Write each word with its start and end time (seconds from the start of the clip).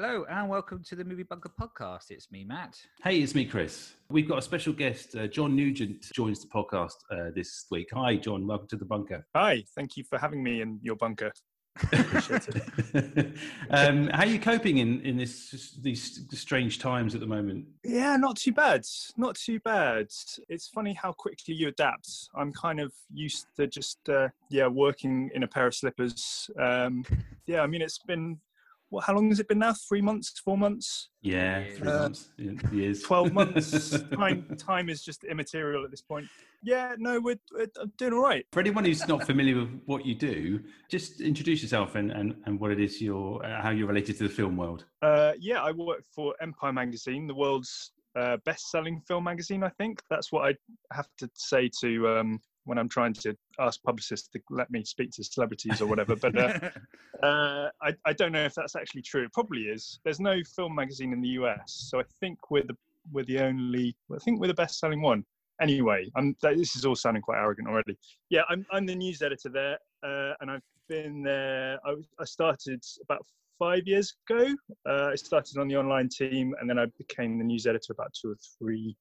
Hello 0.00 0.24
and 0.30 0.48
welcome 0.48 0.80
to 0.84 0.94
the 0.94 1.04
Movie 1.04 1.24
Bunker 1.24 1.50
podcast. 1.60 2.12
It's 2.12 2.30
me, 2.30 2.44
Matt. 2.44 2.80
Hey, 3.02 3.18
it's 3.18 3.34
me, 3.34 3.44
Chris. 3.44 3.94
We've 4.08 4.28
got 4.28 4.38
a 4.38 4.42
special 4.42 4.72
guest. 4.72 5.16
Uh, 5.16 5.26
John 5.26 5.56
Nugent 5.56 6.02
joins 6.14 6.40
the 6.40 6.46
podcast 6.46 6.94
uh, 7.10 7.32
this 7.34 7.66
week. 7.72 7.88
Hi, 7.92 8.14
John. 8.14 8.46
Welcome 8.46 8.68
to 8.68 8.76
the 8.76 8.84
bunker. 8.84 9.26
Hi. 9.34 9.64
Thank 9.74 9.96
you 9.96 10.04
for 10.04 10.16
having 10.16 10.40
me 10.40 10.62
in 10.62 10.78
your 10.84 10.94
bunker. 10.94 11.32
um, 13.70 14.06
how 14.08 14.20
are 14.20 14.26
you 14.26 14.38
coping 14.38 14.78
in, 14.78 15.00
in 15.00 15.16
this 15.16 15.76
these 15.82 16.26
strange 16.32 16.78
times 16.78 17.16
at 17.16 17.20
the 17.20 17.26
moment? 17.26 17.66
Yeah, 17.82 18.16
not 18.16 18.36
too 18.36 18.52
bad. 18.52 18.84
Not 19.16 19.34
too 19.34 19.58
bad. 19.60 20.06
It's 20.48 20.68
funny 20.68 20.92
how 20.92 21.12
quickly 21.12 21.54
you 21.54 21.68
adapt. 21.68 22.08
I'm 22.36 22.52
kind 22.52 22.78
of 22.78 22.92
used 23.12 23.46
to 23.56 23.66
just 23.66 23.98
uh, 24.08 24.28
yeah 24.48 24.68
working 24.68 25.30
in 25.34 25.42
a 25.42 25.48
pair 25.48 25.66
of 25.66 25.74
slippers. 25.74 26.48
Um, 26.56 27.04
yeah, 27.46 27.62
I 27.62 27.66
mean 27.66 27.82
it's 27.82 27.98
been 27.98 28.38
what, 28.90 29.04
how 29.04 29.14
long 29.14 29.28
has 29.28 29.40
it 29.40 29.48
been 29.48 29.58
now? 29.58 29.74
Three 29.88 30.00
months, 30.00 30.38
four 30.44 30.56
months? 30.56 31.10
Yeah, 31.22 31.64
three 31.76 31.88
uh, 31.88 32.02
months, 32.02 32.30
years. 32.72 33.02
Twelve 33.02 33.32
months. 33.32 34.00
time, 34.16 34.56
time 34.58 34.88
is 34.88 35.02
just 35.02 35.24
immaterial 35.24 35.84
at 35.84 35.90
this 35.90 36.00
point. 36.00 36.26
Yeah, 36.62 36.94
no, 36.98 37.20
we're, 37.20 37.38
we're 37.52 37.66
doing 37.98 38.14
all 38.14 38.22
right. 38.22 38.44
For 38.52 38.60
anyone 38.60 38.84
who's 38.84 39.06
not 39.06 39.24
familiar 39.24 39.56
with 39.56 39.80
what 39.86 40.04
you 40.04 40.14
do, 40.14 40.60
just 40.88 41.20
introduce 41.20 41.62
yourself 41.62 41.94
and, 41.94 42.10
and, 42.10 42.34
and 42.46 42.58
what 42.58 42.70
it 42.70 42.80
is 42.80 43.00
you're, 43.00 43.44
uh, 43.44 43.62
how 43.62 43.70
you're 43.70 43.86
related 43.86 44.16
to 44.18 44.24
the 44.24 44.30
film 44.30 44.56
world. 44.56 44.84
Uh, 45.02 45.32
yeah, 45.38 45.62
I 45.62 45.70
work 45.72 46.02
for 46.14 46.34
Empire 46.40 46.72
Magazine, 46.72 47.26
the 47.26 47.34
world's 47.34 47.92
uh, 48.16 48.38
best-selling 48.44 49.00
film 49.06 49.24
magazine. 49.24 49.62
I 49.62 49.68
think 49.70 50.02
that's 50.10 50.32
what 50.32 50.48
I 50.48 50.94
have 50.94 51.08
to 51.18 51.30
say 51.34 51.70
to 51.80 52.08
um, 52.08 52.40
when 52.68 52.76
I'm 52.76 52.88
trying 52.88 53.14
to 53.14 53.34
ask 53.58 53.82
publicists 53.82 54.28
to 54.28 54.40
let 54.50 54.70
me 54.70 54.84
speak 54.84 55.10
to 55.12 55.24
celebrities 55.24 55.80
or 55.80 55.86
whatever. 55.86 56.14
But 56.14 56.36
uh, 56.36 56.70
uh, 57.26 57.70
I, 57.80 57.94
I, 58.04 58.12
don't 58.12 58.30
know 58.30 58.44
if 58.44 58.54
that's 58.54 58.76
actually 58.76 59.00
true. 59.00 59.24
It 59.24 59.32
probably 59.32 59.62
is. 59.62 60.00
There's 60.04 60.20
no 60.20 60.36
film 60.54 60.74
magazine 60.74 61.14
in 61.14 61.22
the 61.22 61.30
US, 61.40 61.88
so 61.90 61.98
I 61.98 62.04
think 62.20 62.38
we're 62.50 62.64
the 62.64 62.76
we're 63.10 63.24
the 63.24 63.40
only. 63.40 63.96
I 64.14 64.18
think 64.18 64.38
we're 64.38 64.48
the 64.48 64.54
best 64.54 64.78
selling 64.78 65.00
one. 65.00 65.24
Anyway, 65.62 66.10
I'm, 66.14 66.36
this 66.42 66.76
is 66.76 66.84
all 66.84 66.94
sounding 66.94 67.22
quite 67.22 67.38
arrogant 67.38 67.68
already. 67.68 67.96
Yeah, 68.28 68.42
I'm 68.50 68.66
I'm 68.70 68.84
the 68.84 68.94
news 68.94 69.22
editor 69.22 69.48
there, 69.48 69.78
uh, 70.04 70.34
and 70.40 70.50
I've 70.50 70.62
been 70.88 71.22
there. 71.22 71.78
I, 71.86 71.94
I 72.20 72.24
started 72.24 72.84
about 73.02 73.24
five 73.58 73.86
years 73.86 74.14
ago. 74.28 74.54
Uh, 74.86 75.08
I 75.12 75.14
started 75.14 75.56
on 75.56 75.68
the 75.68 75.76
online 75.76 76.10
team, 76.10 76.54
and 76.60 76.68
then 76.68 76.78
I 76.78 76.84
became 76.98 77.38
the 77.38 77.44
news 77.44 77.66
editor 77.66 77.94
about 77.94 78.12
two 78.12 78.32
or 78.32 78.36
three 78.58 78.94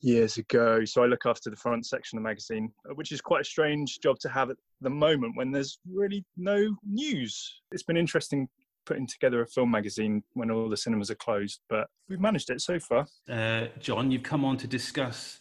years 0.00 0.36
ago. 0.36 0.84
So 0.84 1.02
I 1.02 1.06
look 1.06 1.26
after 1.26 1.50
the 1.50 1.56
front 1.56 1.86
section 1.86 2.18
of 2.18 2.22
the 2.22 2.28
magazine, 2.28 2.72
uh, 2.88 2.94
which 2.94 3.12
is 3.12 3.20
quite 3.20 3.42
a 3.42 3.44
strange 3.44 4.00
job 4.00 4.18
to 4.20 4.28
have 4.28 4.50
at 4.50 4.56
the 4.80 4.90
moment 4.90 5.36
when 5.36 5.50
there's 5.50 5.78
really 5.90 6.24
no 6.36 6.76
news. 6.84 7.60
It's 7.72 7.82
been 7.82 7.96
interesting 7.96 8.48
putting 8.84 9.06
together 9.06 9.42
a 9.42 9.46
film 9.46 9.70
magazine 9.70 10.22
when 10.34 10.50
all 10.50 10.68
the 10.68 10.76
cinemas 10.76 11.10
are 11.10 11.16
closed, 11.16 11.60
but 11.68 11.88
we've 12.08 12.20
managed 12.20 12.50
it 12.50 12.60
so 12.60 12.78
far. 12.78 13.06
Uh, 13.28 13.66
John, 13.80 14.10
you've 14.10 14.22
come 14.22 14.44
on 14.44 14.56
to 14.58 14.66
discuss 14.66 15.40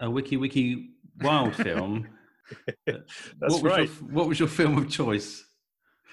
a 0.00 0.10
Wiki 0.10 0.36
Wiki 0.36 0.90
Wild 1.20 1.54
film. 1.64 2.08
That's 2.86 3.02
what 3.40 3.62
right. 3.62 3.88
Your, 3.88 4.08
what 4.10 4.28
was 4.28 4.38
your 4.38 4.48
film 4.48 4.78
of 4.78 4.88
choice? 4.88 5.44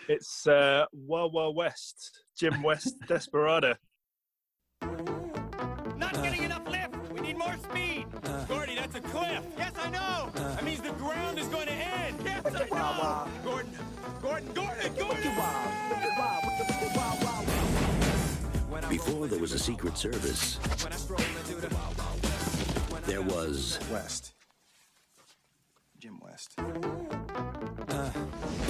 It's 0.08 0.46
uh, 0.46 0.86
Wild 0.94 1.34
Wild 1.34 1.56
West, 1.56 2.12
Jim 2.38 2.62
West 2.62 2.96
Desperado. 3.08 3.76
That's 8.86 9.08
a 9.08 9.10
cliff. 9.10 9.44
Yes, 9.58 9.72
I 9.82 9.90
know. 9.90 10.30
Uh, 10.36 10.56
that 10.56 10.64
means 10.64 10.80
the 10.80 10.92
ground 10.92 11.40
is 11.40 11.48
going 11.48 11.68
to 11.68 11.74
end. 11.74 12.18
Yes, 12.24 12.46
I 12.46 12.52
know. 12.70 13.28
Gordon, 13.44 13.72
Gordon, 14.22 14.54
Gordon, 14.54 14.94
Gordon. 14.96 15.32
Before 18.90 19.28
there 19.28 19.40
was 19.40 19.54
a 19.54 19.60
Secret 19.60 19.98
Service, 19.98 20.60
there 23.06 23.22
was 23.22 23.80
West. 23.92 24.34
Jim 25.98 26.20
West. 26.22 26.54
Uh, 26.60 28.12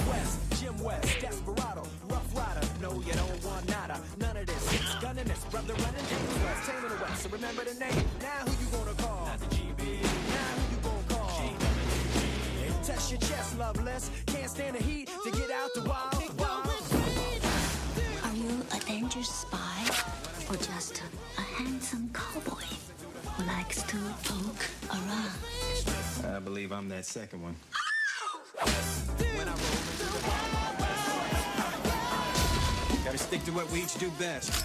West, 0.08 0.38
Jim 0.60 0.78
West, 0.82 1.20
Desperado, 1.20 1.82
Rough 2.08 2.36
Rider. 2.36 2.66
No, 2.80 2.94
you 3.00 3.12
don't 3.12 3.44
want 3.44 3.68
nada. 3.68 4.00
None 4.18 4.36
of 4.38 4.46
this. 4.46 4.72
It's 4.72 4.94
gunning 4.96 5.24
this, 5.24 5.44
brother 5.44 5.74
running 5.74 6.06
James 6.08 6.15
West, 6.56 6.70
taming 6.70 6.90
the 6.90 7.04
West. 7.04 7.22
So 7.22 7.28
remember 7.28 7.64
the 7.64 7.74
name. 7.74 8.04
Now 8.20 8.44
who 8.44 8.52
you 8.52 8.70
gonna 8.72 8.94
call? 8.94 9.28
Test 12.84 13.10
your 13.10 13.20
chest, 13.20 13.58
loveless. 13.58 14.10
Can't 14.26 14.48
stand 14.48 14.76
the 14.76 14.82
heat 14.82 15.10
to 15.24 15.30
get 15.32 15.50
out 15.50 15.74
the 15.74 15.82
wild, 15.82 16.38
wild. 16.38 16.68
Are 18.24 18.36
you 18.36 18.62
a 18.72 18.78
dangerous 18.86 19.28
spy 19.28 19.84
or 20.48 20.54
just 20.54 21.02
a 21.36 21.40
handsome 21.40 22.08
cowboy 22.12 22.62
who 23.24 23.44
likes 23.44 23.82
to 23.82 23.96
poke 24.22 24.66
around? 24.90 26.36
I 26.36 26.38
believe 26.38 26.70
I'm 26.70 26.88
that 26.90 27.06
second 27.06 27.42
one. 27.42 27.56
Gotta 33.04 33.18
stick 33.18 33.44
to 33.44 33.52
what 33.52 33.68
we 33.72 33.82
each 33.82 33.94
do 33.98 34.10
best. 34.18 34.64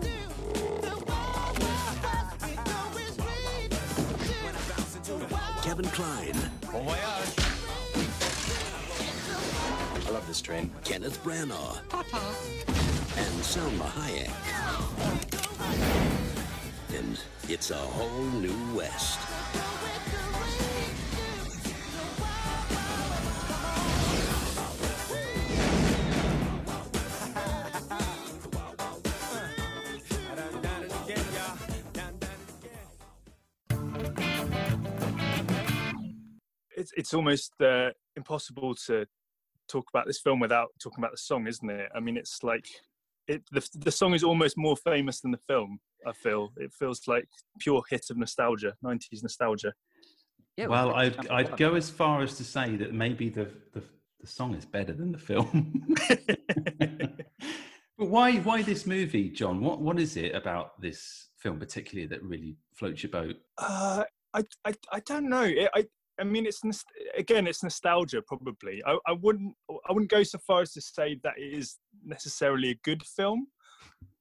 Kevin 5.71 5.89
Kline. 5.91 6.35
Bon 6.69 6.83
voyage. 6.83 6.99
I 10.05 10.11
love 10.11 10.27
this 10.27 10.41
train. 10.41 10.69
Kenneth 10.83 11.23
Branagh. 11.23 11.77
Uh-huh. 11.93 12.33
And 13.17 13.41
Salma 13.41 13.87
Hayek. 13.91 14.29
Oh, 14.67 14.91
and 16.93 17.17
it's 17.47 17.71
a 17.71 17.77
whole 17.77 18.31
new 18.41 18.75
West. 18.75 19.30
It's 36.91 36.99
it's 36.99 37.13
almost 37.13 37.53
uh, 37.61 37.89
impossible 38.15 38.75
to 38.87 39.05
talk 39.67 39.85
about 39.93 40.07
this 40.07 40.19
film 40.19 40.39
without 40.39 40.69
talking 40.81 41.03
about 41.03 41.11
the 41.11 41.17
song, 41.17 41.47
isn't 41.47 41.69
it? 41.69 41.89
I 41.95 41.99
mean, 41.99 42.17
it's 42.17 42.43
like 42.43 42.65
it 43.27 43.43
the 43.51 43.67
the 43.75 43.91
song 43.91 44.13
is 44.13 44.23
almost 44.23 44.57
more 44.57 44.77
famous 44.77 45.21
than 45.21 45.31
the 45.31 45.39
film. 45.47 45.79
I 46.05 46.13
feel 46.13 46.51
it 46.57 46.73
feels 46.73 47.07
like 47.07 47.27
pure 47.59 47.83
hit 47.89 48.05
of 48.09 48.17
nostalgia, 48.17 48.75
nineties 48.81 49.23
nostalgia. 49.23 49.73
Yeah, 50.57 50.67
well, 50.67 50.93
I'd 50.93 51.27
I'd 51.27 51.57
go 51.57 51.75
as 51.75 51.89
far 51.89 52.21
as 52.21 52.35
to 52.37 52.43
say 52.43 52.75
that 52.77 52.93
maybe 52.93 53.29
the 53.29 53.49
the, 53.73 53.83
the 54.19 54.27
song 54.27 54.55
is 54.55 54.65
better 54.65 54.93
than 54.93 55.11
the 55.11 55.17
film. 55.17 55.95
but 56.79 58.07
why 58.09 58.37
why 58.37 58.61
this 58.61 58.85
movie, 58.85 59.29
John? 59.29 59.61
What 59.61 59.79
what 59.79 59.99
is 59.99 60.17
it 60.17 60.35
about 60.35 60.79
this 60.81 61.29
film 61.37 61.59
particularly 61.59 62.07
that 62.07 62.23
really 62.23 62.57
floats 62.73 63.03
your 63.03 63.11
boat? 63.11 63.35
Uh, 63.57 64.03
I, 64.33 64.43
I 64.65 64.73
I 64.91 64.99
don't 65.01 65.29
know. 65.29 65.43
I 65.43 65.85
I 66.21 66.23
mean, 66.23 66.45
it's 66.45 66.61
again, 67.17 67.47
it's 67.47 67.63
nostalgia. 67.63 68.21
Probably, 68.21 68.81
I, 68.85 68.97
I 69.07 69.13
wouldn't, 69.13 69.55
I 69.89 69.91
wouldn't 69.91 70.11
go 70.11 70.21
so 70.21 70.37
far 70.37 70.61
as 70.61 70.71
to 70.73 70.81
say 70.81 71.19
that 71.23 71.33
it 71.37 71.53
is 71.57 71.77
necessarily 72.05 72.69
a 72.69 72.79
good 72.83 73.03
film, 73.03 73.47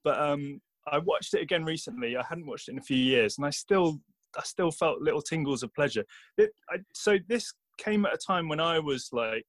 but 0.02 0.18
um, 0.18 0.60
I 0.90 0.98
watched 0.98 1.34
it 1.34 1.42
again 1.42 1.64
recently. 1.64 2.16
I 2.16 2.24
hadn't 2.26 2.46
watched 2.46 2.68
it 2.68 2.72
in 2.72 2.78
a 2.78 2.82
few 2.82 2.96
years, 2.96 3.36
and 3.36 3.46
I 3.46 3.50
still, 3.50 4.00
I 4.36 4.42
still 4.44 4.70
felt 4.70 5.02
little 5.02 5.20
tingles 5.20 5.62
of 5.62 5.74
pleasure. 5.74 6.04
It, 6.38 6.50
I, 6.70 6.78
so 6.94 7.18
this 7.28 7.52
came 7.76 8.06
at 8.06 8.14
a 8.14 8.18
time 8.18 8.48
when 8.48 8.60
I 8.60 8.78
was 8.78 9.10
like 9.12 9.46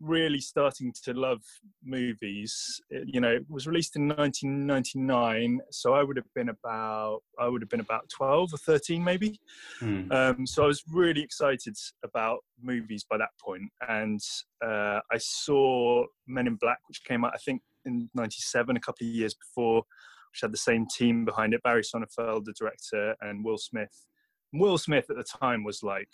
really 0.00 0.40
starting 0.40 0.92
to 1.04 1.12
love 1.12 1.42
movies. 1.84 2.80
It, 2.90 3.08
you 3.12 3.20
know, 3.20 3.30
it 3.30 3.44
was 3.48 3.66
released 3.66 3.96
in 3.96 4.08
1999, 4.08 5.60
so 5.70 5.94
I 5.94 6.02
would 6.02 6.16
have 6.16 6.32
been 6.34 6.48
about 6.48 7.20
I 7.38 7.48
would 7.48 7.62
have 7.62 7.68
been 7.68 7.80
about 7.80 8.08
12 8.08 8.54
or 8.54 8.58
13 8.58 9.02
maybe. 9.02 9.40
Hmm. 9.78 10.10
Um, 10.10 10.46
so 10.46 10.64
I 10.64 10.66
was 10.66 10.82
really 10.88 11.22
excited 11.22 11.76
about 12.02 12.40
movies 12.62 13.04
by 13.08 13.18
that 13.18 13.30
point, 13.42 13.70
and 13.88 14.20
uh, 14.64 15.00
I 15.10 15.18
saw 15.18 16.04
Men 16.26 16.46
in 16.46 16.56
Black, 16.56 16.80
which 16.88 17.04
came 17.04 17.24
out 17.24 17.32
I 17.34 17.38
think 17.38 17.62
in 17.84 18.10
'97, 18.14 18.76
a 18.76 18.80
couple 18.80 19.06
of 19.06 19.12
years 19.12 19.34
before 19.34 19.84
which 20.32 20.42
had 20.42 20.52
the 20.52 20.58
same 20.58 20.86
team 20.86 21.24
behind 21.24 21.54
it: 21.54 21.62
Barry 21.62 21.82
Sonnenfeld, 21.82 22.44
the 22.44 22.54
director, 22.58 23.16
and 23.20 23.44
Will 23.44 23.58
Smith. 23.58 24.06
Will 24.52 24.78
Smith 24.78 25.10
at 25.10 25.16
the 25.16 25.24
time 25.24 25.64
was 25.64 25.82
like 25.82 26.08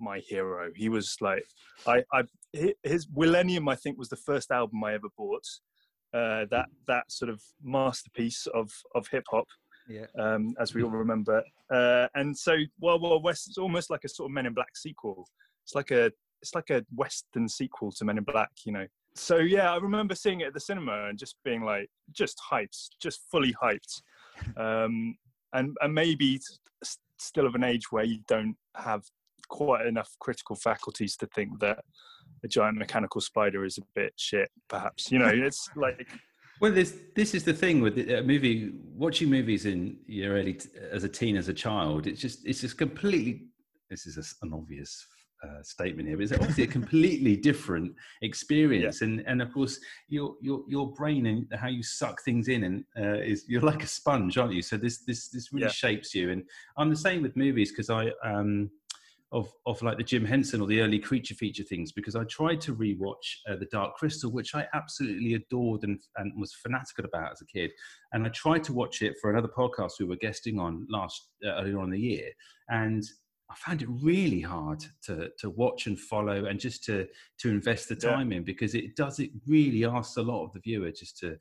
my 0.00 0.18
hero. 0.20 0.70
He 0.74 0.88
was 0.88 1.16
like, 1.20 1.44
I, 1.86 2.02
I, 2.12 2.22
his 2.82 3.06
Millennium, 3.14 3.68
I 3.68 3.76
think, 3.76 3.98
was 3.98 4.08
the 4.08 4.16
first 4.16 4.50
album 4.50 4.82
I 4.84 4.94
ever 4.94 5.08
bought. 5.16 5.46
Uh, 6.12 6.44
that 6.50 6.66
that 6.88 7.04
sort 7.10 7.30
of 7.30 7.40
masterpiece 7.62 8.48
of 8.52 8.68
of 8.96 9.06
hip 9.12 9.22
hop, 9.30 9.46
Yeah. 9.88 10.06
um, 10.18 10.54
as 10.58 10.74
we 10.74 10.82
all 10.82 10.90
remember. 10.90 11.40
Uh, 11.72 12.08
and 12.16 12.36
so, 12.36 12.56
Wild 12.80 13.00
Wild 13.02 13.22
West 13.22 13.48
is 13.48 13.58
almost 13.58 13.90
like 13.90 14.02
a 14.04 14.08
sort 14.08 14.28
of 14.28 14.34
Men 14.34 14.46
in 14.46 14.52
Black 14.54 14.76
sequel. 14.76 15.28
It's 15.62 15.76
like 15.76 15.92
a 15.92 16.10
it's 16.42 16.54
like 16.54 16.70
a 16.70 16.84
Western 16.96 17.48
sequel 17.48 17.92
to 17.92 18.04
Men 18.04 18.18
in 18.18 18.24
Black, 18.24 18.50
you 18.64 18.72
know. 18.72 18.86
So 19.14 19.36
yeah, 19.36 19.72
I 19.72 19.76
remember 19.76 20.16
seeing 20.16 20.40
it 20.40 20.46
at 20.48 20.54
the 20.54 20.60
cinema 20.60 21.08
and 21.08 21.16
just 21.18 21.36
being 21.44 21.62
like, 21.64 21.88
just 22.10 22.40
hyped, 22.50 22.88
just 23.00 23.20
fully 23.30 23.54
hyped, 23.62 24.02
um, 24.56 25.14
and 25.52 25.76
and 25.80 25.94
maybe 25.94 26.36
s- 26.36 26.58
s- 26.82 26.98
still 27.18 27.46
of 27.46 27.54
an 27.54 27.62
age 27.62 27.92
where 27.92 28.04
you 28.04 28.18
don't 28.26 28.56
have 28.74 29.04
quite 29.50 29.86
enough 29.86 30.10
critical 30.20 30.56
faculties 30.56 31.16
to 31.16 31.26
think 31.34 31.60
that 31.60 31.84
a 32.44 32.48
giant 32.48 32.78
mechanical 32.78 33.20
spider 33.20 33.64
is 33.64 33.76
a 33.78 33.82
bit 33.94 34.14
shit. 34.16 34.48
Perhaps 34.68 35.10
you 35.10 35.18
know, 35.18 35.28
it's 35.32 35.68
like 35.76 36.08
Well, 36.60 36.72
this 36.72 36.90
this 37.14 37.34
is 37.34 37.44
the 37.44 37.52
thing 37.54 37.80
with 37.80 37.94
the, 37.96 38.22
movie. 38.22 38.72
Watching 38.94 39.30
movies 39.30 39.64
in 39.66 39.98
your 40.06 40.34
early 40.34 40.54
t- 40.54 40.68
as 40.90 41.04
a 41.04 41.08
teen, 41.08 41.36
as 41.36 41.48
a 41.48 41.54
child, 41.54 42.06
it's 42.06 42.20
just 42.20 42.46
it's 42.46 42.60
just 42.60 42.78
completely. 42.78 43.46
This 43.90 44.06
is 44.06 44.16
a 44.18 44.24
an 44.46 44.52
obvious 44.52 45.06
uh, 45.42 45.62
statement 45.62 46.06
here, 46.08 46.16
but 46.18 46.24
it's 46.24 46.32
obviously 46.32 46.64
a 46.64 46.66
completely 46.80 47.34
different 47.36 47.94
experience, 48.22 49.00
and 49.00 49.24
and 49.26 49.40
of 49.42 49.52
course 49.52 49.80
your 50.08 50.34
your 50.42 50.60
your 50.68 50.92
brain 50.92 51.26
and 51.26 51.46
how 51.58 51.68
you 51.68 51.82
suck 51.82 52.22
things 52.22 52.48
in, 52.48 52.64
and 52.64 52.84
uh, 52.98 53.20
is 53.20 53.44
you're 53.48 53.62
like 53.72 53.82
a 53.82 53.86
sponge, 53.86 54.36
aren't 54.38 54.52
you? 54.52 54.62
So 54.62 54.76
this 54.76 54.98
this 55.06 55.28
this 55.28 55.52
really 55.52 55.64
Yeah. 55.66 55.72
shapes 55.82 56.14
you, 56.14 56.30
and 56.30 56.44
I'm 56.76 56.90
the 56.90 56.96
same 57.08 57.22
with 57.22 57.36
movies 57.36 57.70
because 57.72 57.90
I 57.90 58.12
um 58.22 58.70
of 59.32 59.52
of 59.66 59.80
like 59.82 59.96
the 59.96 60.02
Jim 60.04 60.24
Henson 60.24 60.60
or 60.60 60.66
the 60.66 60.80
early 60.80 60.98
creature 60.98 61.34
feature 61.34 61.62
things 61.62 61.92
because 61.92 62.16
I 62.16 62.24
tried 62.24 62.60
to 62.62 62.74
rewatch 62.74 63.14
uh, 63.48 63.56
the 63.56 63.68
Dark 63.70 63.94
Crystal, 63.94 64.30
which 64.30 64.54
I 64.54 64.66
absolutely 64.74 65.34
adored 65.34 65.84
and 65.84 66.00
and 66.16 66.32
was 66.40 66.54
fanatical 66.54 67.04
about 67.04 67.32
as 67.32 67.40
a 67.40 67.46
kid, 67.46 67.70
and 68.12 68.26
I 68.26 68.30
tried 68.30 68.64
to 68.64 68.72
watch 68.72 69.02
it 69.02 69.16
for 69.20 69.30
another 69.30 69.48
podcast 69.48 69.92
we 70.00 70.06
were 70.06 70.16
guesting 70.16 70.58
on 70.58 70.86
last 70.90 71.28
uh, 71.44 71.50
earlier 71.50 71.78
on 71.78 71.84
in 71.84 71.90
the 71.90 72.00
year, 72.00 72.30
and 72.68 73.04
I 73.50 73.54
found 73.54 73.82
it 73.82 73.88
really 73.90 74.40
hard 74.40 74.84
to 75.06 75.30
to 75.38 75.50
watch 75.50 75.86
and 75.86 75.98
follow 75.98 76.46
and 76.46 76.58
just 76.58 76.84
to 76.84 77.06
to 77.38 77.48
invest 77.50 77.88
the 77.88 77.98
Yeah. 78.00 78.12
time 78.16 78.32
in 78.32 78.42
because 78.44 78.74
it 78.74 78.96
does 78.96 79.20
it 79.20 79.30
really 79.46 79.84
asks 79.84 80.16
a 80.16 80.22
lot 80.22 80.44
of 80.44 80.52
the 80.52 80.60
viewer 80.60 80.90
just 80.90 81.18
to 81.18 81.36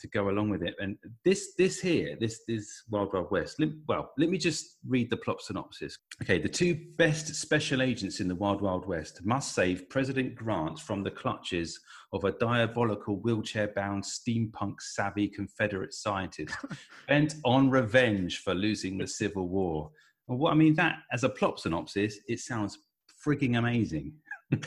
to 0.00 0.08
go 0.08 0.30
along 0.30 0.50
with 0.50 0.62
it. 0.62 0.74
And 0.80 0.96
this 1.24 1.54
this 1.56 1.80
here, 1.80 2.16
this 2.18 2.40
this 2.48 2.84
Wild 2.90 3.12
Wild 3.12 3.30
West. 3.30 3.60
Let, 3.60 3.70
well, 3.86 4.12
let 4.18 4.30
me 4.30 4.38
just 4.38 4.78
read 4.86 5.10
the 5.10 5.16
plot 5.16 5.42
synopsis. 5.42 5.96
Okay, 6.22 6.38
the 6.38 6.48
two 6.48 6.78
best 6.96 7.34
special 7.34 7.82
agents 7.82 8.20
in 8.20 8.28
the 8.28 8.34
Wild 8.34 8.60
Wild 8.62 8.86
West 8.86 9.24
must 9.24 9.54
save 9.54 9.88
President 9.88 10.34
Grant 10.34 10.78
from 10.78 11.02
the 11.02 11.10
clutches 11.10 11.78
of 12.12 12.24
a 12.24 12.32
diabolical 12.32 13.16
wheelchair-bound 13.16 14.02
steampunk 14.02 14.80
savvy 14.80 15.28
Confederate 15.28 15.94
scientist 15.94 16.54
bent 17.08 17.34
on 17.44 17.70
revenge 17.70 18.40
for 18.40 18.54
losing 18.54 18.98
the 18.98 19.06
Civil 19.06 19.48
War. 19.48 19.90
Well, 20.26 20.38
what 20.38 20.52
I 20.52 20.56
mean 20.56 20.74
that 20.74 20.98
as 21.12 21.24
a 21.24 21.28
plot 21.28 21.60
synopsis, 21.60 22.18
it 22.28 22.40
sounds 22.40 22.78
frigging 23.24 23.58
amazing. 23.58 24.14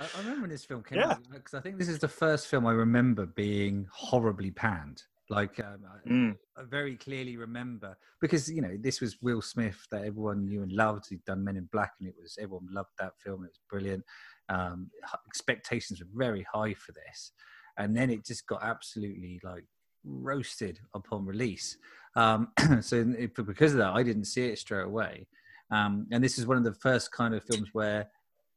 I, 0.00 0.04
I 0.04 0.18
remember 0.18 0.40
when 0.42 0.50
this 0.50 0.64
film 0.64 0.82
came 0.82 0.98
Yeah. 0.98 1.12
out 1.12 1.30
because 1.30 1.54
I 1.54 1.60
think 1.60 1.78
this 1.78 1.88
is 1.88 1.98
the 1.98 2.08
first 2.08 2.48
film 2.48 2.66
I 2.66 2.72
remember 2.72 3.26
being 3.26 3.86
horribly 3.92 4.50
panned. 4.50 5.02
Like 5.28 5.60
um, 5.60 5.84
I, 5.86 6.08
mm, 6.08 6.36
I 6.56 6.62
very 6.64 6.96
clearly 6.96 7.36
remember 7.36 7.96
because 8.20 8.50
you 8.50 8.60
know 8.62 8.76
this 8.80 9.00
was 9.00 9.22
Will 9.22 9.40
Smith 9.40 9.86
that 9.92 10.04
everyone 10.04 10.44
knew 10.44 10.62
and 10.62 10.72
loved. 10.72 11.06
He'd 11.08 11.24
done 11.24 11.44
Men 11.44 11.56
in 11.56 11.68
Black, 11.70 11.92
and 12.00 12.08
it 12.08 12.16
was 12.20 12.36
everyone 12.40 12.66
loved 12.72 12.90
that 12.98 13.12
film. 13.22 13.44
It 13.44 13.50
was 13.50 13.60
brilliant. 13.68 14.02
Um, 14.48 14.90
expectations 15.28 16.00
were 16.00 16.08
very 16.12 16.44
high 16.52 16.74
for 16.74 16.90
this, 16.90 17.30
and 17.78 17.96
then 17.96 18.10
it 18.10 18.26
just 18.26 18.44
got 18.48 18.64
absolutely 18.64 19.38
like 19.44 19.64
roasted 20.02 20.80
upon 20.94 21.24
release. 21.24 21.76
Um, 22.16 22.48
so 22.80 23.04
because 23.36 23.72
of 23.72 23.78
that, 23.78 23.94
I 23.94 24.02
didn't 24.02 24.24
see 24.24 24.46
it 24.46 24.58
straight 24.58 24.86
away. 24.86 25.28
Um, 25.70 26.08
and 26.10 26.24
this 26.24 26.38
is 26.38 26.46
one 26.48 26.56
of 26.56 26.64
the 26.64 26.74
first 26.74 27.12
kind 27.12 27.34
of 27.34 27.44
films 27.44 27.68
where 27.72 28.08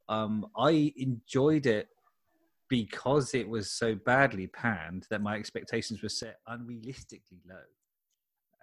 um, 0.10 0.48
I 0.58 0.94
enjoyed 0.98 1.66
it 1.66 1.90
because 2.70 3.34
it 3.34 3.48
was 3.48 3.72
so 3.72 3.96
badly 3.96 4.48
panned 4.48 5.06
that 5.10 5.22
my 5.22 5.36
expectations 5.36 6.02
were 6.02 6.10
set 6.10 6.38
unrealistically 6.50 7.40
low. 7.48 7.56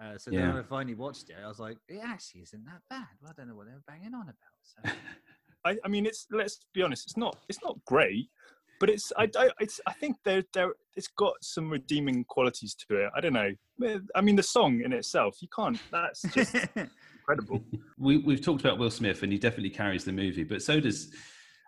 Uh, 0.02 0.16
so 0.16 0.30
then 0.30 0.48
when 0.48 0.56
I 0.56 0.62
finally 0.62 0.94
watched 0.94 1.28
it, 1.28 1.36
I 1.42 1.46
was 1.46 1.58
like, 1.58 1.76
it 1.88 2.00
actually 2.02 2.40
isn't 2.40 2.64
that 2.64 2.80
bad. 2.88 3.06
Well, 3.20 3.30
I 3.30 3.34
don't 3.38 3.48
know 3.48 3.54
what 3.54 3.66
they 3.66 3.74
were 3.74 3.84
banging 3.86 4.14
on 4.14 4.22
about. 4.22 4.34
So, 4.62 4.90
I, 5.64 5.76
I 5.84 5.88
mean, 5.88 6.06
it's 6.06 6.26
let's 6.30 6.60
be 6.72 6.82
honest, 6.82 7.06
it's 7.06 7.18
not 7.18 7.36
it's 7.48 7.62
not 7.62 7.76
great, 7.84 8.30
but 8.78 8.88
it's 8.88 9.12
I 9.18 9.28
I, 9.36 9.50
it's, 9.60 9.78
I 9.86 9.92
think 9.92 10.16
there 10.24 10.42
there 10.54 10.72
it's 10.96 11.08
got 11.08 11.34
some 11.42 11.68
redeeming 11.68 12.24
qualities 12.24 12.74
to 12.88 12.96
it. 12.96 13.10
I 13.14 13.20
don't 13.20 13.34
know. 13.34 13.52
I 14.14 14.20
mean, 14.22 14.36
the 14.36 14.42
song 14.42 14.80
in 14.82 14.92
itself, 14.94 15.36
you 15.42 15.48
can't. 15.54 15.78
That's 15.92 16.22
just 16.22 16.54
incredible. 17.30 17.64
we, 17.98 18.18
we've 18.18 18.42
talked 18.44 18.60
about 18.60 18.78
Will 18.78 18.90
Smith, 18.90 19.22
and 19.22 19.32
he 19.32 19.38
definitely 19.38 19.70
carries 19.70 20.04
the 20.04 20.12
movie, 20.12 20.44
but 20.44 20.62
so 20.62 20.80
does, 20.80 21.12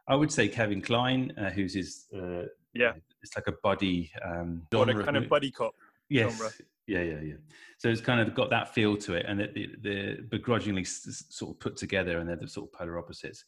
I 0.09 0.15
would 0.15 0.33
say, 0.33 0.49
Kevin 0.49 0.81
Kline, 0.83 1.33
uh, 1.39 1.51
who's 1.51 1.75
his, 1.75 2.07
uh, 2.17 2.45
Yeah. 2.75 2.93
it's 3.23 3.37
like 3.37 3.47
a 3.49 3.55
buddy. 3.63 4.11
Um, 4.25 4.63
What 4.71 4.89
a 4.89 5.03
kind 5.05 5.17
of 5.17 5.29
buddy 5.29 5.51
cop. 5.51 5.75
yes. 6.09 6.37
genre. 6.37 6.53
Yeah, 6.89 7.03
yeah, 7.03 7.21
yeah. 7.21 7.35
So 7.79 7.89
it's 7.89 8.01
kind 8.01 8.21
of 8.21 8.35
got 8.35 8.51
that 8.51 8.75
feel 8.75 8.97
to 8.99 9.15
it, 9.15 9.25
and 9.29 9.39
that 9.39 9.55
the, 9.55 9.69
the 9.83 10.19
begrudgingly 10.31 10.83
s- 10.83 11.25
sort 11.31 11.53
of 11.55 11.61
put 11.61 11.77
together, 11.77 12.19
and 12.19 12.29
they're 12.29 12.37
the 12.37 12.49
sort 12.49 12.69
of 12.69 12.73
polar 12.79 12.99
opposites. 12.99 13.45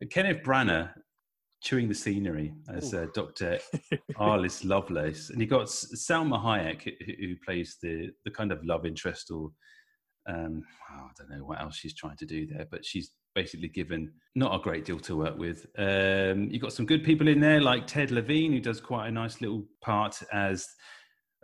But 0.00 0.10
Kenneth 0.10 0.42
Branagh 0.42 0.90
chewing 1.62 1.88
the 1.88 1.94
scenery 1.94 2.52
as 2.68 2.92
uh, 2.92 3.06
Dr. 3.14 3.58
Arliss 4.18 4.64
Loveless, 4.64 5.30
and 5.30 5.40
you 5.40 5.46
got 5.46 5.66
Salma 5.66 6.38
Hayek, 6.42 6.82
who, 7.06 7.12
who 7.28 7.36
plays 7.44 7.76
the 7.80 8.10
the 8.24 8.30
kind 8.30 8.50
of 8.50 8.62
love 8.64 8.84
interest 8.86 9.30
or 9.30 9.50
um, 10.26 10.62
oh, 10.92 11.04
I 11.04 11.10
don't 11.18 11.30
know 11.30 11.44
what 11.44 11.60
else 11.60 11.76
she's 11.76 11.94
trying 11.94 12.16
to 12.18 12.26
do 12.26 12.46
there, 12.46 12.66
but 12.70 12.84
she's 12.84 13.10
basically 13.34 13.68
given 13.68 14.12
not 14.34 14.54
a 14.54 14.62
great 14.62 14.84
deal 14.84 14.98
to 15.00 15.16
work 15.16 15.36
with. 15.36 15.66
Um, 15.76 16.48
you've 16.50 16.62
got 16.62 16.72
some 16.72 16.86
good 16.86 17.04
people 17.04 17.28
in 17.28 17.40
there, 17.40 17.60
like 17.60 17.86
Ted 17.86 18.10
Levine, 18.10 18.52
who 18.52 18.60
does 18.60 18.80
quite 18.80 19.08
a 19.08 19.10
nice 19.10 19.40
little 19.40 19.64
part 19.82 20.22
as 20.32 20.66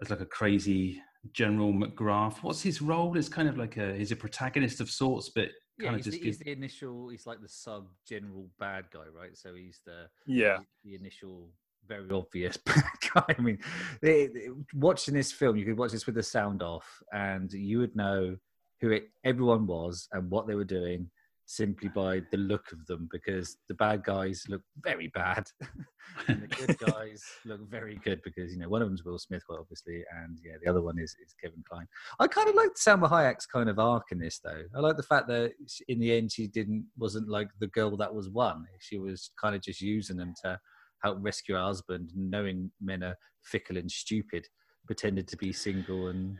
as 0.02 0.08
like 0.10 0.20
a 0.20 0.26
crazy 0.26 1.00
General 1.32 1.72
McGrath. 1.72 2.38
What's 2.38 2.62
his 2.62 2.80
role? 2.80 3.16
It's 3.18 3.28
kind 3.28 3.48
of 3.48 3.58
like 3.58 3.76
a 3.76 3.94
he's 3.94 4.12
a 4.12 4.16
protagonist 4.16 4.80
of 4.80 4.90
sorts, 4.90 5.30
but 5.34 5.48
yeah, 5.78 5.88
kind 5.90 6.00
of 6.00 6.04
he's, 6.04 6.04
the, 6.06 6.10
just 6.12 6.22
he's 6.24 6.36
gives, 6.36 6.38
the 6.44 6.52
initial, 6.52 7.08
he's 7.08 7.26
like 7.26 7.40
the 7.42 7.48
sub 7.48 7.88
general 8.08 8.48
bad 8.58 8.84
guy, 8.92 9.04
right? 9.14 9.36
So 9.36 9.54
he's 9.54 9.80
the, 9.84 10.06
Yeah. 10.26 10.58
the, 10.84 10.90
the 10.90 10.96
initial 10.96 11.50
very 11.86 12.08
obvious 12.10 12.56
bad 12.66 12.84
guy. 13.14 13.34
I 13.38 13.40
mean, 13.42 13.58
they, 14.00 14.26
they- 14.28 14.48
watching 14.74 15.14
this 15.14 15.32
film, 15.32 15.56
you 15.56 15.64
could 15.64 15.76
watch 15.78 15.92
this 15.92 16.06
with 16.06 16.14
the 16.14 16.22
sound 16.22 16.62
off, 16.62 16.86
and 17.12 17.52
you 17.52 17.78
would 17.80 17.96
know 17.96 18.36
who 18.80 18.90
it, 18.90 19.08
everyone 19.24 19.66
was 19.66 20.08
and 20.12 20.30
what 20.30 20.46
they 20.46 20.54
were 20.54 20.64
doing 20.64 21.10
simply 21.46 21.88
by 21.88 22.22
the 22.30 22.36
look 22.36 22.70
of 22.70 22.86
them, 22.86 23.08
because 23.10 23.56
the 23.68 23.74
bad 23.74 24.04
guys 24.04 24.44
look 24.48 24.62
very 24.84 25.08
bad, 25.08 25.44
and 26.28 26.42
the 26.42 26.46
good 26.46 26.78
guys 26.94 27.24
look 27.44 27.68
very 27.68 28.00
good 28.04 28.20
because 28.22 28.52
you 28.52 28.58
know 28.58 28.68
one 28.68 28.82
of 28.82 28.88
them's 28.88 29.04
Will 29.04 29.18
Smith, 29.18 29.44
quite 29.46 29.58
obviously, 29.58 30.04
and 30.22 30.38
yeah, 30.44 30.54
the 30.62 30.70
other 30.70 30.80
one 30.80 30.98
is, 30.98 31.16
is 31.24 31.34
Kevin 31.42 31.64
Kline. 31.68 31.86
I 32.20 32.28
kind 32.28 32.48
of 32.48 32.54
liked 32.54 32.78
Salma 32.78 33.10
Hayek's 33.10 33.46
kind 33.46 33.68
of 33.68 33.80
arc 33.80 34.04
in 34.12 34.20
this, 34.20 34.38
though. 34.42 34.62
I 34.76 34.78
like 34.78 34.96
the 34.96 35.02
fact 35.02 35.26
that 35.28 35.52
she- 35.66 35.84
in 35.88 35.98
the 35.98 36.16
end 36.16 36.30
she 36.30 36.46
didn't 36.46 36.86
wasn't 36.96 37.28
like 37.28 37.48
the 37.58 37.66
girl 37.68 37.96
that 37.96 38.14
was 38.14 38.28
won. 38.28 38.64
She 38.78 38.98
was 38.98 39.30
kind 39.40 39.56
of 39.56 39.62
just 39.62 39.80
using 39.80 40.16
them 40.16 40.34
to 40.44 40.58
help 41.02 41.18
rescue 41.20 41.56
her 41.56 41.62
husband, 41.62 42.12
knowing 42.14 42.70
men 42.80 43.02
are 43.02 43.16
fickle 43.42 43.76
and 43.76 43.90
stupid, 43.90 44.46
pretended 44.86 45.26
to 45.28 45.36
be 45.36 45.52
single 45.52 46.08
and 46.08 46.36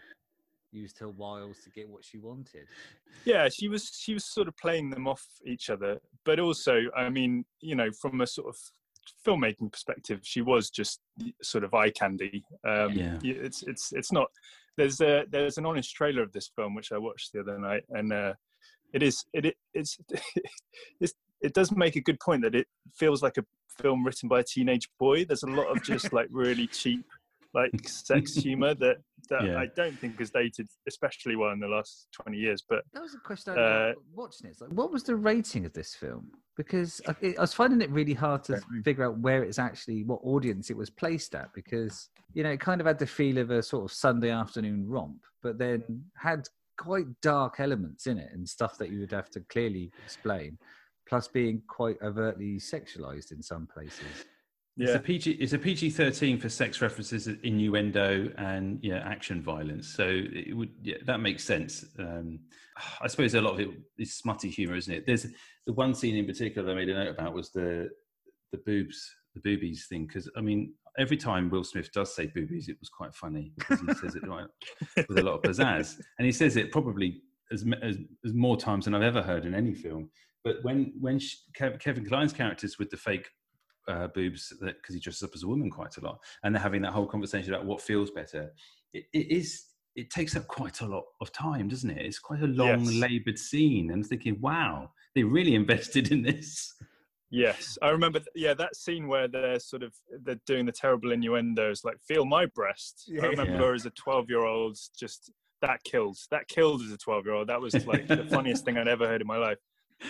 used 0.72 0.98
her 0.98 1.08
wiles 1.08 1.58
to 1.64 1.70
get 1.70 1.88
what 1.88 2.04
she 2.04 2.18
wanted. 2.18 2.66
Yeah, 3.24 3.48
she 3.48 3.68
was 3.68 3.90
she 3.98 4.14
was 4.14 4.24
sort 4.24 4.48
of 4.48 4.56
playing 4.56 4.90
them 4.90 5.06
off 5.08 5.24
each 5.44 5.70
other, 5.70 5.98
but 6.24 6.38
also, 6.40 6.82
I 6.96 7.08
mean, 7.08 7.44
you 7.60 7.74
know, 7.74 7.90
from 8.00 8.20
a 8.20 8.26
sort 8.26 8.48
of 8.48 8.56
filmmaking 9.26 9.72
perspective, 9.72 10.20
she 10.22 10.40
was 10.40 10.70
just 10.70 11.00
sort 11.42 11.64
of 11.64 11.74
eye 11.74 11.90
candy. 11.90 12.44
Um, 12.66 12.92
Yeah. 12.92 13.18
It's 13.22 13.62
it's 13.64 13.92
it's 13.92 14.12
not. 14.12 14.28
There's 14.76 15.00
a 15.00 15.24
there's 15.28 15.58
an 15.58 15.66
honest 15.66 15.94
trailer 15.94 16.22
of 16.22 16.32
this 16.32 16.50
film 16.54 16.74
which 16.74 16.92
I 16.92 16.98
watched 16.98 17.32
the 17.32 17.40
other 17.40 17.58
night, 17.58 17.84
and 17.90 18.12
uh, 18.12 18.34
it 18.92 19.02
is 19.02 19.24
it 19.32 19.46
it- 19.46 19.56
it's, 19.74 19.98
it's 21.00 21.14
it 21.42 21.54
does 21.54 21.72
make 21.72 21.96
a 21.96 22.00
good 22.00 22.20
point 22.20 22.42
that 22.42 22.54
it 22.54 22.66
feels 22.94 23.22
like 23.22 23.38
a 23.38 23.44
film 23.80 24.04
written 24.04 24.28
by 24.28 24.40
a 24.40 24.44
teenage 24.44 24.88
boy. 24.98 25.24
There's 25.24 25.42
a 25.42 25.46
lot 25.46 25.68
of 25.74 25.82
just 25.82 26.12
like 26.12 26.28
really 26.30 26.66
cheap 26.80 27.04
like 27.54 27.70
sex 27.88 28.34
humor 28.34 28.74
that 28.74 28.98
that 29.28 29.44
Yeah. 29.44 29.58
I 29.58 29.66
don't 29.76 29.98
think 29.98 30.18
has 30.18 30.30
dated 30.30 30.66
especially 30.88 31.36
well 31.36 31.50
in 31.50 31.60
the 31.60 31.68
last 31.68 32.08
20 32.12 32.36
years. 32.36 32.62
But 32.68 32.84
That 32.92 33.02
was 33.02 33.14
a 33.14 33.18
question 33.18 33.56
I 33.56 33.60
Uh, 33.60 33.64
uh, 33.64 33.92
watching 34.14 34.50
it. 34.50 34.56
Like, 34.60 34.70
what 34.70 34.90
was 34.90 35.02
the 35.02 35.16
rating 35.16 35.66
of 35.66 35.72
this 35.72 35.94
film? 35.94 36.30
because 36.56 37.00
I, 37.06 37.14
I 37.38 37.40
was 37.40 37.54
finding 37.54 37.80
it 37.80 37.88
really 37.90 38.12
hard 38.12 38.44
to 38.44 38.60
figure 38.84 39.06
out 39.06 39.18
where 39.18 39.42
it's 39.42 39.58
actually 39.58 40.04
what 40.04 40.20
audience 40.22 40.68
it 40.68 40.76
was 40.76 40.90
placed 40.90 41.34
at 41.34 41.50
because 41.54 42.10
you 42.34 42.42
know 42.42 42.50
it 42.50 42.60
kind 42.60 42.82
of 42.82 42.86
had 42.86 42.98
the 42.98 43.06
feel 43.06 43.38
of 43.38 43.50
a 43.50 43.62
sort 43.62 43.84
of 43.84 43.92
Sunday 43.92 44.30
afternoon 44.30 44.86
romp, 44.86 45.22
but 45.42 45.56
then 45.58 45.82
had 46.16 46.46
quite 46.76 47.06
dark 47.22 47.60
elements 47.60 48.06
in 48.06 48.18
it 48.18 48.30
and 48.32 48.46
stuff 48.46 48.76
that 48.76 48.90
you 48.90 49.00
would 49.00 49.10
have 49.12 49.30
to 49.30 49.40
clearly 49.48 49.90
explain, 50.04 50.58
plus 51.08 51.28
being 51.28 51.62
quite 51.66 51.96
overtly 52.02 52.58
sexualized 52.58 53.32
in 53.32 53.42
some 53.42 53.66
places. 53.66 54.26
It's 54.86 54.94
a 54.94 54.98
PG. 54.98 55.30
It's 55.32 55.52
a 55.52 55.58
PG 55.58 55.90
thirteen 55.90 56.38
for 56.38 56.48
sex 56.48 56.80
references, 56.80 57.26
innuendo, 57.26 58.32
and 58.38 58.78
yeah, 58.82 58.98
action 59.04 59.42
violence. 59.42 59.88
So 59.94 60.04
it 60.08 60.56
would 60.56 60.70
yeah, 60.82 60.96
that 61.06 61.20
makes 61.20 61.44
sense. 61.44 61.84
Um, 61.98 62.40
I 63.00 63.08
suppose 63.08 63.34
a 63.34 63.40
lot 63.40 63.54
of 63.54 63.60
it 63.60 63.70
is 63.98 64.14
smutty 64.16 64.48
humor, 64.48 64.76
isn't 64.76 64.92
it? 64.92 65.06
There's 65.06 65.26
the 65.66 65.72
one 65.72 65.94
scene 65.94 66.16
in 66.16 66.26
particular 66.26 66.66
that 66.66 66.72
I 66.72 66.74
made 66.74 66.88
a 66.88 66.94
note 66.94 67.14
about 67.14 67.34
was 67.34 67.50
the 67.50 67.90
the 68.52 68.58
boobs, 68.58 69.10
the 69.34 69.40
boobies 69.40 69.86
thing. 69.86 70.06
Because 70.06 70.30
I 70.36 70.40
mean, 70.40 70.72
every 70.98 71.16
time 71.16 71.50
Will 71.50 71.64
Smith 71.64 71.92
does 71.92 72.14
say 72.14 72.26
boobies, 72.26 72.68
it 72.68 72.76
was 72.80 72.88
quite 72.88 73.14
funny 73.14 73.52
because 73.58 73.80
he 73.80 73.94
says 73.94 74.14
it 74.14 74.26
right, 74.26 74.46
with 75.08 75.18
a 75.18 75.22
lot 75.22 75.34
of 75.34 75.42
pizzazz, 75.42 76.00
and 76.18 76.26
he 76.26 76.32
says 76.32 76.56
it 76.56 76.72
probably 76.72 77.22
as, 77.52 77.64
as 77.82 77.98
as 78.24 78.32
more 78.32 78.56
times 78.56 78.86
than 78.86 78.94
I've 78.94 79.02
ever 79.02 79.22
heard 79.22 79.44
in 79.44 79.54
any 79.54 79.74
film. 79.74 80.10
But 80.42 80.56
when 80.62 80.92
when 80.98 81.18
sh 81.18 81.36
Kev, 81.58 81.78
Kevin 81.80 82.06
Kline's 82.06 82.32
characters 82.32 82.78
with 82.78 82.90
the 82.90 82.96
fake 82.96 83.28
uh, 83.88 84.08
boobs 84.08 84.52
that 84.60 84.76
because 84.76 84.94
he 84.94 85.00
dresses 85.00 85.22
up 85.22 85.30
as 85.34 85.42
a 85.42 85.48
woman 85.48 85.70
quite 85.70 85.96
a 85.96 86.00
lot, 86.00 86.18
and 86.42 86.54
they're 86.54 86.62
having 86.62 86.82
that 86.82 86.92
whole 86.92 87.06
conversation 87.06 87.52
about 87.52 87.66
what 87.66 87.80
feels 87.82 88.10
better. 88.10 88.52
It, 88.92 89.04
it 89.12 89.30
is. 89.30 89.64
It 89.96 90.08
takes 90.10 90.36
up 90.36 90.46
quite 90.46 90.80
a 90.82 90.86
lot 90.86 91.04
of 91.20 91.32
time, 91.32 91.68
doesn't 91.68 91.90
it? 91.90 92.04
It's 92.06 92.18
quite 92.20 92.42
a 92.42 92.46
long, 92.46 92.84
Yes. 92.84 92.94
laboured 92.94 93.38
scene, 93.38 93.90
and 93.90 94.06
thinking, 94.06 94.40
"Wow, 94.40 94.92
they 95.14 95.24
really 95.24 95.54
invested 95.54 96.12
in 96.12 96.22
this." 96.22 96.74
Yes, 97.32 97.78
I 97.80 97.90
remember. 97.90 98.18
th- 98.18 98.28
Yeah, 98.34 98.54
that 98.54 98.74
scene 98.74 99.06
where 99.06 99.28
they're 99.28 99.60
sort 99.60 99.82
of 99.84 99.94
they're 100.22 100.40
doing 100.46 100.66
the 100.66 100.72
terrible 100.72 101.12
innuendos, 101.12 101.84
like 101.84 101.96
"feel 102.06 102.24
my 102.24 102.46
breast." 102.46 103.04
Yeah. 103.06 103.22
I 103.24 103.26
remember 103.26 103.68
Yeah. 103.68 103.74
as 103.74 103.86
a 103.86 103.90
twelve-year-old, 103.90 104.76
just 104.98 105.30
that 105.62 105.82
killed. 105.84 106.16
That 106.30 106.48
killed 106.48 106.82
as 106.82 106.90
a 106.92 106.96
twelve-year-old. 106.98 107.48
That 107.48 107.60
was 107.60 107.86
like 107.86 108.06
the 108.08 108.24
funniest 108.30 108.64
thing 108.64 108.78
I'd 108.78 108.88
ever 108.88 109.06
heard 109.06 109.20
in 109.20 109.26
my 109.26 109.36
life. 109.36 109.58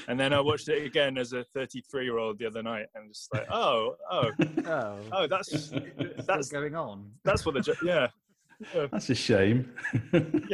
And 0.08 0.18
then 0.18 0.32
I 0.32 0.40
watched 0.40 0.68
it 0.68 0.84
again 0.84 1.18
as 1.18 1.32
a 1.32 1.44
thirty-three-year-old 1.54 2.38
the 2.38 2.46
other 2.46 2.62
night, 2.62 2.86
and 2.94 3.12
just 3.12 3.32
like, 3.34 3.46
oh, 3.50 3.96
oh, 4.10 4.30
Oh, 4.66 4.98
oh, 5.12 5.26
that's 5.26 5.72
that's 6.26 6.48
going 6.48 6.74
on. 6.74 7.10
that's 7.24 7.44
what 7.44 7.54
the 7.54 7.60
jo- 7.60 7.74
yeah. 7.84 8.08
Yeah. 8.74 8.86
That's 8.92 9.08
a 9.08 9.14
shame. 9.14 9.72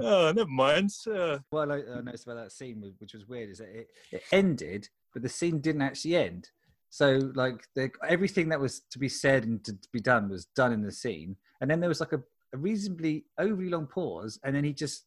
Oh, 0.00 0.32
never 0.32 0.48
mind. 0.50 0.90
Uh, 1.12 1.38
What 1.50 1.70
I 1.70 1.76
I 1.78 2.00
noticed 2.02 2.26
about 2.26 2.36
that 2.42 2.52
scene, 2.52 2.82
which 2.98 3.14
was 3.14 3.26
weird, 3.26 3.50
is 3.50 3.58
that 3.58 3.68
it, 3.68 3.88
it 4.12 4.22
ended, 4.32 4.88
but 5.12 5.22
the 5.22 5.28
scene 5.28 5.60
didn't 5.60 5.82
actually 5.82 6.16
end. 6.16 6.50
So, 6.90 7.30
like, 7.34 7.66
the, 7.74 7.90
everything 8.08 8.48
that 8.50 8.60
was 8.60 8.80
to 8.92 8.98
be 8.98 9.08
said 9.08 9.44
and 9.44 9.62
to, 9.64 9.72
to 9.72 9.88
be 9.92 10.00
done 10.00 10.28
was 10.28 10.46
done 10.56 10.72
in 10.72 10.82
the 10.82 10.92
scene, 10.92 11.36
and 11.60 11.70
then 11.70 11.80
there 11.80 11.88
was 11.88 12.00
like 12.00 12.12
a, 12.12 12.22
a 12.54 12.56
reasonably 12.58 13.24
overly 13.38 13.68
long 13.70 13.86
pause, 13.86 14.38
and 14.44 14.54
then 14.54 14.64
he 14.64 14.72
just 14.72 15.04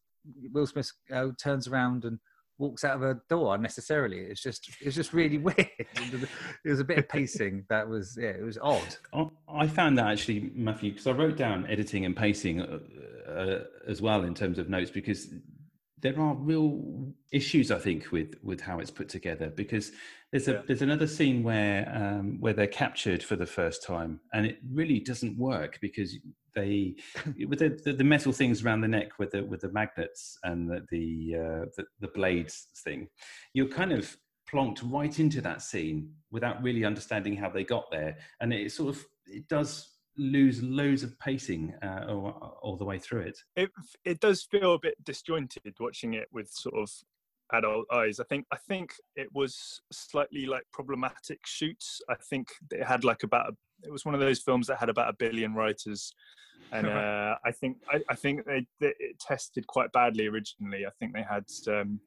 Will 0.52 0.68
Smith 0.68 0.92
uh, 1.12 1.28
turns 1.42 1.68
around 1.68 2.06
and 2.06 2.20
walks 2.62 2.84
out 2.86 2.96
of 2.96 3.04
a 3.04 3.20
door 3.30 3.56
unnecessarily. 3.56 4.20
It's 4.20 4.42
just 4.42 4.70
it's 4.80 4.96
just 4.96 5.12
really 5.12 5.38
weird. 5.48 5.58
it 5.58 6.30
was 6.64 6.80
a 6.80 6.84
bit 6.86 7.00
of 7.00 7.10
pacing 7.10 7.66
that 7.70 7.88
was 7.90 8.18
yeah, 8.22 8.30
it 8.30 8.44
was 8.44 8.58
odd. 8.62 8.96
I- 9.50 9.68
found 9.68 9.98
that 9.98 10.08
actually, 10.08 10.52
Matthew, 10.54 10.92
because 10.92 11.08
I 11.08 11.12
wrote 11.12 11.38
down 11.38 11.66
editing 11.68 12.06
and 12.06 12.16
pacing 12.16 12.62
uh, 12.62 12.80
uh, 13.30 13.64
as 13.88 14.02
well 14.02 14.24
in 14.24 14.34
terms 14.36 14.60
of 14.60 14.70
notes 14.70 14.92
because 14.92 15.28
there 16.00 16.20
are 16.20 16.36
real 16.36 17.14
issues 17.32 17.72
I 17.72 17.80
think 17.80 18.12
with 18.12 18.36
with 18.44 18.62
how 18.62 18.80
it's 18.80 18.92
put 18.92 19.10
together 19.10 19.50
because 19.50 19.92
there's 20.32 20.48
a 20.48 20.54
Yeah. 20.54 20.62
there's 20.68 20.82
another 20.82 21.08
scene 21.08 21.44
where 21.44 21.90
um, 21.94 22.40
where 22.40 22.54
they're 22.54 22.68
captured 22.68 23.22
for 23.24 23.36
the 23.36 23.46
first 23.46 23.84
time 23.84 24.20
and 24.34 24.46
it 24.46 24.60
really 24.72 25.00
doesn't 25.00 25.38
work 25.38 25.78
because 25.82 26.18
they 26.56 26.96
with 27.48 27.60
the, 27.60 27.80
the, 27.84 27.94
the 27.94 28.04
metal 28.04 28.32
things 28.32 28.64
around 28.64 28.82
the 28.82 28.88
neck 28.88 29.20
with 29.20 29.32
the 29.32 29.44
with 29.44 29.62
the 29.62 29.72
magnets 29.72 30.38
and 30.44 30.70
the 30.70 30.86
the, 30.90 31.36
uh, 31.36 31.66
the 31.78 31.86
the 32.00 32.08
blades 32.10 32.68
thing 32.84 33.08
you're 33.54 33.68
kind 33.68 33.92
of 33.92 34.16
plonked 34.52 34.82
right 34.92 35.20
into 35.20 35.42
that 35.42 35.62
scene 35.62 36.12
without 36.32 36.62
really 36.62 36.84
understanding 36.84 37.36
how 37.36 37.50
they 37.50 37.64
got 37.64 37.86
there 37.92 38.18
and 38.42 38.54
it 38.54 38.72
sort 38.72 38.90
of 38.96 39.06
it 39.28 39.48
does 39.48 39.98
lose 40.18 40.62
loads 40.62 41.04
of 41.04 41.18
pacing 41.20 41.74
uh, 41.82 42.06
all, 42.10 42.58
all 42.62 42.76
the 42.76 42.84
way 42.84 43.00
through 43.00 43.22
it 43.22 43.38
it 43.56 43.70
it 44.04 44.20
does 44.20 44.44
feel 44.44 44.74
a 44.74 44.80
bit 44.80 44.96
disjointed 45.04 45.74
watching 45.80 46.14
it 46.16 46.28
with 46.34 46.50
sort 46.52 46.76
of 46.76 46.92
adult 47.54 47.86
eyes. 47.92 48.20
I 48.20 48.24
think 48.26 48.46
I 48.52 48.58
think 48.58 48.94
it 49.16 49.28
was 49.34 49.82
slightly 49.92 50.46
like 50.46 50.64
problematic 50.72 51.40
shoots. 51.46 52.02
I 52.10 52.16
think 52.30 52.48
it 52.72 52.84
had 52.84 53.04
like 53.04 53.24
about 53.24 53.50
a, 53.50 53.88
it 53.88 53.92
was 53.92 54.06
one 54.06 54.14
of 54.14 54.22
those 54.22 54.40
films 54.40 54.68
that 54.68 54.78
had 54.78 54.90
about 54.90 55.10
a 55.10 55.18
billion 55.18 55.54
writers, 55.54 56.14
and 56.72 56.88
uh, 56.88 57.36
I 57.46 57.52
think 57.52 57.78
I, 57.90 58.02
I 58.10 58.16
think 58.16 58.46
they, 58.46 58.66
they 58.80 58.94
it 59.00 59.20
tested 59.20 59.68
quite 59.68 59.92
badly 59.92 60.28
originally. 60.28 60.86
I 60.86 60.92
think 61.00 61.14
they 61.14 61.24
had 61.24 61.46
um, 61.68 62.00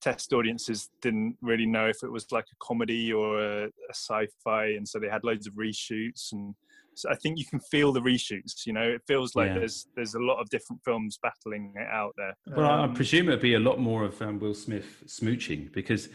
test 0.00 0.32
audiences 0.32 0.90
didn't 1.00 1.36
really 1.40 1.66
know 1.66 1.88
if 1.88 2.02
it 2.02 2.10
was 2.10 2.30
like 2.32 2.46
a 2.52 2.56
comedy 2.64 3.12
or 3.12 3.40
a, 3.40 3.64
a 3.66 3.94
sci-fi, 3.94 4.66
and 4.66 4.88
so 4.88 4.98
they 4.98 5.08
had 5.08 5.24
loads 5.24 5.46
of 5.46 5.54
reshoots 5.54 6.32
and. 6.32 6.54
So 6.94 7.10
I 7.10 7.14
think 7.16 7.38
you 7.38 7.46
can 7.46 7.60
feel 7.60 7.92
the 7.92 8.00
reshoots. 8.00 8.66
You 8.66 8.72
know, 8.72 8.82
it 8.88 9.02
feels 9.06 9.34
like 9.34 9.48
Yeah. 9.48 9.60
there's 9.60 9.86
there's 9.96 10.14
a 10.14 10.20
lot 10.20 10.40
of 10.40 10.48
different 10.50 10.82
films 10.84 11.18
battling 11.22 11.74
it 11.76 11.88
out 11.88 12.14
there. 12.16 12.34
Well, 12.56 12.66
I 12.70 12.84
I 12.84 12.86
Um, 12.86 12.94
presume 12.94 13.28
it'd 13.28 13.40
be 13.40 13.54
a 13.54 13.60
lot 13.60 13.78
more 13.78 14.04
of 14.04 14.20
um, 14.22 14.38
Will 14.38 14.54
Smith 14.54 15.04
smooching 15.06 15.72
because 15.72 16.08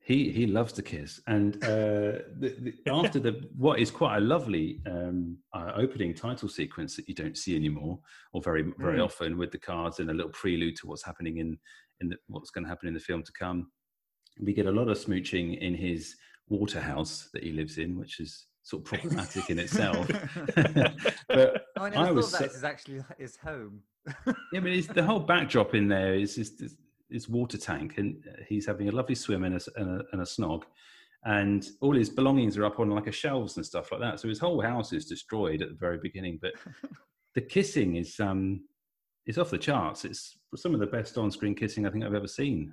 he 0.00 0.30
he 0.32 0.46
loves 0.46 0.72
to 0.74 0.82
kiss, 0.82 1.20
and 1.26 1.56
uh, 1.56 2.24
the, 2.40 2.56
the, 2.60 2.74
after 2.90 3.20
the 3.20 3.48
what 3.56 3.78
is 3.78 3.90
quite 3.90 4.16
a 4.16 4.20
lovely 4.20 4.80
um, 4.86 5.38
uh, 5.54 5.72
opening 5.76 6.14
title 6.14 6.48
sequence 6.48 6.96
that 6.96 7.08
you 7.08 7.14
don't 7.14 7.36
see 7.36 7.54
anymore, 7.56 8.00
or 8.32 8.42
very 8.42 8.72
very 8.80 8.98
Mm. 8.98 9.04
often 9.04 9.38
with 9.38 9.50
the 9.50 9.58
cards 9.58 10.00
and 10.00 10.10
a 10.10 10.14
little 10.14 10.32
prelude 10.32 10.76
to 10.76 10.86
what's 10.86 11.04
happening 11.04 11.38
in 11.38 11.58
in 12.00 12.08
the, 12.10 12.16
what's 12.26 12.50
going 12.50 12.64
to 12.64 12.68
happen 12.68 12.88
in 12.88 12.94
the 12.94 13.00
film 13.00 13.22
to 13.22 13.32
come. 13.32 13.70
We 14.40 14.52
get 14.54 14.66
a 14.66 14.72
lot 14.72 14.88
of 14.88 14.98
smooching 14.98 15.58
in 15.58 15.74
his 15.74 16.16
water 16.48 16.80
house 16.80 17.28
that 17.32 17.42
he 17.44 17.52
lives 17.52 17.78
in, 17.78 17.98
which 17.98 18.20
is 18.20 18.46
sort 18.68 18.82
of 18.82 18.84
problematic 19.00 19.48
in 19.48 19.58
itself. 19.58 20.06
but 21.28 21.64
I 21.78 21.88
never 21.88 21.96
I 21.98 22.06
thought 22.06 22.14
was 22.14 22.30
that 22.32 22.38
so- 22.38 22.44
this 22.46 22.56
is 22.56 22.64
actually 22.64 23.00
his 23.18 23.36
home. 23.36 23.80
yeah, 24.26 24.32
I 24.56 24.60
mean, 24.60 24.78
it's, 24.78 24.86
the 24.88 25.02
whole 25.02 25.20
backdrop 25.20 25.74
in 25.74 25.88
there 25.88 26.14
is 26.14 26.34
just 26.36 26.58
this, 26.58 26.74
this 27.10 27.28
water 27.28 27.56
tank, 27.58 27.94
and 27.96 28.22
he's 28.46 28.66
having 28.66 28.88
a 28.88 28.92
lovely 28.92 29.14
swim 29.14 29.44
and 29.44 29.54
a, 29.54 29.56
s- 29.56 29.68
and 29.76 30.00
a, 30.00 30.04
and 30.12 30.20
a 30.20 30.24
snog, 30.24 30.62
and 31.24 31.66
all 31.80 31.94
his 31.94 32.10
belongings 32.10 32.58
are 32.58 32.64
up 32.66 32.78
on 32.78 32.90
like 32.90 33.06
a 33.06 33.12
shelves 33.12 33.56
and 33.56 33.64
stuff 33.64 33.90
like 33.90 34.00
that. 34.02 34.20
So 34.20 34.28
his 34.28 34.38
whole 34.38 34.60
house 34.60 34.92
is 34.92 35.06
destroyed 35.06 35.62
at 35.62 35.68
the 35.70 35.74
very 35.74 35.98
beginning. 36.02 36.38
But 36.40 36.52
the 37.34 37.40
kissing 37.40 37.96
is 37.96 38.20
um, 38.20 38.60
is 39.26 39.38
off 39.38 39.50
the 39.50 39.58
charts. 39.58 40.04
It's 40.04 40.38
some 40.56 40.74
of 40.74 40.80
the 40.80 40.86
best 40.86 41.16
on-screen 41.18 41.54
kissing 41.54 41.86
I 41.86 41.90
think 41.90 42.04
I've 42.04 42.14
ever 42.14 42.28
seen. 42.28 42.72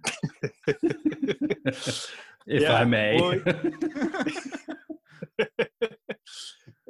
if 0.68 2.12
Yeah, 2.48 2.74
I 2.76 2.86
may. 2.86 3.20
well, 3.20 3.40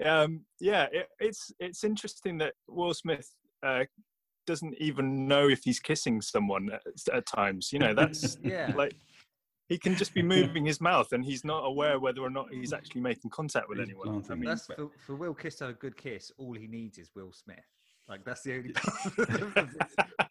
um, 0.06 0.46
yeah, 0.60 0.88
it, 0.92 1.08
it's 1.20 1.52
it's 1.60 1.84
interesting 1.84 2.38
that 2.40 2.54
Will 2.68 2.94
Smith 2.94 3.30
uh, 3.64 3.86
doesn't 4.46 4.76
even 4.80 5.28
know 5.28 5.48
if 5.50 5.62
he's 5.64 5.80
kissing 5.80 6.22
someone 6.22 6.70
at, 6.72 6.82
at 7.14 7.26
times. 7.26 7.72
You 7.72 7.80
know, 7.80 7.94
that's 7.94 8.38
Yeah. 8.44 8.72
like 8.76 8.96
he 9.68 9.78
can 9.78 9.96
just 9.96 10.14
be 10.14 10.22
moving 10.36 10.66
his 10.66 10.80
mouth 10.80 11.12
and 11.12 11.26
he's 11.26 11.44
not 11.44 11.62
aware 11.66 12.00
whether 12.00 12.22
or 12.22 12.30
not 12.30 12.48
he's 12.52 12.74
actually 12.74 13.02
making 13.02 13.32
contact 13.32 13.68
with 13.68 13.80
He's 13.80 13.90
anyone. 13.90 14.24
I 14.30 14.36
mean, 14.36 14.50
That's 14.50 14.68
for, 14.68 14.90
for 15.06 15.16
Will 15.16 15.34
Kiss 15.34 15.56
to 15.56 15.66
have 15.66 15.76
a 15.76 15.78
good 15.78 15.98
kiss. 15.98 16.32
All 16.38 16.54
he 16.54 16.68
needs 16.68 16.98
is 16.98 17.12
Will 17.16 17.32
Smith. 17.32 17.58
Like 18.08 18.24
that's 18.24 18.44
the 18.44 18.56
only 18.56 18.72
part 18.72 19.06
of 19.06 19.16
the, 19.16 19.88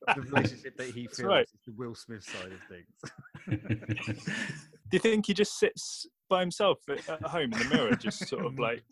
the 0.14 0.20
relationship 0.20 0.76
that 0.76 0.90
he 0.90 1.08
feels 1.08 1.22
right. 1.22 1.42
is 1.42 1.60
the 1.66 1.72
Will 1.72 1.96
Smith 1.96 2.22
side 2.22 2.52
of 2.52 2.60
things. 2.68 4.06
do 4.14 4.92
you 4.92 5.00
think 5.00 5.26
he 5.26 5.34
just 5.34 5.58
sits 5.58 6.06
by 6.30 6.38
himself 6.38 6.78
at, 6.88 7.08
at 7.08 7.22
home 7.22 7.52
in 7.52 7.58
the 7.58 7.64
mirror, 7.74 7.96
just 7.96 8.28
sort 8.28 8.46
of 8.46 8.60
like 8.60 8.84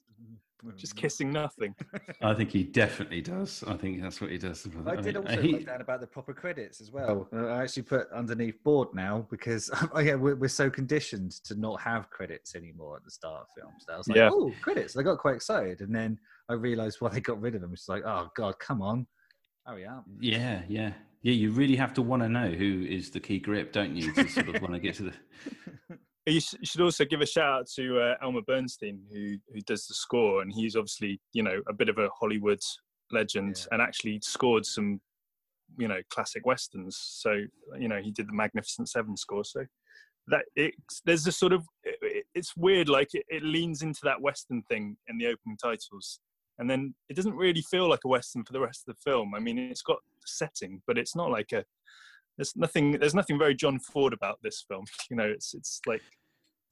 just 0.77 0.97
kissing 0.97 1.33
nothing? 1.33 1.75
I 2.23 2.35
think 2.35 2.51
he 2.51 2.63
definitely 2.63 3.21
does. 3.21 3.65
I 3.67 3.75
think 3.77 4.01
that's 4.03 4.21
what 4.21 4.31
he 4.31 4.39
does. 4.39 4.67
I 4.87 4.97
did 4.97 5.15
mean, 5.15 5.17
also 5.17 5.41
he- 5.41 5.53
write 5.55 5.67
down 5.67 5.81
about 5.81 6.01
the 6.01 6.07
proper 6.07 6.33
credits 6.33 6.81
as 6.81 6.91
well. 6.91 7.29
Uh, 7.33 7.47
I 7.47 7.63
actually 7.63 7.83
put 7.83 8.11
underneath 8.13 8.63
board 8.63 8.89
now 8.95 9.27
because 9.31 9.71
oh 9.93 10.01
yeah, 10.01 10.15
we're, 10.15 10.37
we're 10.37 10.49
so 10.49 10.71
conditioned 10.71 11.33
to 11.45 11.55
not 11.55 11.81
have 11.81 12.11
credits 12.11 12.55
anymore 12.55 12.97
at 12.97 13.05
the 13.05 13.11
start 13.11 13.43
of 13.43 13.47
films. 13.57 13.85
That 13.87 13.95
I 13.95 13.99
was 13.99 14.09
like, 14.09 14.17
Yeah. 14.17 14.31
oh, 14.33 14.53
credits! 14.61 14.97
I 14.97 15.03
got 15.03 15.19
quite 15.19 15.35
excited, 15.37 15.81
and 15.81 15.95
then 15.95 16.19
I 16.49 16.55
realised 16.55 17.01
why 17.01 17.09
they 17.11 17.21
got 17.21 17.41
rid 17.41 17.55
of 17.55 17.61
them. 17.61 17.73
It's 17.73 17.89
like, 17.89 18.05
oh 18.05 18.31
god, 18.37 18.59
come 18.59 18.83
on, 18.83 19.07
hurry 19.67 19.87
up. 19.87 20.05
Yeah, 20.21 20.63
yeah, 20.69 20.93
yeah. 21.23 21.33
You 21.33 21.51
really 21.53 21.77
have 21.77 21.95
to 21.95 22.03
want 22.03 22.23
to 22.23 22.29
know 22.29 22.51
who 22.51 22.87
is 22.89 23.11
the 23.11 23.21
key 23.21 23.39
grip, 23.39 23.73
don't 23.73 23.95
you? 23.97 24.13
To 24.13 24.29
sort 24.29 24.49
of 24.55 24.61
want 24.63 24.75
to 24.75 24.81
get 24.81 24.95
to 24.97 25.05
the. 25.05 25.13
You 26.27 26.41
should 26.41 26.81
also 26.81 27.05
give 27.05 27.21
a 27.21 27.27
shout 27.27 27.61
out 27.61 27.67
to 27.75 28.01
uh, 28.01 28.15
Elmer 28.23 28.43
Bernstein, 28.47 29.01
who 29.11 29.37
who 29.53 29.61
does 29.63 29.87
the 29.87 29.95
score, 29.95 30.43
and 30.43 30.53
he's 30.53 30.77
obviously 30.77 31.21
you 31.33 31.43
know 31.43 31.61
a 31.69 31.73
bit 31.73 31.89
of 31.89 31.99
a 31.99 32.09
Hollywood 32.19 32.61
legend, 33.11 33.57
Yeah. 33.59 33.67
and 33.73 33.83
actually 33.83 34.21
scored 34.23 34.65
some 34.65 35.01
you 35.79 35.89
know 35.89 36.01
classic 36.11 36.47
westerns. 36.47 36.97
So 36.97 37.33
you 37.79 37.89
know 37.89 38.01
he 38.01 38.13
did 38.13 38.29
the 38.29 38.35
Magnificent 38.35 38.89
Seven 38.89 39.17
score. 39.17 39.45
So 39.45 39.65
that 40.29 40.45
it's 40.55 41.03
there's 41.05 41.27
a 41.27 41.33
sort 41.33 41.53
of 41.53 41.67
it, 41.83 42.25
it's 42.35 42.57
weird 42.57 42.89
like 42.89 43.09
it, 43.15 43.25
it 43.29 43.43
leans 43.43 43.83
into 43.83 44.01
that 44.05 44.21
western 44.21 44.63
thing 44.63 44.97
in 45.09 45.19
the 45.19 45.27
opening 45.27 45.57
titles 45.61 46.21
and 46.59 46.71
then 46.71 46.95
it 47.09 47.17
doesn't 47.17 47.35
really 47.35 47.63
feel 47.63 47.89
like 47.89 48.05
a 48.05 48.09
western 48.09 48.45
for 48.45 48.53
the 48.53 48.61
rest 48.61 48.85
of 48.87 48.95
the 48.95 49.11
film 49.11 49.35
i 49.35 49.41
mean 49.41 49.59
it's 49.59 49.83
got 49.83 49.99
setting 50.25 50.81
but 50.87 50.97
it's 50.97 51.17
not 51.17 51.31
like 51.31 51.51
a 51.53 51.65
there's 52.39 52.55
nothing 52.57 52.93
there's 52.99 53.15
nothing 53.15 53.39
very 53.39 53.55
john 53.55 53.79
ford 53.79 54.13
about 54.13 54.39
this 54.43 54.65
film 54.69 54.85
you 55.11 55.17
know 55.17 55.25
it's 55.25 55.55
it's 55.55 55.81
like 55.87 56.03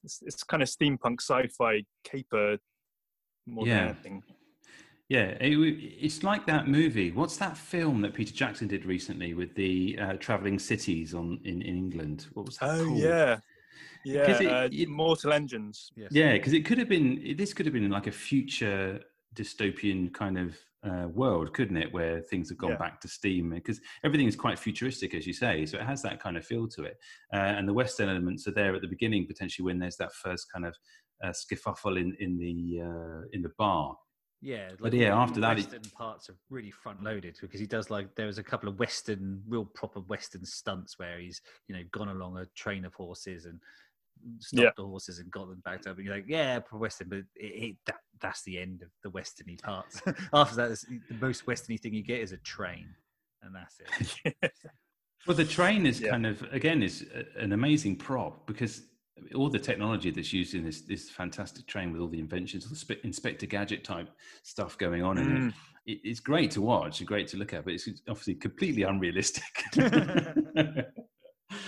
it's, 0.03 0.19
it's 0.25 0.43
kind 0.43 0.63
of 0.63 0.69
steampunk 0.69 1.21
sci-fi 1.21 1.83
caper 2.03 2.57
more 3.47 3.67
Yeah. 3.67 3.79
than 3.79 3.87
anything 3.89 4.23
Yeah, 5.09 5.29
it, 5.41 5.53
it's 6.05 6.23
like 6.23 6.45
that 6.45 6.67
movie. 6.69 7.11
What's 7.11 7.35
that 7.37 7.57
film 7.57 7.99
that 8.01 8.13
Peter 8.13 8.33
Jackson 8.33 8.67
did 8.69 8.85
recently 8.85 9.33
with 9.33 9.53
the 9.55 9.97
uh, 9.99 10.13
traveling 10.25 10.57
cities 10.57 11.13
on 11.13 11.37
in, 11.43 11.61
in 11.61 11.75
England? 11.83 12.27
What 12.33 12.45
was 12.45 12.55
that 12.59 12.69
oh 12.69 12.85
called? 12.85 12.97
yeah 12.99 13.39
yeah 14.05 14.25
'Cause 14.25 14.39
it- 14.41 14.47
uh, 14.51 14.69
it- 14.71 14.87
mortal 14.89 15.33
engines 15.33 15.91
Yes. 15.97 16.11
Yeah, 16.13 16.33
because 16.33 16.53
it 16.53 16.63
could 16.65 16.77
have 16.77 16.87
been. 16.87 17.35
This 17.37 17.53
could 17.53 17.65
have 17.67 17.73
been 17.73 17.89
like 17.89 18.07
a 18.07 18.11
future 18.29 19.01
dystopian 19.35 20.13
kind 20.13 20.37
of 20.37 20.57
uh, 20.83 21.07
world, 21.07 21.53
couldn't 21.53 21.77
it? 21.77 21.93
Where 21.93 22.21
things 22.21 22.49
have 22.49 22.57
gone 22.57 22.71
Yeah. 22.71 22.77
back 22.77 22.99
to 23.01 23.07
steam 23.07 23.51
because 23.51 23.79
everything 24.03 24.27
is 24.27 24.35
quite 24.35 24.57
futuristic, 24.59 25.13
as 25.13 25.27
you 25.27 25.33
say. 25.33 25.65
So 25.65 25.77
it 25.77 25.83
has 25.85 26.01
that 26.03 26.19
kind 26.19 26.37
of 26.37 26.45
feel 26.45 26.67
to 26.69 26.83
it, 26.83 26.97
uh, 27.33 27.37
and 27.37 27.67
the 27.67 27.73
Western 27.73 28.09
elements 28.09 28.47
are 28.47 28.51
there 28.51 28.75
at 28.75 28.81
the 28.81 28.87
beginning, 28.87 29.27
potentially 29.27 29.65
when 29.65 29.79
there's 29.79 29.97
that 29.97 30.13
first 30.13 30.51
kind 30.51 30.65
of 30.65 30.75
uh, 31.23 31.29
skiffle 31.29 31.99
in 31.99 32.15
in 32.19 32.37
the 32.37 32.81
uh, 32.81 33.21
in 33.33 33.41
the 33.41 33.51
bar. 33.57 33.95
Yeah, 34.43 34.71
But 34.79 34.93
yeah, 34.93 35.15
after 35.15 35.39
that, 35.41 35.55
western 35.55 35.81
parts 35.95 36.27
are 36.29 36.35
really 36.49 36.71
front 36.71 37.03
loaded 37.03 37.37
because 37.39 37.59
he 37.59 37.67
does 37.67 37.91
like 37.91 38.15
there 38.15 38.25
was 38.25 38.39
a 38.39 38.43
couple 38.43 38.67
of 38.67 38.79
western, 38.79 39.43
real 39.47 39.65
proper 39.65 39.99
western 39.99 40.43
stunts 40.45 40.97
where 40.97 41.19
he's 41.19 41.41
you 41.67 41.75
know 41.75 41.83
gone 41.91 42.09
along 42.09 42.37
a 42.37 42.47
train 42.55 42.83
of 42.85 42.93
horses 42.95 43.45
and 43.45 43.59
stopped 44.39 44.63
Yeah. 44.63 44.69
the 44.77 44.83
horses 44.85 45.19
and 45.19 45.29
got 45.31 45.49
them 45.49 45.61
back 45.65 45.87
up. 45.87 45.97
And 45.97 46.05
you're 46.05 46.15
like, 46.15 46.25
yeah, 46.27 46.59
proper 46.59 46.77
western, 46.77 47.09
but 47.09 47.19
it, 47.19 47.25
it, 47.35 47.75
that 47.85 47.97
that's 48.19 48.43
the 48.43 48.59
end 48.59 48.81
of 48.81 48.89
the 49.03 49.09
westerny 49.11 49.61
parts. 49.61 50.01
After 50.33 50.55
that, 50.57 50.77
the 51.09 51.15
most 51.19 51.45
westerny 51.45 51.79
thing 51.79 51.93
you 51.93 52.03
get 52.03 52.19
is 52.21 52.31
a 52.31 52.37
train, 52.37 52.87
and 53.43 53.55
that's 53.55 53.77
it. 54.41 54.53
Well, 55.27 55.37
the 55.37 55.45
train 55.45 55.85
is 55.85 56.01
Yeah. 56.01 56.09
kind 56.11 56.25
of 56.25 56.41
again 56.51 56.81
is 56.81 57.05
an 57.37 57.51
amazing 57.53 57.95
prop 57.97 58.47
because 58.47 58.81
all 59.35 59.49
the 59.49 59.59
technology 59.59 60.09
that's 60.09 60.33
used 60.33 60.55
in 60.55 60.63
this 60.65 60.81
this 60.81 61.11
fantastic 61.11 61.67
train 61.67 61.91
with 61.91 62.01
all 62.01 62.07
the 62.07 62.17
inventions, 62.17 62.67
the 62.67 62.75
Spe- 62.75 63.03
Inspector 63.03 63.45
Gadget 63.45 63.83
type 63.83 64.09
stuff 64.41 64.79
going 64.79 65.03
on 65.03 65.19
in 65.19 65.27
Mm. 65.27 65.47
it. 65.85 65.91
it. 65.93 65.99
It's 66.03 66.19
great 66.19 66.49
to 66.51 66.61
watch 66.61 67.01
and 67.01 67.07
great 67.07 67.27
to 67.27 67.37
look 67.37 67.53
at, 67.53 67.65
but 67.65 67.73
it's 67.75 67.87
obviously 68.09 68.33
completely 68.33 68.81
unrealistic. 68.81 69.43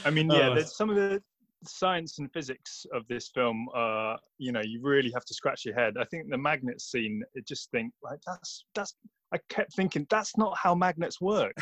I 0.05 0.09
mean, 0.11 0.31
yeah, 0.31 0.49
Oh. 0.49 0.55
there's 0.55 0.75
some 0.75 0.89
of 0.89 0.95
the 0.95 1.21
science 1.67 2.19
and 2.19 2.31
physics 2.31 2.85
of 2.93 3.07
this 3.07 3.29
film. 3.29 3.67
Uh, 3.75 4.15
you 4.37 4.51
know, 4.51 4.61
you 4.63 4.81
really 4.81 5.11
have 5.11 5.25
to 5.25 5.33
scratch 5.33 5.65
your 5.65 5.75
head. 5.75 5.95
I 5.99 6.05
think 6.05 6.29
the 6.29 6.37
magnet 6.37 6.81
scene. 6.81 7.23
It 7.33 7.47
just 7.47 7.71
think 7.71 7.93
like 8.03 8.19
that's 8.25 8.65
that's. 8.75 8.95
I 9.33 9.39
kept 9.49 9.73
thinking 9.75 10.05
that's 10.11 10.37
not 10.37 10.55
how 10.61 10.75
magnets 10.75 11.19
work. 11.19 11.55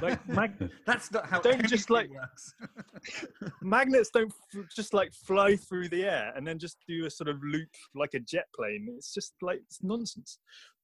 Like 0.00 0.26
mag- 0.28 0.70
That's 0.86 1.12
not 1.12 1.26
how. 1.26 1.40
Don't 1.42 1.68
just, 1.68 1.90
like- 1.90 2.08
works. 2.08 2.54
magnets 3.62 4.08
don't 4.08 4.32
f- 4.56 4.64
just 4.74 4.94
like 4.94 5.12
fly 5.12 5.54
through 5.56 5.90
the 5.90 6.04
air 6.04 6.32
and 6.34 6.46
then 6.46 6.58
just 6.58 6.78
do 6.88 7.04
a 7.04 7.10
sort 7.10 7.28
of 7.28 7.36
loop 7.44 7.68
like 7.94 8.14
a 8.14 8.20
jet 8.20 8.46
plane. 8.56 8.88
It's 8.96 9.12
just 9.12 9.34
like 9.42 9.58
it's 9.66 9.82
nonsense. 9.82 10.38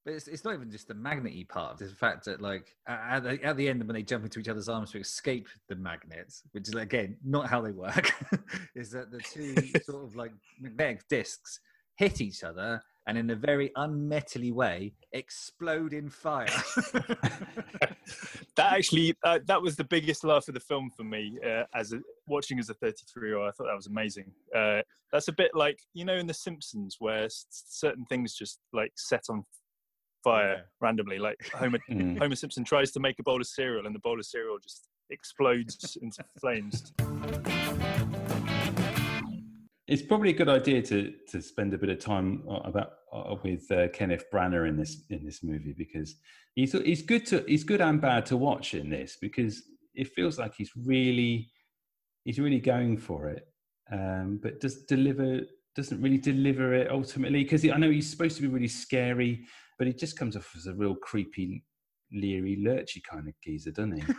But 0.04 0.14
it's, 0.14 0.28
it's 0.28 0.44
not 0.44 0.54
even 0.54 0.70
just 0.70 0.88
the 0.88 0.94
magnety 0.94 1.49
part. 1.49 1.80
It's 1.80 1.90
the 1.90 1.96
fact 1.96 2.26
that, 2.26 2.42
like, 2.42 2.76
at 2.87 3.20
the, 3.20 3.42
at 3.42 3.56
the 3.56 3.68
end, 3.68 3.82
when 3.87 3.94
they 3.94 4.02
jump 4.02 4.25
into 4.25 4.38
each 4.38 4.49
other's 4.49 4.68
arms 4.68 4.90
to 4.92 5.00
escape 5.00 5.49
the 5.68 5.76
magnets, 5.76 6.42
which 6.52 6.68
is, 6.68 6.75
again, 6.75 7.16
not 7.25 7.49
how 7.49 7.62
they 7.62 7.73
work, 7.73 8.12
is 8.75 8.90
that 8.90 9.11
the 9.11 9.20
two 9.20 9.54
sort 9.84 10.04
of 10.04 10.14
like 10.14 10.32
magnetic 10.61 11.08
discs 11.08 11.58
hit 11.96 12.20
each 12.20 12.44
other 12.44 12.82
and, 13.06 13.17
in 13.17 13.30
a 13.30 13.34
very 13.34 13.71
unmetally 13.76 14.52
way, 14.52 14.93
explode 15.12 15.95
in 15.95 16.10
fire. 16.10 16.49
that 18.56 18.73
actually 18.73 19.14
uh, 19.25 19.38
that 19.47 19.60
was 19.60 19.76
the 19.76 19.84
biggest 19.84 20.25
laugh 20.25 20.49
of 20.49 20.54
the 20.54 20.60
film 20.60 20.90
for 20.97 21.04
me 21.04 21.38
uh, 21.47 21.64
as 21.75 21.93
a, 21.93 22.00
watching 22.26 22.58
as 22.58 22.69
a 22.69 22.75
33 22.75 23.28
year 23.28 23.38
old 23.38 23.49
i 23.49 23.50
thought 23.50 23.67
that 23.67 23.75
was 23.75 23.86
amazing 23.86 24.30
uh, 24.54 24.80
that's 25.12 25.28
a 25.28 25.32
bit 25.32 25.50
like 25.54 25.78
you 25.95 26.04
know 26.04 26.14
in 26.14 26.26
the 26.26 26.34
simpsons 26.34 26.97
where 26.99 27.25
s- 27.25 27.47
certain 27.50 28.04
things 28.04 28.34
just 28.34 28.60
like 28.73 28.93
set 28.97 29.25
on 29.28 29.45
fire 30.25 30.54
Yeah. 30.56 30.63
randomly 30.80 31.19
like 31.19 31.37
homer, 31.60 31.78
Mm. 31.91 32.19
homer 32.19 32.34
simpson 32.37 32.65
tries 32.65 32.91
to 32.93 33.00
make 33.00 33.17
a 33.19 33.23
bowl 33.23 33.41
of 33.41 33.47
cereal 33.47 33.87
and 33.87 33.95
the 33.95 34.00
bowl 34.00 34.19
of 34.19 34.26
cereal 34.26 34.58
just 34.58 34.89
explodes 35.10 35.97
into 36.00 36.25
flames 36.41 36.93
it's 39.87 40.00
probably 40.02 40.30
a 40.30 40.32
good 40.41 40.49
idea 40.49 40.80
to 40.91 41.13
to 41.28 41.43
spend 41.43 41.75
a 41.75 41.78
bit 41.78 41.91
of 41.91 41.99
time 41.99 42.43
uh, 42.49 42.60
about 42.71 42.91
uh, 43.13 43.34
with 43.45 43.71
uh, 43.71 43.89
Kenneth 43.89 44.25
Branagh 44.32 44.69
in 44.69 44.76
this 44.76 45.04
in 45.10 45.25
this 45.25 45.43
movie 45.43 45.75
because 45.76 46.17
he's 46.54 46.73
he's 46.73 47.02
good 47.02 47.26
to 47.26 47.45
he's 47.47 47.65
good 47.65 47.82
and 47.82 48.00
bad 48.00 48.25
to 48.26 48.37
watch 48.37 48.73
in 48.75 48.89
this 48.89 49.19
because 49.21 49.63
it 49.95 50.08
feels 50.17 50.39
like 50.39 50.54
he's 50.56 50.71
really 50.87 51.50
he's 52.25 52.39
really 52.41 52.60
going 52.60 52.97
for 52.97 53.28
it, 53.28 53.47
um, 53.93 54.41
but 54.43 54.58
does 54.60 54.84
deliver 54.87 55.41
doesn't 55.76 56.00
really 56.00 56.19
deliver 56.19 56.73
it 56.73 56.91
ultimately 56.91 57.43
because 57.45 57.69
I 57.69 57.76
know 57.76 57.91
he's 57.91 58.08
supposed 58.10 58.37
to 58.37 58.43
be 58.43 58.49
really 58.49 58.69
scary, 58.69 59.45
but 59.78 59.87
he 59.87 59.93
just 59.93 60.19
comes 60.19 60.37
off 60.37 60.52
as 60.56 60.67
a 60.67 60.75
real 60.75 60.95
creepy, 60.95 61.63
leery, 62.13 62.56
lurchy 62.56 63.02
kind 63.02 63.28
of 63.28 63.34
geezer, 63.43 63.71
doesn't 63.71 64.00
he? 64.00 64.04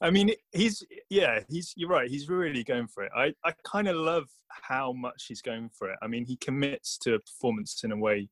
I 0.00 0.10
mean, 0.10 0.32
he's 0.52 0.82
yeah, 1.08 1.40
he's 1.48 1.72
you're 1.76 1.88
right. 1.88 2.08
He's 2.08 2.28
really 2.28 2.64
going 2.64 2.86
for 2.86 3.04
it. 3.04 3.12
I 3.16 3.34
I 3.44 3.52
kind 3.64 3.88
of 3.88 3.96
love 3.96 4.28
how 4.48 4.92
much 4.92 5.26
he's 5.28 5.42
going 5.42 5.70
for 5.76 5.90
it. 5.90 5.98
I 6.02 6.06
mean, 6.06 6.24
he 6.24 6.36
commits 6.36 6.98
to 6.98 7.14
a 7.14 7.20
performance 7.20 7.82
in 7.84 7.92
a 7.92 7.96
way. 7.96 8.28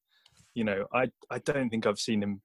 You 0.55 0.64
know, 0.64 0.87
I 0.93 1.11
I 1.31 1.38
don't 1.41 1.71
think 1.71 1.87
I've 1.87 1.99
seen 1.99 2.23
him. 2.23 2.41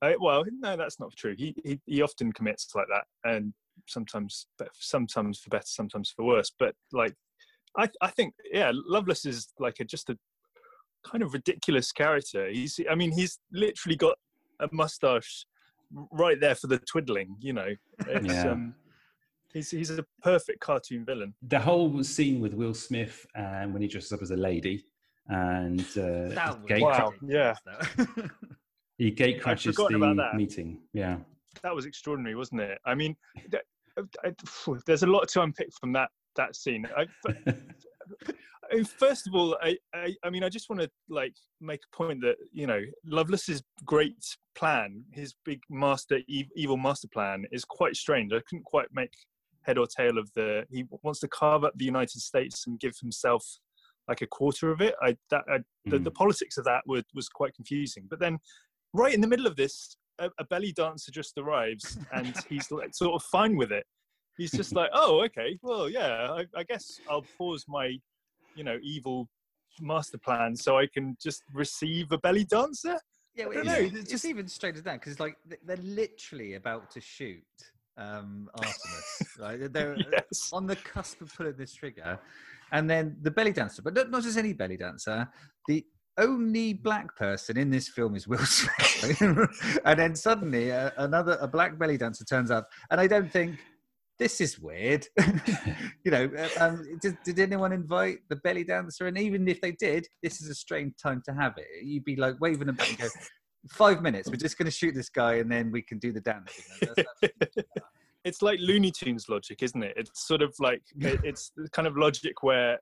I, 0.00 0.16
well, 0.20 0.44
no, 0.58 0.76
that's 0.76 0.98
not 0.98 1.14
true. 1.16 1.34
He, 1.36 1.54
he 1.64 1.80
he 1.86 2.02
often 2.02 2.32
commits 2.32 2.68
like 2.74 2.86
that, 2.88 3.04
and 3.28 3.52
sometimes 3.86 4.46
but 4.58 4.68
sometimes 4.74 5.40
for 5.40 5.50
better, 5.50 5.66
sometimes 5.66 6.10
for 6.10 6.24
worse. 6.24 6.52
But 6.58 6.74
like, 6.92 7.14
I 7.76 7.88
I 8.00 8.08
think 8.08 8.34
yeah, 8.52 8.72
Loveless 8.74 9.24
is 9.26 9.48
like 9.58 9.80
a 9.80 9.84
just 9.84 10.10
a 10.10 10.18
kind 11.04 11.22
of 11.22 11.32
ridiculous 11.32 11.92
character. 11.92 12.48
He's 12.48 12.78
I 12.90 12.94
mean, 12.94 13.12
he's 13.12 13.38
literally 13.52 13.96
got 13.96 14.16
a 14.60 14.68
mustache 14.72 15.44
right 16.10 16.40
there 16.40 16.54
for 16.54 16.66
the 16.68 16.78
twiddling. 16.78 17.36
You 17.40 17.52
know, 17.54 17.68
it's, 18.06 18.26
Yeah. 18.26 18.50
um, 18.52 18.74
he's 19.52 19.70
he's 19.70 19.90
a 19.90 20.04
perfect 20.22 20.60
cartoon 20.60 21.04
villain. 21.04 21.34
the 21.42 21.58
whole 21.60 22.02
scene 22.04 22.40
with 22.40 22.54
Will 22.54 22.74
Smith 22.74 23.26
and 23.34 23.72
when 23.72 23.82
he 23.82 23.88
dresses 23.88 24.12
up 24.12 24.22
as 24.22 24.30
a 24.30 24.36
lady 24.36 24.84
and 25.28 25.80
uh, 25.96 26.34
That 26.34 26.58
was 26.60 26.66
gate 26.68 26.82
Wow, 26.82 27.12
ridiculous, 27.20 27.58
though. 27.66 28.06
he 28.98 29.10
gate 29.10 29.40
crashes 29.42 29.76
the 29.76 29.84
about 29.96 30.16
that. 30.16 30.34
meeting. 30.36 30.80
Yeah, 30.92 31.18
That 31.62 31.74
was 31.74 31.86
extraordinary, 31.86 32.34
wasn't 32.34 32.62
it? 32.62 32.78
I 32.84 32.94
mean, 32.94 33.14
th- 33.50 33.62
I- 33.98 34.28
I- 34.28 34.76
there's 34.86 35.02
a 35.02 35.06
lot 35.06 35.28
to 35.28 35.42
unpick 35.42 35.68
from 35.78 35.92
that 35.92 36.08
that 36.36 36.56
scene. 36.56 36.86
I, 36.96 37.06
but, 37.22 37.36
I 37.46 37.50
mean, 37.52 37.74
first 38.98 39.26
of 39.26 39.34
all, 39.34 39.56
I, 39.62 39.76
I 39.94 40.14
I 40.24 40.30
mean, 40.30 40.44
I 40.44 40.48
just 40.48 40.68
want 40.70 40.80
to 40.82 40.90
like 41.08 41.34
make 41.60 41.80
a 41.92 41.96
point 41.96 42.20
that 42.22 42.36
you 42.52 42.66
know 42.66 42.80
Loveless's 43.04 43.62
great 43.84 44.16
plan, 44.54 45.04
his 45.12 45.34
big 45.44 45.60
master 45.70 46.20
evil 46.28 46.76
master 46.76 47.08
plan, 47.08 47.44
is 47.52 47.64
quite 47.64 47.96
strange. 47.96 48.32
I 48.32 48.40
couldn't 48.48 48.64
quite 48.64 48.88
make 48.92 49.12
head 49.62 49.78
or 49.78 49.86
tail 49.86 50.18
of 50.18 50.30
the. 50.34 50.64
He 50.70 50.84
wants 51.02 51.20
to 51.20 51.28
carve 51.28 51.64
up 51.64 51.72
the 51.76 51.84
United 51.84 52.20
States 52.20 52.66
and 52.66 52.80
give 52.80 52.94
himself 53.00 53.44
like 54.08 54.22
a 54.22 54.26
quarter 54.26 54.70
of 54.70 54.80
it. 54.80 54.94
I 55.02 55.16
that 55.30 55.44
I, 55.48 55.58
the, 55.86 55.98
the 55.98 56.10
Mm. 56.10 56.14
politics 56.14 56.58
of 56.58 56.64
that 56.64 56.82
were, 56.86 57.02
was 57.14 57.28
quite 57.28 57.54
confusing. 57.54 58.06
But 58.08 58.20
then, 58.20 58.38
right 58.92 59.14
in 59.14 59.20
the 59.20 59.28
middle 59.28 59.46
of 59.46 59.56
this, 59.56 59.96
a, 60.18 60.30
a 60.38 60.44
belly 60.44 60.72
dancer 60.72 61.12
just 61.12 61.36
arrives, 61.38 61.98
and 62.12 62.34
he's 62.48 62.70
like 62.70 62.94
sort 62.94 63.14
of 63.14 63.22
fine 63.24 63.56
with 63.56 63.72
it. 63.72 63.84
He's 64.38 64.50
just 64.50 64.74
like, 64.74 64.90
oh, 64.94 65.22
okay, 65.24 65.58
well, 65.62 65.90
yeah, 65.90 66.28
I, 66.30 66.46
I 66.56 66.62
guess 66.62 67.00
I'll 67.08 67.28
pause 67.36 67.66
my, 67.68 67.96
you 68.56 68.64
know, 68.64 68.78
evil 68.82 69.28
master 69.80 70.18
plan 70.18 70.54
so 70.56 70.78
I 70.78 70.86
can 70.86 71.16
just 71.22 71.42
receive 71.54 72.12
a 72.12 72.18
belly 72.18 72.44
dancer. 72.44 72.98
Yeah, 73.34 73.46
well, 73.46 73.54
don't 73.54 73.66
it's, 73.66 73.78
know, 73.78 73.84
it's 73.86 73.96
it's 73.96 74.10
just 74.10 74.24
even 74.26 74.46
straight 74.48 74.76
as 74.76 74.82
that 74.82 75.00
because 75.00 75.18
like 75.18 75.36
they're 75.64 75.76
literally 75.78 76.54
about 76.54 76.90
to 76.90 77.00
shoot 77.00 77.42
um, 77.96 78.48
Artemis, 78.54 79.36
right? 79.40 79.58
They're- 79.58 79.68
They're 79.68 79.96
Yes. 80.12 80.50
on 80.52 80.66
the 80.66 80.76
cusp 80.76 81.20
of 81.22 81.34
pulling 81.34 81.56
this 81.56 81.72
trigger, 81.74 82.18
and 82.72 82.88
then 82.88 83.16
the 83.22 83.30
belly 83.30 83.52
dancer, 83.52 83.82
but 83.82 83.94
not, 83.94 84.10
not 84.10 84.22
just 84.22 84.36
any 84.38 84.52
belly 84.52 84.76
dancer. 84.76 85.28
The 85.68 85.84
only 86.18 86.74
black 86.74 87.16
person 87.16 87.56
in 87.56 87.70
this 87.70 87.88
film 87.88 88.14
is 88.14 88.28
Will 88.28 88.38
Smith, 88.44 89.20
and 89.84 89.98
then 89.98 90.14
suddenly 90.14 90.70
uh, 90.72 90.90
another 90.98 91.38
a 91.40 91.48
black 91.48 91.78
belly 91.78 91.96
dancer 91.96 92.24
turns 92.24 92.50
up, 92.50 92.68
and 92.90 93.00
I 93.00 93.06
don't 93.06 93.30
think. 93.32 93.58
This 94.22 94.40
is 94.40 94.56
weird. 94.60 95.04
you 96.04 96.12
know, 96.12 96.30
uh, 96.38 96.48
um, 96.64 96.86
did, 97.00 97.18
did 97.24 97.40
anyone 97.40 97.72
invite 97.72 98.18
the 98.28 98.36
belly 98.36 98.62
dancer? 98.62 99.08
And 99.08 99.18
even 99.18 99.48
if 99.48 99.60
they 99.60 99.72
did, 99.72 100.06
this 100.22 100.40
is 100.40 100.48
a 100.48 100.54
strange 100.54 100.94
time 101.02 101.22
to 101.24 101.34
have 101.34 101.54
it. 101.56 101.66
You'd 101.82 102.04
be 102.04 102.14
like 102.14 102.40
waving 102.40 102.68
a 102.68 102.70
and 102.70 102.78
go, 102.98 103.08
five 103.68 104.00
minutes. 104.00 104.30
We're 104.30 104.36
just 104.36 104.58
going 104.58 104.66
to 104.66 104.70
shoot 104.70 104.94
this 104.94 105.08
guy, 105.08 105.34
and 105.34 105.50
then 105.50 105.72
we 105.72 105.82
can 105.82 105.98
do 105.98 106.12
the 106.12 106.20
dance. 106.20 106.52
It's 108.24 108.40
like 108.40 108.60
Looney 108.60 108.92
Tunes 108.92 109.28
logic, 109.28 109.64
isn't 109.64 109.82
it? 109.82 109.94
It's 109.96 110.28
sort 110.28 110.42
of 110.42 110.54
like 110.60 110.80
it, 111.00 111.18
it's 111.24 111.50
the 111.56 111.68
kind 111.70 111.88
of 111.88 111.96
logic 111.96 112.44
where 112.44 112.78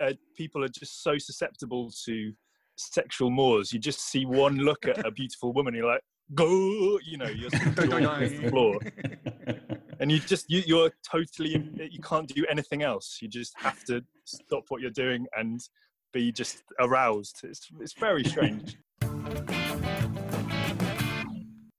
uh, 0.00 0.14
people 0.36 0.64
are 0.64 0.68
just 0.68 1.04
so 1.04 1.16
susceptible 1.16 1.92
to 2.06 2.32
sexual 2.74 3.30
mores. 3.30 3.72
You 3.72 3.78
just 3.78 4.00
see 4.00 4.26
one 4.26 4.56
look 4.56 4.84
at 4.88 5.06
a 5.06 5.12
beautiful 5.12 5.52
woman, 5.52 5.74
you're 5.74 5.86
like, 5.86 6.00
go, 6.34 6.98
you 7.04 7.18
know, 7.18 7.28
you're 7.28 7.54
off 7.54 7.64
the 7.76 8.48
floor, 8.50 8.78
and 10.00 10.10
you 10.10 10.18
just 10.18 10.50
you, 10.50 10.62
you're 10.66 10.90
totally 11.08 11.70
you 11.90 12.00
can't 12.00 12.28
do 12.28 12.44
anything 12.50 12.82
else. 12.82 13.18
You 13.20 13.28
just 13.28 13.54
have 13.58 13.82
to 13.84 14.04
stop 14.24 14.64
what 14.68 14.80
you're 14.80 14.90
doing 14.90 15.26
and 15.36 15.60
be 16.12 16.32
just 16.32 16.62
aroused. 16.80 17.40
It's 17.44 17.68
it's 17.80 17.94
very 17.94 18.24
strange. 18.24 18.76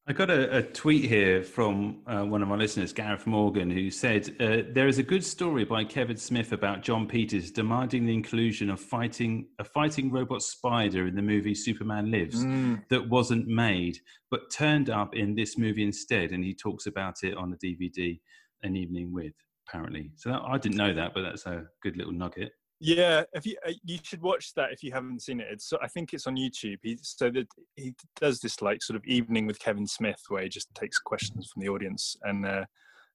I 0.07 0.13
got 0.13 0.29
a, 0.29 0.57
a 0.57 0.61
tweet 0.61 1.05
here 1.05 1.41
from 1.41 2.01
uh, 2.05 2.21
one 2.23 2.43
of 2.43 2.47
my 2.47 2.55
listeners, 2.55 2.93
Gareth 2.93 3.25
Morgan, 3.25 3.71
who 3.71 3.89
said 3.89 4.35
uh, 4.39 4.57
there 4.71 4.87
is 4.87 4.99
a 4.99 5.03
good 5.03 5.23
story 5.23 5.65
by 5.65 5.83
Kevin 5.83 6.17
Smith 6.17 6.51
about 6.51 6.83
Jon 6.83 7.07
Peters 7.07 7.49
demanding 7.49 8.05
the 8.05 8.13
inclusion 8.13 8.69
of 8.69 8.79
fighting 8.79 9.47
a 9.57 9.63
fighting 9.63 10.11
robot 10.11 10.43
spider 10.43 11.07
in 11.07 11.15
the 11.15 11.23
movie 11.23 11.55
Superman 11.55 12.11
Lives 12.11 12.45
Mm. 12.45 12.87
that 12.89 13.09
wasn't 13.09 13.47
made, 13.47 13.97
but 14.29 14.51
turned 14.51 14.91
up 14.91 15.15
in 15.15 15.33
this 15.33 15.57
movie 15.57 15.83
instead, 15.83 16.31
and 16.33 16.43
he 16.43 16.53
talks 16.53 16.85
about 16.85 17.23
it 17.23 17.35
on 17.35 17.49
the 17.49 17.57
DVD 17.57 18.19
"An 18.61 18.75
Evening 18.75 19.11
with." 19.11 19.33
Apparently, 19.67 20.11
so 20.15 20.29
that, 20.29 20.43
I 20.47 20.59
didn't 20.59 20.77
know 20.77 20.93
that, 20.93 21.15
but 21.15 21.23
that's 21.23 21.47
a 21.47 21.63
good 21.81 21.97
little 21.97 22.13
nugget. 22.13 22.51
Yeah, 22.79 23.23
if 23.33 23.45
you 23.45 23.55
uh, 23.65 23.71
you 23.83 23.99
should 24.03 24.21
watch 24.21 24.53
that 24.55 24.71
if 24.71 24.83
you 24.83 24.91
haven't 24.91 25.21
seen 25.21 25.39
it. 25.39 25.47
It's 25.49 25.71
I 25.81 25.87
think 25.87 26.13
it's 26.13 26.27
on 26.27 26.35
YouTube. 26.35 26.79
He 26.83 26.97
so 27.01 27.29
that 27.31 27.47
he 27.75 27.95
does 28.19 28.39
this 28.39 28.61
like 28.61 28.83
sort 28.83 28.97
of 28.97 29.05
evening 29.05 29.47
with 29.47 29.59
Kevin 29.59 29.87
Smith 29.87 30.21
where 30.27 30.43
he 30.43 30.49
just 30.49 30.73
takes 30.75 30.99
questions 30.99 31.49
from 31.51 31.61
the 31.61 31.69
audience 31.69 32.17
and 32.23 32.45
uh, 32.45 32.65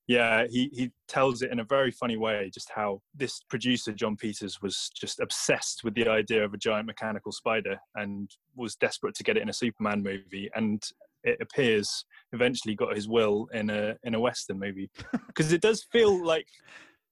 yeah, 0.07 0.47
he 0.51 0.71
he 0.73 0.91
tells 1.09 1.43
it 1.43 1.53
in 1.53 1.61
a 1.61 1.65
very 1.65 1.91
funny 1.91 2.17
way 2.17 2.51
just 2.53 2.71
how 2.75 3.01
this 3.15 3.43
producer 3.49 3.93
Jon 3.93 4.17
Peters 4.17 4.61
was 4.63 4.91
just 4.95 5.21
obsessed 5.21 5.85
with 5.85 5.95
the 5.95 6.09
idea 6.09 6.45
of 6.45 6.55
a 6.55 6.59
giant 6.59 6.87
mechanical 6.87 7.31
spider 7.31 7.79
and 7.97 8.31
was 8.57 8.77
desperate 8.77 9.15
to 9.17 9.23
get 9.23 9.37
it 9.37 9.43
in 9.43 9.51
a 9.51 9.53
Superman 9.53 10.03
movie 10.03 10.51
and 10.55 10.83
it 11.23 11.39
appears 11.41 12.05
eventually 12.33 12.75
got 12.75 12.97
his 12.97 13.09
will 13.09 13.47
in 13.53 13.71
a 13.71 13.95
in 14.05 14.15
a 14.15 14.21
western 14.21 14.59
movie 14.59 14.91
because 15.27 15.53
it 15.53 15.61
does 15.61 15.87
feel 15.93 16.25
like 16.25 16.49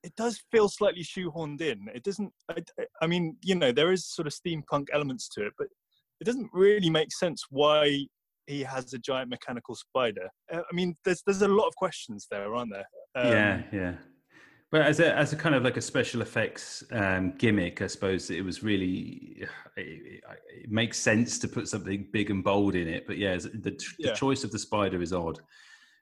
it 0.08 0.16
does 0.16 0.42
feel 0.50 0.68
slightly 0.70 1.02
shoehorned 1.02 1.60
in. 1.60 1.86
It 1.94 2.02
doesn't. 2.02 2.32
I, 2.50 2.62
I 3.02 3.06
mean, 3.06 3.36
you 3.42 3.54
know, 3.54 3.72
there 3.72 3.92
is 3.92 4.06
sort 4.06 4.26
of 4.26 4.32
steampunk 4.32 4.86
elements 4.92 5.28
to 5.34 5.46
it, 5.46 5.52
but 5.58 5.68
it 6.20 6.24
doesn't 6.24 6.48
really 6.54 6.88
make 6.88 7.12
sense 7.12 7.44
why 7.50 8.06
he 8.46 8.62
has 8.62 8.94
a 8.94 8.98
giant 8.98 9.28
mechanical 9.28 9.74
spider. 9.74 10.28
Uh, 10.50 10.62
I 10.70 10.74
mean, 10.74 10.96
there's 11.04 11.22
there's 11.26 11.42
a 11.42 11.48
lot 11.48 11.68
of 11.68 11.76
questions 11.76 12.26
there, 12.30 12.54
aren't 12.54 12.72
there? 12.72 12.88
Um, 13.22 13.30
yeah, 13.30 13.62
yeah. 13.70 13.94
But 14.70 14.82
as 14.82 14.98
a 15.00 15.14
as 15.14 15.34
a 15.34 15.36
kind 15.36 15.54
of 15.54 15.62
like 15.62 15.76
a 15.76 15.82
special 15.82 16.22
effects 16.22 16.82
um, 16.90 17.34
gimmick, 17.36 17.82
I 17.82 17.86
suppose 17.86 18.30
it 18.30 18.42
was 18.42 18.62
really 18.62 19.44
it, 19.76 20.22
it 20.64 20.70
makes 20.70 20.98
sense 20.98 21.38
to 21.40 21.48
put 21.48 21.68
something 21.68 22.08
big 22.14 22.30
and 22.30 22.42
bold 22.42 22.74
in 22.74 22.88
it. 22.88 23.06
But 23.06 23.18
yeah, 23.18 23.36
the, 23.36 23.50
the 23.60 23.84
Yeah. 23.98 24.14
choice 24.14 24.42
of 24.42 24.52
the 24.52 24.58
spider 24.58 25.02
is 25.02 25.12
odd 25.12 25.38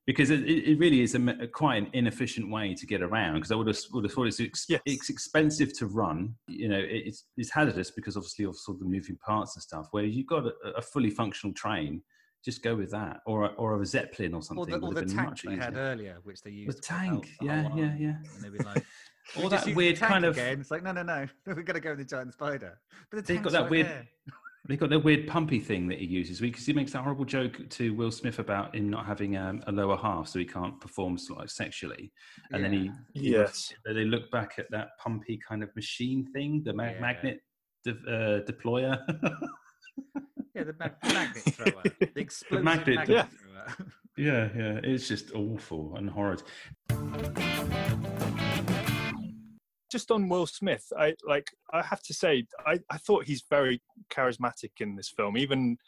because 0.07 0.31
it, 0.31 0.41
it 0.49 0.79
really 0.79 1.01
is 1.01 1.15
a, 1.15 1.19
me- 1.19 1.47
quite 1.49 1.77
an 1.77 1.89
inefficient 1.93 2.51
way 2.51 2.75
to 2.75 2.87
get 2.87 3.03
around. 3.03 3.35
Because 3.35 3.51
I 3.53 3.57
would 3.57 3.67
have 3.67 3.79
would 3.93 4.05
have 4.05 4.13
thought 4.13 4.27
it's 4.29 4.41
ex- 4.41 4.67
Yes. 4.69 4.81
it's 4.87 5.11
expensive 5.11 5.77
to 5.79 5.87
run. 5.87 6.35
You 6.47 6.69
know, 6.69 6.81
it's 6.81 7.25
it's 7.37 7.51
hazardous 7.51 7.91
because 7.91 8.17
obviously 8.17 8.45
of 8.45 8.57
sort 8.57 8.77
of 8.77 8.81
the 8.81 8.87
moving 8.87 9.17
parts 9.17 9.57
and 9.57 9.63
stuff. 9.63 9.89
Where 9.91 10.05
you've 10.05 10.27
got 10.29 10.47
a, 10.47 10.53
a 10.77 10.83
fully 10.83 11.11
functional 11.11 11.53
train, 11.55 12.03
just 12.45 12.63
go 12.63 12.77
with 12.77 12.91
that, 12.93 13.21
or 13.27 13.45
a, 13.45 13.49
or 13.49 13.81
a 13.81 13.85
zeppelin 13.87 14.33
or 14.35 14.43
something. 14.43 14.75
Or 14.75 14.79
the, 14.81 14.87
or 14.87 14.95
the 14.95 15.05
tank 15.13 15.41
they 15.45 15.57
had 15.57 15.77
earlier, 15.77 16.19
which 16.23 16.41
they 16.43 16.51
used. 16.51 16.79
The 16.79 16.81
to 16.83 16.89
put 16.89 16.93
out 16.93 17.09
tank, 17.11 17.31
yeah, 17.43 17.69
yeah, 17.75 17.95
yeah. 17.99 18.15
And 18.35 18.43
they'd 18.45 18.57
be 18.57 18.65
like, 18.65 18.85
All 19.43 19.49
that 19.49 19.67
weird 19.75 19.99
kind 19.99 20.25
of 20.25 20.35
Again. 20.37 20.61
It's 20.61 20.71
like, 20.71 20.85
no, 20.85 20.93
no, 20.93 21.03
no. 21.03 21.27
We're 21.47 21.55
going 21.55 21.75
to 21.75 21.81
go 21.81 21.91
with 21.91 21.99
the 21.99 22.05
giant 22.05 22.33
spider. 22.33 22.79
But 23.11 23.27
the 23.27 23.33
They've 23.35 23.43
got 23.43 23.53
that 23.53 23.63
right 23.63 23.71
weird- 23.71 24.07
there. 24.67 24.77
They've 24.77 24.79
got 24.81 24.91
that 24.91 25.01
weird 25.01 25.27
pumpy 25.29 25.63
thing 25.63 25.87
that 25.89 25.99
he 25.99 26.07
uses 26.07 26.41
because 26.41 26.67
he 26.67 26.73
makes 26.73 26.93
that 26.93 27.03
horrible 27.03 27.25
joke 27.25 27.69
to 27.71 27.95
Will 27.95 28.11
Smith 28.11 28.39
about 28.39 28.75
him 28.75 28.91
not 28.91 29.07
having 29.07 29.37
um, 29.37 29.63
a 29.67 29.73
lower 29.73 29.97
half, 29.97 30.29
so 30.29 30.39
he 30.39 30.45
can't 30.45 30.81
perform 30.81 31.19
like 31.37 31.49
sexually. 31.51 32.13
And 32.53 32.65
then 32.65 32.73
he, 32.73 32.91
he 33.15 33.31
Yes. 33.33 33.73
they 33.85 34.05
look 34.05 34.31
back 34.31 34.55
at 34.59 34.71
that 34.71 34.89
pumpy 35.05 35.39
kind 35.47 35.63
of 35.63 35.75
machine 35.77 36.27
thing, 36.33 36.63
the 36.65 36.73
ma- 36.73 36.85
Yeah. 36.91 37.01
magnet 37.01 37.41
de- 37.85 37.91
uh, 37.93 38.41
deployer. 38.51 38.99
Yeah, 40.55 40.65
the 40.65 40.75
mag- 40.79 40.95
magnet 41.05 41.43
thrower. 41.55 41.83
The 42.01 42.11
explosive 42.21 42.65
magnet- 42.65 42.97
magnet, 42.97 43.09
yeah. 43.11 43.27
thrower. 43.27 43.89
yeah, 44.17 44.49
yeah, 44.57 44.81
it's 44.83 45.07
just 45.07 45.33
awful 45.35 45.95
and 45.97 46.09
horrid. 46.09 46.43
Just 49.97 50.11
on 50.11 50.29
Will 50.29 50.47
Smith, 50.47 50.93
I 50.99 51.15
like. 51.27 51.51
I 51.73 51.81
have 51.81 52.03
to 52.03 52.13
say, 52.13 52.45
I, 52.67 52.79
I 52.91 52.99
thought 52.99 53.25
he's 53.25 53.43
very 53.49 53.81
charismatic 54.11 54.73
in 54.81 54.95
this 54.95 55.09
film, 55.09 55.39
even 55.39 55.79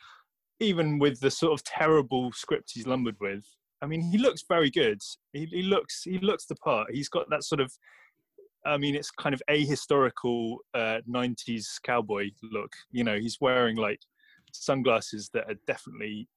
even 0.60 0.98
with 0.98 1.20
the 1.20 1.30
sort 1.30 1.52
of 1.52 1.62
terrible 1.62 2.32
script 2.32 2.70
he's 2.72 2.86
lumbered 2.86 3.16
with. 3.20 3.44
I 3.82 3.86
mean, 3.86 4.00
he 4.00 4.16
looks 4.16 4.44
very 4.48 4.70
good. 4.70 5.02
He, 5.34 5.44
he 5.44 5.60
looks 5.60 6.04
he 6.04 6.16
looks 6.20 6.46
the 6.46 6.54
part. 6.54 6.90
He's 6.90 7.10
got 7.10 7.28
that 7.28 7.44
sort 7.44 7.60
of. 7.60 7.70
I 8.64 8.78
mean, 8.78 8.94
it's 8.94 9.10
kind 9.10 9.34
of 9.34 9.42
ahistorical 9.50 10.56
uh, 10.72 11.00
'90s 11.06 11.66
cowboy 11.82 12.30
look. 12.42 12.72
You 12.90 13.04
know, 13.04 13.18
he's 13.18 13.36
wearing 13.42 13.76
like 13.76 14.00
sunglasses 14.54 15.28
that 15.34 15.50
are 15.50 15.60
definitely, 15.66 16.28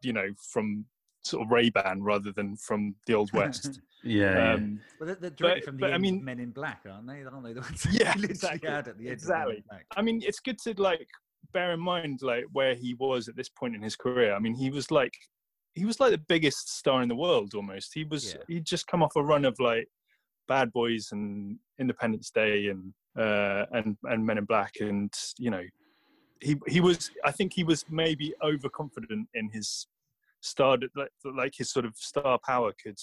you 0.00 0.14
know, 0.14 0.28
from 0.50 0.86
sort 1.22 1.44
of 1.44 1.50
Ray 1.50 1.70
Ban 1.70 2.02
rather 2.02 2.32
than 2.32 2.56
from 2.56 2.94
the 3.06 3.14
old 3.14 3.32
West. 3.32 3.80
Yeah, 4.04 4.34
yeah. 4.34 4.54
um, 4.54 4.80
Well, 4.98 5.06
they're, 5.06 5.14
they're 5.14 5.30
directed 5.30 5.60
But- 5.60 5.64
from 5.64 5.76
the 5.76 5.80
but 5.82 5.92
I 5.92 5.98
mean- 5.98 6.24
Men 6.24 6.40
in 6.40 6.50
Black, 6.50 6.80
aren't 6.90 7.06
they? 7.06 7.22
Aren't 7.22 7.44
they 7.44 7.52
the 7.52 7.60
ones 7.60 7.86
Yeah, 7.92 8.12
exactly, 8.24 8.68
had 8.68 8.88
at 8.88 8.98
the 8.98 9.08
end 9.08 9.22
of 9.22 9.28
Men 9.28 9.48
exactly. 9.50 9.62
I 9.96 10.02
mean, 10.02 10.20
it's 10.24 10.40
good 10.40 10.58
to 10.64 10.74
like 10.82 11.06
bear 11.52 11.72
in 11.72 11.78
mind 11.78 12.20
like 12.20 12.46
where 12.52 12.74
he 12.74 12.94
was 12.94 13.28
at 13.28 13.36
this 13.36 13.48
point 13.48 13.76
in 13.76 13.82
his 13.82 13.94
career. 13.94 14.34
I 14.34 14.40
mean, 14.40 14.54
he 14.56 14.70
was 14.70 14.90
like 14.90 15.14
he 15.74 15.84
was 15.84 16.00
like 16.00 16.10
the 16.10 16.18
biggest 16.18 16.76
star 16.76 17.00
in 17.02 17.08
the 17.08 17.14
world 17.14 17.54
almost. 17.54 17.94
He 17.94 18.02
was 18.02 18.34
Yeah. 18.34 18.42
he'd 18.48 18.66
just 18.66 18.88
come 18.88 19.04
off 19.04 19.14
a 19.14 19.22
run 19.22 19.44
of 19.44 19.54
like 19.60 19.86
Bad 20.48 20.72
Boys 20.72 21.10
and 21.12 21.56
Independence 21.78 22.30
Day 22.30 22.66
and 22.70 22.92
uh 23.16 23.66
and 23.70 23.96
and 24.02 24.26
Men 24.26 24.38
in 24.38 24.46
Black 24.46 24.72
and 24.80 25.12
you 25.38 25.50
know 25.52 25.62
he 26.40 26.56
he 26.66 26.80
was 26.80 27.12
I 27.24 27.30
think 27.30 27.52
he 27.52 27.62
was 27.62 27.84
maybe 27.88 28.34
overconfident 28.42 29.28
in 29.34 29.48
his 29.50 29.86
star 30.42 30.76
like, 30.94 31.10
like 31.36 31.54
his 31.56 31.70
sort 31.70 31.86
of 31.86 31.96
star 31.96 32.38
power 32.46 32.72
could 32.82 32.98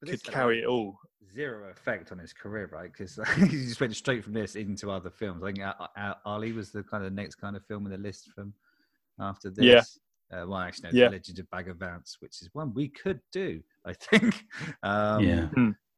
But 0.00 0.10
could 0.10 0.24
carry 0.24 0.62
it 0.62 0.66
all. 0.66 0.98
Zero 1.34 1.68
effect 1.70 2.10
on 2.10 2.18
his 2.18 2.32
career, 2.32 2.70
right? 2.72 2.90
Because 2.90 3.18
he 3.36 3.48
just 3.48 3.80
went 3.80 3.94
straight 3.94 4.24
from 4.24 4.32
this 4.32 4.56
into 4.56 4.90
other 4.90 5.10
films. 5.10 5.42
I 5.42 5.52
think 5.52 5.60
uh, 5.60 5.74
uh, 5.96 6.14
Ali 6.24 6.52
was 6.52 6.70
the 6.70 6.82
kind 6.82 7.04
of 7.04 7.12
next 7.12 7.34
kind 7.34 7.54
of 7.54 7.64
film 7.66 7.84
in 7.84 7.92
the 7.92 7.98
list 7.98 8.30
from 8.34 8.54
after 9.20 9.50
this. 9.50 9.64
Yeah. 10.30 10.42
Uh, 10.42 10.46
well, 10.46 10.58
actually, 10.58 10.90
no, 10.92 10.98
Yeah. 10.98 11.08
The 11.08 11.12
Legend 11.16 11.38
of 11.40 11.50
Bagger 11.50 11.74
Vance, 11.74 12.16
which 12.20 12.40
is 12.42 12.48
one 12.52 12.72
we 12.74 12.88
could 12.88 13.20
do, 13.32 13.62
I 13.84 13.92
think. 14.10 14.42
Um, 14.82 15.22
Yeah. 15.22 15.48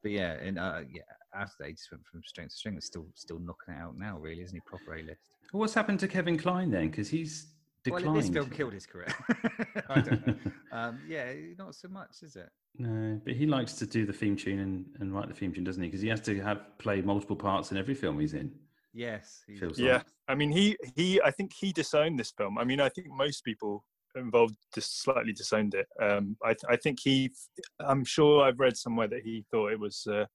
But 0.02 0.12
yeah, 0.12 0.32
and 0.32 0.58
uh, 0.58 0.80
yeah, 0.90 1.02
after 1.34 1.64
they 1.64 1.72
just 1.72 1.90
went 1.92 2.04
from 2.06 2.22
strength 2.24 2.50
to 2.52 2.56
strength. 2.56 2.78
It's 2.78 2.86
still 2.86 3.06
still 3.14 3.38
knocking 3.38 3.74
it 3.74 3.78
out 3.78 3.96
now, 3.98 4.18
really, 4.18 4.42
isn't 4.42 4.56
he? 4.56 4.60
Proper 4.60 4.94
A 4.94 5.02
list. 5.02 5.20
Well, 5.52 5.60
What's 5.60 5.74
happened 5.74 6.00
to 6.00 6.08
Kevin 6.08 6.38
Kline 6.38 6.70
then? 6.70 6.88
Because 6.88 7.08
he's 7.08 7.48
declined. 7.84 8.06
Well, 8.06 8.14
this 8.14 8.28
film 8.30 8.50
killed 8.50 8.72
his 8.72 8.86
career. 8.86 9.08
I 9.88 10.00
don't 10.00 10.26
know. 10.26 10.34
Um, 10.72 11.00
yeah, 11.08 11.32
not 11.58 11.74
so 11.74 11.88
much, 11.88 12.22
is 12.22 12.36
it? 12.36 12.48
No, 12.78 13.20
but 13.24 13.34
he 13.34 13.44
likes 13.44 13.72
to 13.74 13.86
do 13.86 14.06
the 14.06 14.12
theme 14.12 14.36
tune 14.36 14.60
and, 14.60 14.86
and 15.00 15.12
write 15.12 15.26
the 15.26 15.34
theme 15.34 15.52
tune, 15.52 15.64
doesn't 15.64 15.82
he? 15.82 15.88
Because 15.88 16.00
he 16.00 16.08
has 16.08 16.20
to 16.20 16.40
have 16.42 16.78
play 16.78 17.02
multiple 17.02 17.34
parts 17.34 17.72
in 17.72 17.76
every 17.76 17.94
film 17.94 18.20
he's 18.20 18.34
in. 18.34 18.52
Yes. 18.94 19.42
he's- 19.48 19.58
Feels 19.58 19.80
Yeah, 19.80 19.94
like. 19.94 20.06
I 20.28 20.36
mean, 20.36 20.52
he 20.52 20.76
he. 20.94 21.20
I 21.22 21.32
think 21.32 21.52
he 21.52 21.72
disowned 21.72 22.20
this 22.20 22.30
film. 22.30 22.56
I 22.56 22.62
mean, 22.62 22.80
I 22.80 22.88
think 22.88 23.08
most 23.10 23.44
people 23.44 23.84
involved 24.14 24.54
just 24.72 25.02
slightly 25.02 25.32
disowned 25.32 25.74
it. 25.74 25.86
Um, 26.00 26.36
I 26.44 26.54
I 26.68 26.76
think 26.76 27.00
he. 27.00 27.32
I'm 27.80 28.04
sure 28.04 28.44
I've 28.44 28.60
read 28.60 28.76
somewhere 28.76 29.08
that 29.08 29.22
he 29.22 29.44
thought 29.50 29.72
it 29.72 29.80
was 29.80 30.06
uh, 30.06 30.26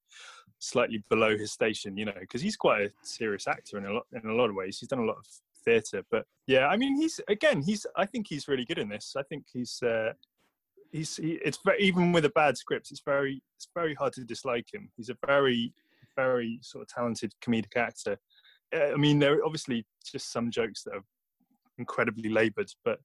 slightly 0.58 1.02
below 1.08 1.36
his 1.38 1.52
station. 1.52 1.96
You 1.96 2.04
know, 2.04 2.14
because 2.20 2.42
he's 2.42 2.56
quite 2.56 2.82
a 2.82 2.90
serious 3.02 3.48
actor 3.48 3.78
in 3.78 3.86
a 3.86 3.92
lot 3.94 4.06
in 4.12 4.28
a 4.30 4.34
lot 4.34 4.50
of 4.50 4.54
ways. 4.54 4.78
He's 4.78 4.88
done 4.90 4.98
a 5.00 5.04
lot 5.06 5.16
of 5.16 5.26
theatre, 5.66 6.02
but 6.10 6.24
yeah, 6.46 6.66
I 6.68 6.76
mean, 6.76 6.96
he's 6.96 7.20
again, 7.28 7.60
he's. 7.60 7.84
I 7.96 8.06
think 8.06 8.26
he's 8.28 8.48
really 8.48 8.64
good 8.64 8.78
in 8.78 8.88
this. 8.88 9.14
I 9.16 9.22
think 9.24 9.44
he's. 9.52 9.82
Uh, 9.82 10.12
He's 10.92 11.16
he, 11.16 11.32
it's 11.44 11.58
very, 11.64 11.82
even 11.82 12.12
with 12.12 12.24
a 12.26 12.30
bad 12.30 12.56
script, 12.56 12.92
it's 12.92 13.02
very 13.04 13.42
it's 13.56 13.68
very 13.74 13.92
hard 13.94 14.12
to 14.14 14.24
dislike 14.24 14.68
him. 14.72 14.88
He's 14.96 15.08
a 15.10 15.16
very 15.26 15.72
very 16.14 16.60
sort 16.62 16.82
of 16.82 16.88
talented 16.88 17.32
comedic 17.44 17.76
actor. 17.76 18.16
Uh, 18.74 18.92
I 18.92 18.96
mean, 18.96 19.18
there 19.18 19.34
are 19.34 19.44
obviously 19.44 19.84
just 20.10 20.30
some 20.32 20.48
jokes 20.50 20.84
that 20.84 20.94
are 20.94 21.04
incredibly 21.78 22.30
laboured, 22.30 22.70
but 22.84 23.00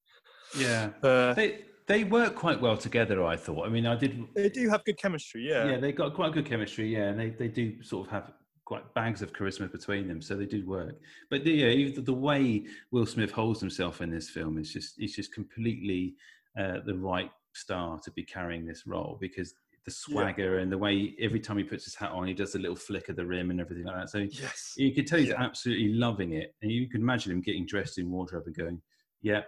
Yeah. 0.55 0.91
uh, 1.01 1.33
They 1.33 1.65
they 1.87 2.03
work 2.03 2.35
quite 2.35 2.61
well 2.61 2.77
together, 2.77 3.25
I 3.25 3.35
thought. 3.35 3.65
I 3.65 3.69
mean, 3.69 3.87
I 3.87 3.95
did. 3.95 4.27
they 4.35 4.49
do 4.49 4.69
have 4.69 4.85
good 4.85 4.99
chemistry. 4.99 5.49
Yeah, 5.49 5.65
Yeah, 5.71 5.77
they 5.79 5.91
got 5.91 6.13
quite 6.13 6.33
good 6.33 6.45
chemistry. 6.45 6.93
Yeah, 6.93 7.07
and 7.09 7.19
they, 7.19 7.29
they 7.31 7.47
do 7.47 7.81
sort 7.81 8.05
of 8.07 8.11
have 8.11 8.31
quite 8.71 8.93
bags 8.93 9.21
of 9.21 9.33
charisma 9.33 9.69
between 9.69 10.07
them, 10.07 10.21
so 10.21 10.33
they 10.33 10.45
did 10.45 10.65
work. 10.65 10.95
But 11.29 11.43
the, 11.43 11.51
yeah, 11.51 11.67
even 11.67 12.05
the 12.05 12.13
way 12.13 12.63
Will 12.91 13.05
Smith 13.05 13.29
holds 13.29 13.59
himself 13.59 13.99
in 13.99 14.09
this 14.09 14.29
film 14.29 14.57
is 14.57 14.71
just 14.71 14.93
he's 14.97 15.13
just 15.13 15.33
completely 15.33 16.15
uh, 16.57 16.77
the 16.85 16.95
right 16.95 17.29
star 17.51 17.99
to 18.05 18.09
be 18.11 18.23
carrying 18.23 18.65
this 18.65 18.87
role 18.87 19.17
because 19.19 19.53
the 19.83 19.91
swagger 19.91 20.59
and 20.59 20.71
the 20.71 20.77
way 20.77 21.13
every 21.19 21.41
time 21.41 21.57
he 21.57 21.65
puts 21.65 21.83
his 21.83 21.95
hat 21.95 22.11
on, 22.11 22.27
he 22.27 22.33
does 22.33 22.55
a 22.55 22.59
little 22.59 22.77
flick 22.77 23.09
of 23.09 23.17
the 23.17 23.25
rim 23.25 23.51
and 23.51 23.59
everything 23.59 23.83
like 23.83 23.95
that. 23.97 24.09
So 24.09 24.19
Yes. 24.19 24.73
you 24.77 24.93
could 24.95 25.05
tell 25.05 25.19
he's 25.19 25.29
Yeah. 25.29 25.43
absolutely 25.43 25.89
loving 25.89 26.31
it, 26.31 26.55
and 26.61 26.71
you 26.71 26.87
can 26.87 27.01
imagine 27.01 27.33
him 27.33 27.41
getting 27.41 27.65
dressed 27.65 27.97
in 27.97 28.09
wardrobe 28.09 28.43
and 28.45 28.55
going, 28.55 28.81
"Yeah, 29.21 29.41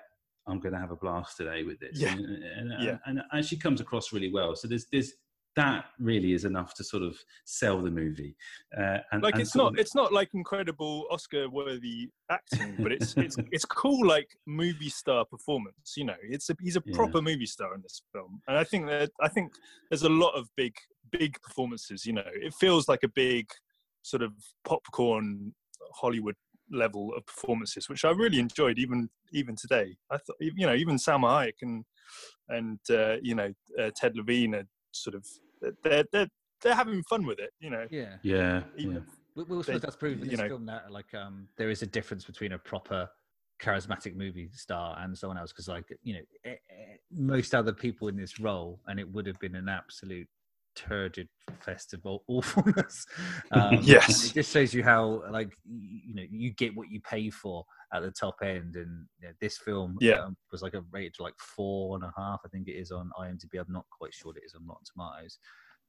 I'm 0.48 0.60
going 0.60 0.74
to 0.74 0.80
have 0.82 0.92
a 0.92 0.98
blast 0.98 1.38
today 1.38 1.64
with 1.64 1.80
this." 1.80 1.98
Yeah. 1.98 2.12
And, 2.12 2.44
and, 2.44 2.70
Yeah. 2.84 2.98
and, 3.06 3.20
and 3.20 3.22
actually 3.32 3.60
comes 3.60 3.80
across 3.80 4.12
really 4.12 4.34
well. 4.34 4.54
So 4.58 4.68
there's 4.68 4.88
there's 4.92 5.14
that 5.56 5.86
really 6.00 6.34
is 6.34 6.46
enough 6.46 6.74
to 6.76 6.84
sort 6.84 7.04
of 7.04 7.18
sell 7.46 7.80
the 7.82 7.92
movie. 7.92 8.36
Uh, 8.78 8.98
and, 9.12 9.24
like 9.24 9.36
and 9.36 9.42
it's 9.42 9.56
not 9.56 9.74
of- 9.74 9.80
it's 9.80 9.96
not 9.96 10.12
like 10.12 10.30
incredible 10.34 11.06
oscar 11.12 11.50
worthy 11.50 12.10
acting 12.32 12.76
but 12.82 12.92
it's 12.92 13.14
it's 13.18 13.38
it's 13.52 13.66
cool 13.66 14.06
like 14.08 14.28
movie 14.48 14.90
star 14.90 15.26
performance 15.26 15.94
you 15.96 16.04
know 16.04 16.16
it's 16.24 16.50
a 16.50 16.56
he's 16.60 16.76
a 16.76 16.82
Yeah. 16.86 16.96
proper 16.96 17.22
movie 17.22 17.46
star 17.46 17.74
in 17.76 17.82
this 17.82 18.02
film 18.12 18.42
and 18.48 18.58
i 18.58 18.64
think 18.64 18.88
that 18.88 19.12
i 19.22 19.28
think 19.28 19.54
there's 19.90 20.04
a 20.04 20.10
lot 20.10 20.32
of 20.32 20.50
big 20.58 20.74
big 21.12 21.40
performances 21.42 22.06
you 22.06 22.14
know 22.14 22.24
it 22.34 22.54
feels 22.56 22.88
like 22.88 23.04
a 23.04 23.08
big 23.10 23.48
sort 24.02 24.24
of 24.24 24.32
popcorn 24.66 25.54
hollywood 25.94 26.36
level 26.72 27.14
of 27.16 27.26
performances 27.26 27.88
which 27.90 28.04
i 28.06 28.10
really 28.10 28.40
enjoyed 28.40 28.80
even 28.80 29.10
even 29.32 29.56
today 29.56 29.96
i 30.10 30.18
thought 30.18 30.36
you 30.40 30.66
know 30.66 30.74
even 30.74 30.96
Salma 30.96 31.30
Hayek 31.30 31.62
and 31.62 31.86
and 32.50 32.80
uh, 32.90 33.18
you 33.22 33.36
know 33.36 33.54
uh, 33.80 33.92
ted 33.96 34.16
levine 34.16 34.56
are 34.56 34.64
sort 34.96 35.16
of 35.16 35.26
they're 35.84 36.04
they're 36.12 36.28
they're 36.62 36.76
having 36.76 37.04
fun 37.04 37.26
with 37.26 37.40
it 37.40 37.52
you 37.60 37.70
know 37.70 37.86
Yeah. 37.92 38.16
yeah, 38.22 38.64
even 38.78 38.96
yeah. 38.96 39.02
Will 39.36 39.46
Will 39.46 39.64
Smith 39.64 39.82
does 39.82 39.96
prove 39.96 40.20
in 40.20 40.26
you 40.26 40.32
this 40.32 40.40
know- 40.40 40.48
film 40.48 40.66
that 40.68 40.92
like 40.92 41.14
um 41.14 41.48
there 41.58 41.70
is 41.70 41.82
a 41.82 41.88
difference 41.88 42.24
between 42.26 42.54
a 42.54 42.58
proper 42.60 43.10
charismatic 43.62 44.16
movie 44.16 44.50
star 44.54 44.98
and 45.00 45.18
someone 45.18 45.38
else 45.38 45.52
because 45.52 45.68
like 45.68 45.86
you 46.04 46.14
know 46.16 46.20
eh, 46.46 46.50
eh, 46.52 46.96
most 47.12 47.56
other 47.56 47.72
people 47.72 48.08
in 48.08 48.16
this 48.18 48.40
role 48.40 48.80
and 48.88 49.00
it 49.00 49.10
would 49.10 49.26
have 49.26 49.40
been 49.40 49.56
an 49.56 49.70
absolute 49.70 50.28
turgid 50.76 51.28
festival 51.60 52.24
awfulness 52.28 53.06
um, 53.52 53.80
Yes. 53.82 54.26
it 54.30 54.34
just 54.34 54.52
shows 54.52 54.74
you 54.74 54.84
how 54.84 55.24
like 55.30 55.50
you, 55.66 56.00
you 56.08 56.16
know 56.16 56.24
you 56.30 56.52
get 56.52 56.76
what 56.76 56.90
you 56.90 57.00
pay 57.02 57.30
for 57.30 57.64
at 57.94 58.02
the 58.02 58.12
top 58.12 58.36
end 58.42 58.76
and 58.76 59.06
you 59.20 59.28
know, 59.28 59.34
this 59.42 59.58
film 59.58 59.98
Yeah. 60.02 60.20
um, 60.24 60.36
was 60.52 60.62
like 60.62 60.74
a 60.74 60.82
rated 60.92 61.16
like 61.20 61.36
four 61.40 61.96
and 61.96 62.04
a 62.04 62.14
half 62.18 62.40
i 62.46 62.50
think 62.50 62.68
it 62.68 62.74
is 62.74 62.92
on 62.92 63.10
imdb 63.20 63.60
i'm 63.60 63.72
not 63.72 63.86
quite 63.98 64.14
sure 64.14 64.34
it 64.36 64.44
is 64.46 64.54
on 64.56 64.66
rotten 64.66 64.84
tomatoes 64.94 65.38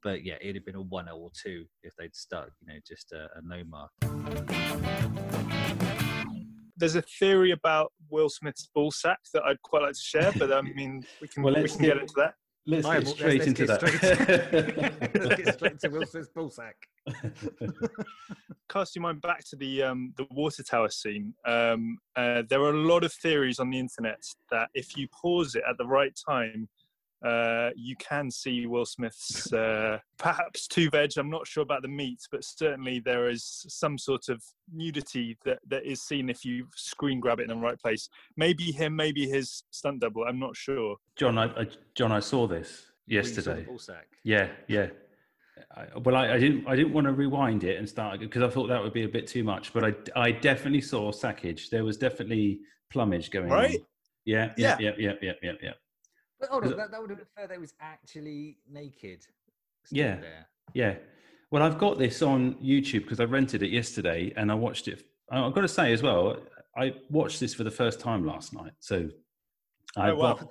but 0.03 0.23
yeah 0.23 0.35
it'd 0.41 0.55
have 0.55 0.65
been 0.65 0.75
a 0.75 0.81
one 0.81 1.09
or 1.09 1.31
two 1.41 1.65
if 1.83 1.95
they'd 1.95 2.15
stuck 2.15 2.49
you 2.61 2.67
know 2.67 2.79
just 2.87 3.11
a, 3.11 3.27
a 3.37 3.41
no 3.43 3.63
mark 3.65 3.91
there's 6.77 6.95
a 6.95 7.01
theory 7.01 7.51
about 7.51 7.93
Will 8.09 8.27
Smith's 8.29 8.69
ball 8.75 8.91
sack 8.91 9.19
that 9.33 9.43
I'd 9.43 9.61
quite 9.61 9.83
like 9.83 9.93
to 9.93 9.99
share, 9.99 10.31
but 10.37 10.51
I 10.51 10.61
mean, 10.61 11.05
we 11.21 11.27
can 11.29 11.41
Well, 11.41 11.55
we 11.55 11.69
can 11.69 11.77
get 11.79 11.93
get- 11.93 11.97
into 12.01 12.13
that. 12.17 12.33
Let's 12.67 12.87
get 12.87 13.07
straight 13.07 13.39
let's 13.39 13.47
into 13.47 13.65
get 13.65 13.79
that. 13.79 14.99
straight- 14.99 15.15
let's 15.23 15.43
get 15.43 15.53
straight 15.53 15.79
to 15.81 15.89
Will 15.89 16.05
Smith's 16.05 16.29
ball 16.29 16.49
sack. 16.49 16.75
Cast 18.69 18.95
your 18.95 19.03
mind 19.03 19.21
back 19.21 19.43
to 19.49 19.55
the 19.55 19.83
um, 19.83 20.13
the 20.17 20.25
water 20.31 20.63
tower 20.63 20.89
scene. 20.89 21.33
Um, 21.45 21.99
uh, 22.15 22.41
there 22.49 22.61
are 22.61 22.71
a 22.73 22.77
lot 22.87 23.03
of 23.03 23.13
theories 23.13 23.59
on 23.59 23.69
the 23.69 23.77
internet 23.79 24.21
that 24.49 24.69
if 24.73 24.97
you 24.97 25.07
pause 25.09 25.53
it 25.55 25.63
at 25.69 25.77
the 25.77 25.85
right 25.85 26.17
time, 26.27 26.67
uh, 27.25 27.71
you 27.75 27.95
can 27.97 28.29
see 28.29 28.67
Will 28.67 28.85
Smith's 28.85 29.51
uh, 29.51 29.97
perhaps 30.17 30.67
two 30.67 30.89
veg. 30.89 31.11
I'm 31.17 31.29
not 31.29 31.47
sure 31.47 31.63
about 31.63 31.81
the 31.81 31.87
meat, 31.87 32.19
but 32.31 32.43
certainly 32.43 32.99
there 32.99 33.27
is 33.29 33.65
some 33.67 33.97
sort 33.97 34.29
of 34.29 34.43
nudity 34.73 35.37
that, 35.45 35.59
that 35.67 35.85
is 35.85 36.01
seen 36.01 36.29
if 36.29 36.45
you 36.45 36.67
screen 36.75 37.19
grab 37.19 37.39
it 37.39 37.43
in 37.43 37.49
the 37.49 37.55
right 37.55 37.79
place. 37.79 38.09
Maybe 38.37 38.65
him, 38.71 38.95
maybe 38.95 39.27
his 39.27 39.63
stunt 39.71 40.01
double. 40.01 40.23
I'm 40.23 40.39
not 40.39 40.55
sure. 40.55 40.95
John, 41.15 41.37
I, 41.37 41.45
I, 41.61 41.67
John, 41.95 42.11
I 42.11 42.19
saw 42.19 42.47
this 42.47 42.85
When 43.07 43.15
you 43.17 43.23
saw 43.23 43.31
the 43.31 43.35
yesterday. 43.35 43.63
ball 43.65 43.79
sack. 43.79 44.07
Yeah, 44.23 44.49
yeah. 44.67 44.87
I, 45.75 45.85
well, 46.03 46.15
I, 46.15 46.33
I 46.33 46.37
didn't. 46.37 46.67
I 46.67 46.75
didn't 46.75 46.93
want 46.93 47.05
to 47.07 47.13
rewind 47.13 47.63
it 47.63 47.77
and 47.77 47.87
start 47.87 48.19
because 48.19 48.43
I 48.43 48.49
thought 48.49 48.67
that 48.67 48.81
would 48.83 48.91
be 48.93 49.03
a 49.03 49.09
bit 49.09 49.25
too 49.25 49.43
much. 49.43 49.73
But 49.73 49.83
I, 49.85 49.93
I 50.27 50.31
definitely 50.31 50.81
saw 50.81 51.11
sackage. 51.11 51.69
There 51.69 51.85
was 51.85 51.97
definitely 51.97 52.59
plumage 52.91 53.31
going 53.31 53.49
Right? 53.49 53.75
on. 53.79 53.85
Yeah, 54.25 54.51
yeah, 54.57 54.77
Yeah. 54.79 54.91
yeah, 54.97 55.11
yeah, 55.11 55.13
yeah, 55.21 55.31
yeah, 55.41 55.51
yeah. 55.63 55.71
But 56.39 56.49
hold 56.49 56.63
on, 56.65 56.77
that, 56.77 56.91
that 56.91 56.99
would 57.01 57.09
have 57.09 57.19
been 57.19 57.27
fair. 57.35 57.47
That 57.47 57.59
was 57.59 57.73
actually 57.79 58.57
naked. 58.69 59.25
Yeah. 59.91 60.17
There. 60.17 60.47
Yeah. 60.73 60.95
Well, 61.51 61.63
I've 61.63 61.77
got 61.77 61.97
this 61.97 62.21
on 62.21 62.55
YouTube 62.55 63.03
because 63.03 63.19
I 63.19 63.23
rented 63.25 63.63
it 63.63 63.69
yesterday 63.69 64.33
and 64.35 64.51
I 64.51 64.55
watched 64.55 64.87
it. 64.87 65.05
I've 65.31 65.53
got 65.53 65.61
to 65.61 65.67
say 65.67 65.93
as 65.93 66.01
well, 66.03 66.37
I 66.77 66.93
watched 67.09 67.39
this 67.39 67.53
for 67.53 67.63
the 67.63 67.71
first 67.71 67.99
time 67.99 68.25
last 68.25 68.53
night. 68.53 68.73
So, 68.79 69.09
I 69.95 70.11
Oh, 70.11 70.15
wow. 70.15 70.33
got- 70.33 70.49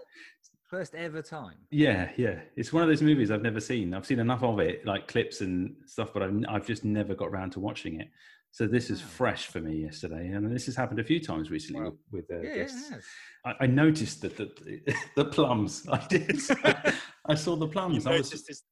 First 0.71 0.95
ever 0.97 1.23
time. 1.23 1.55
yeah, 1.71 2.11
yeah. 2.17 2.41
It's 2.57 2.73
one 2.73 2.83
of 2.83 2.89
those 2.89 3.03
movies 3.03 3.31
I've 3.31 3.43
never 3.43 3.61
seen. 3.61 3.95
I've 3.95 4.07
seen 4.07 4.19
enough 4.19 4.43
of 4.43 4.59
it, 4.59 4.85
like 4.85 5.07
clips 5.07 5.41
and 5.41 5.77
stuff, 5.87 6.13
but 6.13 6.23
I've, 6.25 6.45
I've 6.49 6.67
just 6.67 6.85
never 6.85 7.15
got 7.15 7.27
around 7.29 7.51
to 7.53 7.61
watching 7.61 8.01
it. 8.01 8.09
So 8.55 8.69
this 8.69 8.89
is 8.89 9.03
Wow. 9.03 9.09
fresh 9.09 9.47
for 9.49 9.61
me 9.61 9.83
yesterday, 9.83 10.29
and 10.29 10.49
this 10.55 10.67
has 10.67 10.77
happened 10.77 11.01
a 11.01 11.05
few 11.05 11.19
times 11.19 11.51
recently 11.51 11.83
Wow. 11.83 11.93
with, 12.13 12.29
with 12.29 12.31
uh, 12.31 12.41
Yeah, 12.41 12.49
yeah, 12.51 12.55
guests. 12.63 12.89
it 12.89 12.95
has. 12.95 13.05
I, 13.45 13.55
I 13.65 13.67
noticed 13.67 14.21
that 14.23 14.37
the, 14.37 14.95
the 15.17 15.25
plums. 15.37 15.85
I 15.91 15.99
did. 16.07 16.39
I 17.27 17.35
saw 17.35 17.57
the 17.57 17.67
You 17.67 17.73
plums. 17.73 18.07
I 18.07 18.11
was, 18.13 18.31
noticed 18.31 18.47
his, 18.47 18.63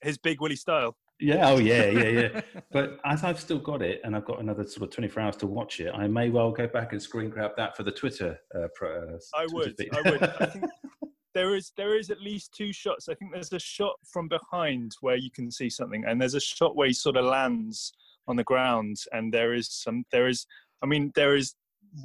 his 0.00 0.18
big 0.18 0.40
Willie 0.40 0.56
style. 0.56 0.96
yeah. 1.20 1.48
Oh, 1.48 1.58
yeah, 1.58 1.84
yeah, 1.86 2.08
yeah. 2.08 2.40
But 2.72 2.98
as 3.04 3.22
I've 3.22 3.38
still 3.38 3.60
got 3.60 3.80
it, 3.80 4.00
and 4.02 4.16
I've 4.16 4.24
got 4.24 4.40
another 4.40 4.66
sort 4.66 4.82
of 4.88 4.90
24 4.90 5.22
hours 5.22 5.36
to 5.36 5.46
watch 5.46 5.78
it, 5.78 5.94
I 5.94 6.08
may 6.08 6.28
well 6.28 6.50
go 6.50 6.66
back 6.66 6.90
and 6.92 7.00
screen 7.00 7.30
grab 7.30 7.52
that 7.56 7.76
for 7.76 7.84
the 7.84 7.92
Twitter. 7.92 8.40
Uh, 8.52 8.66
pro, 8.74 8.90
uh, 8.90 9.18
I 9.36 9.46
Twitter 9.46 9.72
would. 9.78 10.04
I 10.04 10.10
would. 10.10 10.22
I 10.40 10.46
think 10.46 10.64
there 11.32 11.54
is 11.54 11.70
there 11.76 11.96
is 11.96 12.10
at 12.10 12.20
least 12.20 12.52
two 12.54 12.72
shots. 12.72 13.08
I 13.08 13.14
think 13.14 13.32
there's 13.32 13.52
a 13.52 13.60
shot 13.60 13.94
from 14.04 14.26
behind 14.26 14.96
where 15.00 15.16
you 15.16 15.30
can 15.30 15.48
see 15.52 15.70
something, 15.70 16.04
and 16.06 16.20
there's 16.20 16.34
a 16.34 16.40
shot 16.40 16.74
where 16.74 16.88
he 16.88 16.92
sort 16.92 17.16
of 17.16 17.24
lands 17.24 17.92
on 18.28 18.36
the 18.36 18.44
ground, 18.44 18.96
and 19.12 19.32
there 19.32 19.54
is 19.54 19.68
some. 19.70 20.04
There 20.12 20.28
is. 20.28 20.46
I 20.82 20.86
mean, 20.86 21.12
there 21.14 21.36
is 21.36 21.54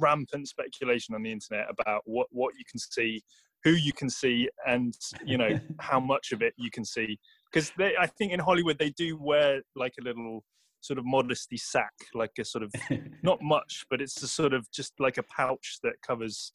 rampant 0.00 0.48
speculation 0.48 1.14
on 1.14 1.22
the 1.22 1.32
internet 1.32 1.66
about 1.70 2.02
what 2.04 2.26
what 2.30 2.54
you 2.58 2.64
can 2.70 2.78
see, 2.78 3.22
who 3.64 3.72
you 3.72 3.92
can 3.92 4.10
see, 4.10 4.48
and 4.66 4.94
you 5.24 5.38
know 5.38 5.58
how 5.80 6.00
much 6.00 6.32
of 6.32 6.42
it 6.42 6.54
you 6.56 6.70
can 6.70 6.84
see. 6.84 7.18
Because 7.52 7.72
they, 7.78 7.94
I 7.98 8.06
think 8.06 8.32
in 8.32 8.40
Hollywood 8.40 8.78
they 8.78 8.90
do 8.90 9.16
wear 9.20 9.62
like 9.74 9.94
a 10.00 10.04
little 10.04 10.44
sort 10.80 10.98
of 10.98 11.04
modesty 11.04 11.56
sack, 11.56 11.92
like 12.14 12.32
a 12.38 12.44
sort 12.44 12.64
of 12.64 12.72
not 13.22 13.42
much, 13.42 13.84
but 13.90 14.00
it's 14.00 14.22
a 14.22 14.28
sort 14.28 14.52
of 14.52 14.70
just 14.70 14.92
like 14.98 15.18
a 15.18 15.22
pouch 15.24 15.78
that 15.82 15.94
covers 16.06 16.52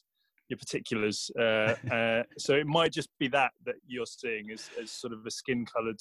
your 0.50 0.58
particulars. 0.58 1.32
Uh, 1.40 1.76
uh, 1.92 2.24
so 2.38 2.54
it 2.54 2.68
might 2.68 2.92
just 2.92 3.10
be 3.20 3.28
that 3.30 3.52
that 3.66 3.76
you're 3.88 4.06
seeing 4.06 4.52
as, 4.52 4.70
as 4.82 4.92
sort 4.92 5.14
of 5.14 5.26
a 5.26 5.32
skin-coloured 5.32 6.00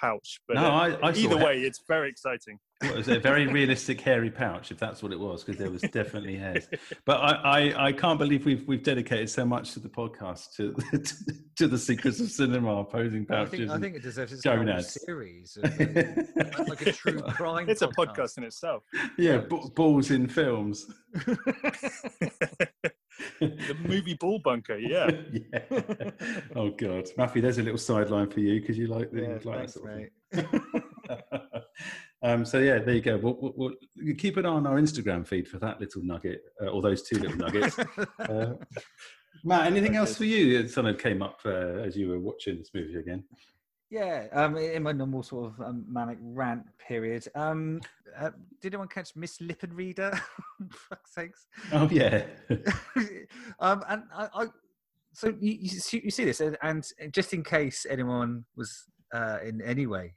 pouch. 0.00 0.40
But 0.46 0.54
no, 0.54 0.66
uh, 0.66 0.70
I, 1.02 1.08
I 1.08 1.12
saw 1.12 1.18
either 1.20 1.38
ha- 1.38 1.44
way, 1.44 1.60
it's 1.60 1.82
very 1.86 2.08
exciting. 2.08 2.58
What 2.80 2.94
was 2.94 3.08
it? 3.08 3.16
A 3.16 3.20
very 3.20 3.48
realistic 3.48 4.00
hairy 4.00 4.30
pouch, 4.30 4.70
if 4.70 4.78
that's 4.78 5.02
what 5.02 5.10
it 5.12 5.18
was, 5.18 5.42
because 5.42 5.58
there 5.58 5.68
was 5.70 5.82
definitely 5.82 6.36
hairs. 6.36 6.68
But 7.04 7.16
I, 7.16 7.32
I, 7.72 7.86
I 7.88 7.92
can't 7.92 8.18
believe 8.20 8.44
we've 8.46 8.66
we've 8.68 8.84
dedicated 8.84 9.28
so 9.30 9.44
much 9.44 9.72
to 9.72 9.80
the 9.80 9.88
podcast 9.88 10.54
to 10.56 10.74
to 11.56 11.66
the 11.66 11.76
secrets 11.78 12.20
of 12.20 12.30
cinema, 12.30 12.84
posing 12.84 13.22
I 13.30 13.34
pouches. 13.34 13.50
think, 13.58 13.70
I 13.70 13.78
think 13.80 13.96
it 13.96 14.02
deserves 14.02 14.32
its 14.32 14.46
own 14.46 14.66
gonads. 14.66 14.96
series. 15.04 15.56
Of, 15.60 15.64
uh, 15.80 16.64
like 16.68 16.86
a 16.86 16.92
true 16.92 17.20
crime. 17.38 17.68
It's 17.68 17.82
a 17.82 17.88
podcast 17.88 18.38
in 18.38 18.44
itself. 18.44 18.84
yeah, 19.18 19.38
b- 19.38 19.60
balls 19.74 20.12
in 20.12 20.28
films. 20.28 20.86
The 23.40 23.76
movie 23.86 24.14
Ball 24.14 24.38
Bunker, 24.38 24.78
yeah. 24.78 25.10
yeah. 25.32 26.10
Oh 26.56 26.70
God, 26.70 27.08
Matthew, 27.16 27.42
there's 27.42 27.58
a 27.58 27.62
little 27.62 27.78
sideline 27.78 28.30
for 28.30 28.40
you 28.40 28.60
because 28.60 28.78
you 28.78 28.86
like 28.86 29.10
the 29.10 29.22
Yeah, 29.22 29.28
you 29.28 29.34
like 29.34 29.42
that 29.42 29.56
thanks, 29.58 29.74
sort 29.74 29.90
of 29.90 29.96
mate. 29.96 30.10
thing. 30.32 31.62
um, 32.22 32.44
so 32.44 32.58
yeah, 32.58 32.78
there 32.78 32.94
you 32.94 33.00
go. 33.00 33.16
We'll, 33.16 33.38
we'll, 33.40 33.52
we'll 33.56 33.74
you 33.94 34.14
keep 34.14 34.36
an 34.36 34.46
eye 34.46 34.50
on 34.50 34.66
our 34.66 34.76
Instagram 34.76 35.26
feed 35.26 35.48
for 35.48 35.58
that 35.58 35.80
little 35.80 36.02
nugget, 36.02 36.42
uh, 36.62 36.66
or 36.66 36.82
those 36.82 37.02
two 37.02 37.18
little 37.18 37.36
nuggets. 37.36 37.76
Uh, 38.18 38.54
Matt, 39.44 39.66
anything 39.66 39.94
else 39.94 40.16
for 40.16 40.24
you 40.24 40.60
that 40.60 40.70
sort 40.70 40.86
of 40.86 40.98
came 40.98 41.22
up 41.22 41.38
uh, 41.44 41.78
as 41.78 41.96
you 41.96 42.08
were 42.08 42.18
watching 42.18 42.58
this 42.58 42.70
movie 42.74 42.96
again? 42.96 43.22
Yeah, 43.90 44.26
um, 44.32 44.56
in 44.56 44.82
my 44.82 44.92
normal 44.92 45.22
sort 45.22 45.46
of 45.46 45.60
um, 45.66 45.84
manic 45.88 46.18
rant 46.20 46.66
period. 46.78 47.26
Um, 47.34 47.80
uh, 48.18 48.30
did 48.60 48.74
anyone 48.74 48.88
catch 48.88 49.16
Miss 49.16 49.38
Lippenreider? 49.38 50.20
Fuck's 50.70 51.14
sakes. 51.14 51.46
Oh 51.72 51.88
yeah, 51.90 52.24
um, 53.60 53.82
and 53.88 54.02
I, 54.14 54.28
I 54.34 54.46
so 55.14 55.28
you, 55.40 55.58
you, 55.60 55.68
see, 55.68 56.02
you 56.04 56.10
see 56.10 56.24
this, 56.24 56.40
and, 56.40 56.58
and 56.62 56.84
just 57.12 57.32
in 57.32 57.42
case 57.42 57.86
anyone 57.88 58.44
was 58.56 58.84
uh, 59.14 59.38
in 59.42 59.62
any 59.62 59.86
way 59.86 60.14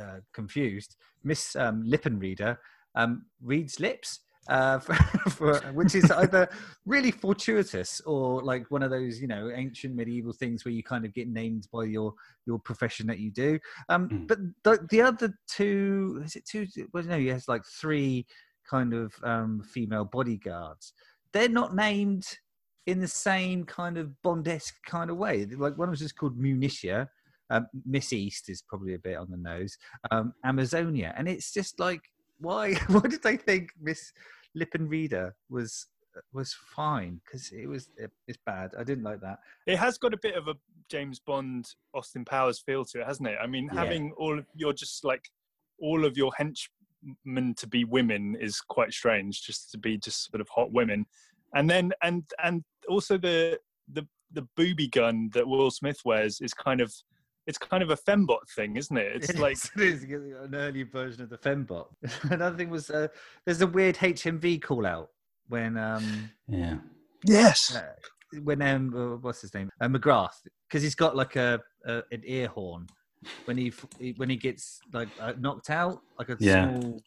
uh, 0.00 0.20
confused, 0.32 0.96
Miss 1.24 1.56
um, 1.56 1.82
Lippenreider 1.84 2.58
um, 2.94 3.26
reads 3.42 3.80
lips. 3.80 4.20
Uh, 4.48 4.78
for, 4.78 4.94
for, 5.30 5.58
which 5.72 5.94
is 5.94 6.10
either 6.10 6.48
really 6.84 7.10
fortuitous 7.10 8.00
or 8.04 8.42
like 8.42 8.70
one 8.70 8.82
of 8.82 8.90
those 8.90 9.18
you 9.20 9.26
know 9.26 9.50
ancient 9.54 9.94
medieval 9.94 10.32
things 10.34 10.64
where 10.64 10.72
you 10.72 10.82
kind 10.82 11.04
of 11.06 11.14
get 11.14 11.28
named 11.28 11.66
by 11.72 11.84
your 11.84 12.12
your 12.46 12.58
profession 12.58 13.06
that 13.06 13.18
you 13.18 13.30
do. 13.30 13.58
Um 13.88 14.08
Mm. 14.08 14.26
but 14.28 14.38
the, 14.62 14.86
the 14.90 15.00
other 15.00 15.34
two 15.48 16.20
is 16.24 16.36
it 16.36 16.44
two 16.44 16.66
well 16.92 17.04
no 17.04 17.18
he 17.18 17.28
has 17.28 17.48
like 17.48 17.64
three 17.64 18.26
kind 18.68 18.92
of 18.92 19.14
um 19.22 19.62
female 19.62 20.04
bodyguards. 20.04 20.92
They're 21.32 21.48
not 21.48 21.74
named 21.74 22.26
in 22.86 23.00
the 23.00 23.08
same 23.08 23.64
kind 23.64 23.96
of 23.96 24.12
bondesque 24.22 24.74
kind 24.86 25.10
of 25.10 25.16
way. 25.16 25.46
Like 25.46 25.78
one 25.78 25.88
was 25.90 26.00
just 26.00 26.16
called 26.18 26.38
munitia 26.38 27.08
Um, 27.50 27.66
Miss 27.86 28.12
East 28.12 28.48
is 28.48 28.62
probably 28.62 28.94
a 28.94 28.98
bit 28.98 29.16
on 29.16 29.30
the 29.30 29.36
nose. 29.36 29.76
Um, 30.10 30.32
Amazonia, 30.44 31.14
and 31.16 31.28
it's 31.28 31.52
just 31.52 31.78
like, 31.80 32.00
why? 32.38 32.74
Why 32.88 33.00
did 33.00 33.22
they 33.22 33.36
think 33.36 33.70
Miss 33.80 34.12
Lippenreider 34.56 35.32
was 35.48 35.86
was 36.32 36.54
fine? 36.74 37.20
Because 37.24 37.50
it 37.52 37.66
was 37.66 37.90
it's 37.98 38.38
bad. 38.46 38.70
I 38.78 38.84
didn't 38.84 39.04
like 39.04 39.20
that. 39.20 39.38
It 39.66 39.76
has 39.76 39.98
got 39.98 40.14
a 40.14 40.18
bit 40.18 40.34
of 40.36 40.48
a 40.48 40.54
James 40.90 41.18
Bond, 41.18 41.66
Austin 41.94 42.24
Powers 42.24 42.60
feel 42.60 42.84
to 42.86 43.00
it, 43.00 43.06
hasn't 43.06 43.28
it? 43.28 43.38
I 43.42 43.46
mean, 43.46 43.68
Yeah. 43.72 43.80
having 43.80 44.12
all 44.16 44.38
of 44.38 44.46
you're 44.54 44.72
just 44.72 45.04
like 45.04 45.28
all 45.78 46.04
of 46.04 46.16
your 46.16 46.32
henchmen 46.36 47.54
to 47.56 47.66
be 47.66 47.84
women 47.84 48.36
is 48.40 48.60
quite 48.60 48.92
strange. 48.92 49.42
Just 49.42 49.70
to 49.72 49.78
be 49.78 49.96
just 49.98 50.30
sort 50.30 50.40
of 50.40 50.48
hot 50.48 50.72
women, 50.72 51.06
and 51.54 51.68
then 51.68 51.92
and 52.02 52.24
and 52.42 52.64
also 52.88 53.16
the 53.18 53.58
the 53.92 54.06
the 54.32 54.46
booby 54.56 54.88
gun 54.88 55.30
that 55.34 55.46
Will 55.46 55.70
Smith 55.70 56.00
wears 56.04 56.40
is 56.40 56.52
kind 56.54 56.80
of 56.80 56.92
it's 57.46 57.58
kind 57.58 57.82
of 57.82 57.90
a 57.90 57.96
fembot 57.96 58.48
thing, 58.54 58.76
isn't 58.76 58.96
it? 58.96 59.16
It's 59.16 59.30
It 59.30 59.38
like 59.38 59.52
is, 59.52 59.70
it 59.76 59.82
is 59.82 60.02
an 60.04 60.54
early 60.54 60.82
version 60.82 61.22
of 61.22 61.30
the 61.30 61.38
Fembot. 61.38 61.86
Another 62.30 62.56
thing 62.56 62.70
was 62.70 62.90
uh, 62.90 63.08
there's 63.44 63.60
a 63.60 63.66
weird 63.66 63.96
HMV 63.96 64.62
call 64.62 64.86
out 64.86 65.10
when 65.48 65.76
um 65.76 66.30
Yeah. 66.48 66.76
yes, 67.24 67.74
uh, 67.76 68.40
when 68.42 68.62
um 68.62 68.94
uh, 68.96 69.16
what's 69.18 69.42
his 69.42 69.52
name 69.54 69.70
uh, 69.80 69.88
McGrath 69.88 70.36
because 70.68 70.82
he's 70.82 70.94
got 70.94 71.16
like 71.16 71.36
a, 71.36 71.60
a 71.86 72.02
an 72.10 72.22
ear 72.24 72.48
horn 72.48 72.86
when 73.44 73.58
he 73.58 73.72
he- 73.98 74.14
when 74.16 74.30
he 74.30 74.36
gets 74.36 74.80
like 74.92 75.08
uh, 75.20 75.34
knocked 75.38 75.70
out 75.70 76.00
like 76.18 76.30
a 76.30 76.36
Yeah. 76.40 76.70
small 76.70 77.02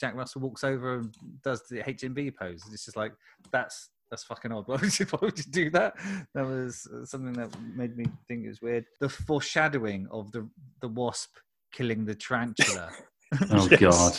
Jack 0.00 0.14
Russell 0.14 0.40
walks 0.40 0.64
over 0.64 0.98
and 1.00 1.14
does 1.44 1.62
the 1.68 1.80
HMV 1.82 2.34
pose. 2.34 2.62
It's 2.72 2.86
just 2.86 2.96
like 2.96 3.12
that's 3.52 3.90
that's 4.10 4.24
fucking 4.24 4.52
odd. 4.52 4.64
Why 4.68 4.76
would 4.76 4.98
you, 4.98 5.06
why 5.06 5.18
would 5.22 5.38
you 5.38 5.44
do 5.50 5.70
that? 5.70 5.94
That 6.34 6.46
was 6.46 6.86
uh, 6.92 7.04
something 7.04 7.32
that 7.34 7.50
made 7.76 7.96
me 7.96 8.06
think 8.28 8.44
it 8.44 8.48
was 8.48 8.60
weird. 8.60 8.84
The 9.00 9.08
foreshadowing 9.08 10.08
of 10.10 10.32
the 10.32 10.48
the 10.80 10.88
wasp 10.88 11.36
killing 11.72 12.04
the 12.04 12.14
tarantula. 12.14 12.90
Oh 13.50 13.68
Yes. 13.70 13.80
God. 13.80 14.16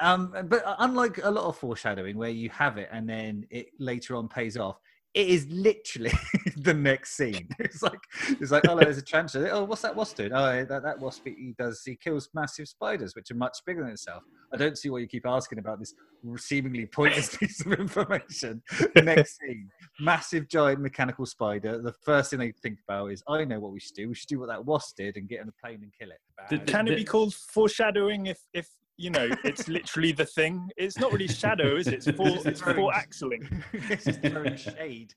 Um, 0.00 0.34
but 0.48 0.62
unlike 0.78 1.18
a 1.22 1.30
lot 1.30 1.44
of 1.44 1.56
foreshadowing 1.58 2.16
where 2.16 2.30
you 2.30 2.48
have 2.50 2.78
it 2.78 2.88
and 2.92 3.08
then 3.08 3.44
it 3.50 3.66
later 3.78 4.14
on 4.16 4.28
pays 4.28 4.56
off, 4.56 4.78
it 5.14 5.28
is 5.28 5.46
literally 5.50 6.12
the 6.56 6.74
next 6.74 7.16
scene. 7.16 7.48
It's 7.58 7.82
like 7.82 8.00
it's 8.40 8.50
like 8.50 8.64
oh, 8.68 8.76
there's 8.78 8.98
a 8.98 9.02
tarantula. 9.02 9.48
Oh, 9.50 9.64
what's 9.64 9.82
that 9.82 9.94
wasp 9.94 10.16
doing? 10.16 10.32
Oh, 10.32 10.64
that, 10.64 10.82
that 10.82 10.98
wasp 10.98 11.26
he 11.26 11.54
does 11.58 11.82
he 11.84 11.96
kills 11.96 12.28
massive 12.34 12.68
spiders 12.68 13.14
which 13.14 13.30
are 13.30 13.34
much 13.36 13.58
bigger 13.66 13.82
than 13.82 13.92
itself. 13.92 14.22
I 14.52 14.56
don't 14.56 14.76
see 14.76 14.90
why 14.90 14.98
you 14.98 15.06
keep 15.06 15.26
asking 15.26 15.58
about 15.58 15.78
this 15.78 15.94
seemingly 16.36 16.86
pointless 16.86 17.36
piece 17.38 17.64
of 17.64 17.72
information. 17.72 18.62
The 18.94 19.02
next 19.02 19.38
scene, 19.38 19.68
massive 20.00 20.48
giant 20.48 20.80
mechanical 20.80 21.26
spider. 21.26 21.80
The 21.80 21.94
first 22.04 22.30
thing 22.30 22.38
they 22.38 22.52
think 22.62 22.78
about 22.86 23.12
is 23.12 23.22
I 23.28 23.44
know 23.44 23.60
what 23.60 23.72
we 23.72 23.80
should 23.80 23.94
do. 23.94 24.08
We 24.08 24.14
should 24.14 24.28
do 24.28 24.40
what 24.40 24.48
that 24.48 24.64
wasp 24.64 24.96
did 24.96 25.16
and 25.16 25.28
get 25.28 25.40
on 25.40 25.48
a 25.48 25.52
plane 25.64 25.80
and 25.82 25.92
kill 25.98 26.10
it. 26.10 26.20
Did- 26.50 26.66
can 26.66 26.88
it 26.88 26.96
be 26.96 27.04
called 27.04 27.34
foreshadowing 27.34 28.26
if 28.26 28.40
if 28.52 28.68
you 29.02 29.10
know 29.10 29.28
it's 29.42 29.66
literally 29.66 30.12
the 30.12 30.24
thing? 30.24 30.70
It's 30.76 30.96
not 30.96 31.12
really 31.12 31.26
shadow, 31.26 31.74
is 31.76 31.88
it? 31.88 31.94
It's 31.94 32.10
for 32.16 32.48
it's 32.48 32.60
for 32.60 32.72
axling. 32.92 33.62
it's 33.72 34.04
just 34.04 34.22
throwing 34.22 34.56
shade. 34.56 35.12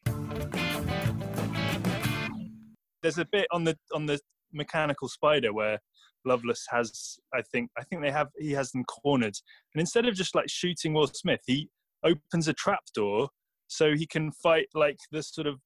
there's 3.04 3.20
a 3.20 3.26
bit 3.32 3.46
on 3.52 3.64
the 3.64 3.78
on 3.94 4.08
the 4.08 4.20
mechanical 4.52 5.08
spider 5.08 5.54
where 5.54 5.78
Loveless 6.26 6.66
has 6.72 7.18
I 7.36 7.44
think 7.44 7.70
I 7.78 7.84
think 7.84 8.02
they 8.02 8.10
have 8.10 8.30
he 8.40 8.52
has 8.54 8.72
them 8.72 8.84
cornered 8.86 9.36
and 9.74 9.80
instead 9.80 10.08
of 10.08 10.16
just 10.16 10.34
like 10.34 10.50
shooting 10.50 10.94
Will 10.94 11.06
Smith 11.08 11.42
he 11.46 11.70
opens 12.04 12.48
a 12.48 12.54
trap 12.54 12.80
door 12.96 13.30
so 13.68 13.94
he 13.94 14.08
can 14.08 14.32
fight 14.32 14.68
like 14.74 14.98
this 15.12 15.32
sort 15.32 15.46
of 15.46 15.60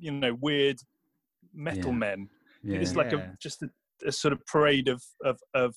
you 0.00 0.10
know 0.12 0.34
weird 0.40 0.78
metal 1.52 1.90
Yeah. 1.90 1.98
men 1.98 2.28
Yeah. 2.62 2.78
it's 2.78 2.96
like 2.96 3.12
Yeah. 3.12 3.32
a 3.32 3.36
just 3.42 3.62
a, 3.62 3.68
a 4.06 4.12
sort 4.12 4.32
of 4.32 4.40
parade 4.46 4.88
of, 4.88 5.02
of 5.22 5.38
of 5.52 5.74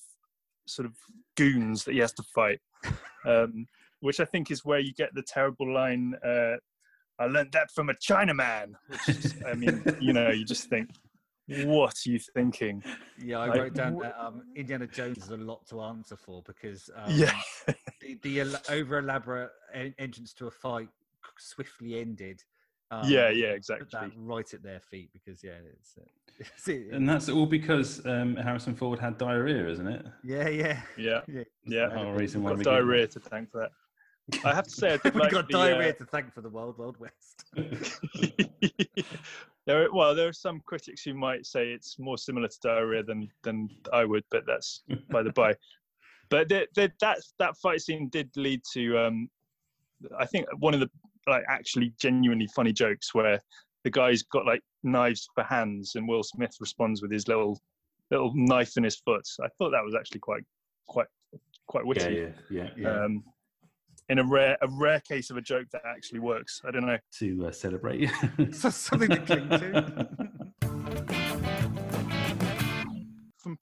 sort 0.72 0.86
of 0.86 0.94
goons 1.36 1.84
that 1.84 1.92
he 1.92 1.98
has 2.00 2.12
to 2.14 2.22
fight 2.34 2.60
um 3.26 3.66
which 4.00 4.18
I 4.20 4.24
think 4.24 4.50
is 4.50 4.64
where 4.64 4.80
you 4.80 4.92
get 4.92 5.10
the 5.14 5.22
terrible 5.22 5.72
line 5.72 6.14
uh 6.24 6.56
I 7.18 7.26
learned 7.26 7.52
that 7.52 7.70
from 7.70 7.88
a 7.90 7.94
Chinaman 7.94 8.72
which 8.88 9.08
is, 9.08 9.34
I 9.46 9.54
mean 9.54 9.84
you 10.00 10.12
know 10.12 10.30
you 10.30 10.44
just 10.44 10.68
think 10.68 10.88
what 11.46 11.94
are 12.06 12.10
you 12.10 12.18
thinking 12.18 12.82
Yeah, 13.18 13.38
I 13.40 13.48
Like, 13.48 13.60
wrote 13.60 13.74
down 13.74 13.94
wh- 13.94 14.02
that 14.02 14.16
um, 14.18 14.42
Indiana 14.56 14.86
Jones 14.86 15.18
is 15.18 15.30
a 15.30 15.36
lot 15.36 15.66
to 15.68 15.82
answer 15.82 16.16
for 16.16 16.42
because 16.46 16.88
um, 16.96 17.12
Yeah. 17.14 17.38
the, 18.00 18.18
the 18.22 18.40
el- 18.40 18.62
over 18.70 18.98
elaborate 18.98 19.50
en- 19.74 19.94
entrance 19.98 20.32
to 20.34 20.46
a 20.46 20.50
fight 20.50 20.88
swiftly 21.38 22.00
ended. 22.00 22.42
Um, 22.92 23.08
yeah 23.08 23.30
yeah 23.30 23.48
put 23.48 23.56
exactly 23.56 23.86
that 23.92 24.12
right 24.16 24.52
at 24.54 24.62
their 24.62 24.80
feet 24.80 25.08
because 25.14 25.42
yeah, 25.42 25.52
it's, 25.78 25.94
uh, 25.98 26.04
it's 26.38 26.68
it- 26.68 26.92
And 26.92 27.08
that's 27.08 27.28
all 27.30 27.46
because 27.46 28.04
um, 28.06 28.36
Harrison 28.36 28.74
Ford 28.74 28.98
had 28.98 29.16
diarrhea, 29.16 29.66
isn't 29.68 29.86
it? 29.86 30.04
yeah, 30.22 30.48
yeah, 30.48 30.80
yeah 30.98 31.20
yeah. 31.28 31.42
yeah 31.66 31.88
The 31.88 32.12
reason 32.12 32.42
why 32.42 32.50
got 32.50 32.58
we 32.58 32.64
get- 32.64 32.70
diarrhea 32.70 33.06
to 33.08 33.20
thank 33.20 33.50
for 33.50 33.60
that 33.60 33.70
I 34.44 34.54
have 34.54 34.64
to 34.64 34.70
say 34.70 34.92
I 34.92 34.96
did 35.02 35.14
we 35.14 35.20
like 35.20 35.32
got 35.32 35.46
the, 35.48 35.52
diarrhea 35.54 35.90
uh, 35.90 35.92
to 35.94 36.04
thank 36.04 36.32
for 36.34 36.42
the 36.42 36.48
Wild 36.50 36.76
Wild 36.78 36.96
West. 37.00 37.44
there, 39.66 39.84
are- 39.84 39.92
well, 39.92 40.14
there 40.14 40.28
are 40.28 40.32
some 40.32 40.60
critics 40.66 41.02
who 41.02 41.14
might 41.14 41.46
say 41.46 41.70
it's 41.72 41.98
more 41.98 42.18
similar 42.18 42.48
to 42.48 42.58
diarrhea 42.62 43.02
than 43.02 43.28
than 43.42 43.68
I 43.92 44.04
would, 44.04 44.24
but 44.30 44.44
that's 44.46 44.82
by 45.10 45.22
the 45.22 45.32
by. 45.32 45.54
But 46.30 46.48
the, 46.48 46.66
the, 46.74 46.90
that 47.00 47.18
that 47.38 47.56
fight 47.58 47.80
scene 47.82 48.08
did 48.08 48.30
lead 48.36 48.62
to, 48.72 48.98
um, 48.98 49.28
I 50.18 50.24
think, 50.26 50.46
one 50.58 50.72
of 50.74 50.80
the 50.80 50.90
like 51.26 51.44
actually 51.48 51.92
genuinely 52.00 52.48
funny 52.54 52.72
jokes 52.72 53.14
where 53.14 53.40
the 53.84 53.90
guy's 53.90 54.22
got 54.22 54.46
like 54.46 54.62
knives 54.82 55.28
for 55.34 55.44
hands, 55.44 55.92
and 55.94 56.06
Will 56.08 56.22
Smith 56.22 56.54
responds 56.60 57.02
with 57.02 57.10
his 57.10 57.28
little 57.28 57.58
little 58.10 58.32
knife 58.34 58.76
in 58.76 58.84
his 58.84 58.96
foot. 58.96 59.26
I 59.42 59.48
thought 59.58 59.70
that 59.70 59.84
was 59.84 59.94
actually 59.94 60.20
quite 60.20 60.44
quite 60.86 61.06
quite 61.66 61.86
witty. 61.86 62.14
yeah, 62.50 62.62
yeah, 62.62 62.70
yeah. 62.76 63.04
Um, 63.04 63.24
in 64.08 64.18
a 64.18 64.24
rare 64.24 64.56
a 64.60 64.68
rare 64.68 65.00
case 65.00 65.30
of 65.30 65.36
a 65.36 65.40
joke 65.40 65.68
that 65.72 65.82
actually 65.86 66.20
works. 66.20 66.60
I 66.64 66.70
don't 66.70 66.86
know. 66.86 66.98
to 67.18 67.46
uh, 67.46 67.52
celebrate. 67.52 68.10
So 68.52 68.70
something 68.70 69.08
to 69.08 69.18
cling 69.18 69.48
to. 69.48 70.18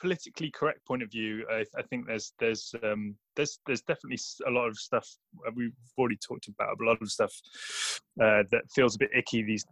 politically 0.00 0.50
correct 0.50 0.84
point 0.86 1.02
of 1.02 1.10
view, 1.10 1.44
I, 1.50 1.64
I 1.76 1.82
think 1.82 2.06
there's 2.06 2.32
there's 2.38 2.74
um, 2.82 3.14
there's 3.36 3.58
there's 3.66 3.82
definitely 3.82 4.18
a 4.46 4.50
lot 4.50 4.68
of 4.68 4.76
stuff 4.76 5.06
uh, 5.46 5.50
we've 5.54 5.72
already 5.98 6.16
talked 6.16 6.48
about. 6.48 6.80
A 6.80 6.84
lot 6.84 7.00
of 7.00 7.10
stuff 7.10 7.32
uh, 8.22 8.42
that 8.50 8.62
feels 8.74 8.96
a 8.96 8.98
bit 8.98 9.10
icky 9.14 9.42
these 9.42 9.64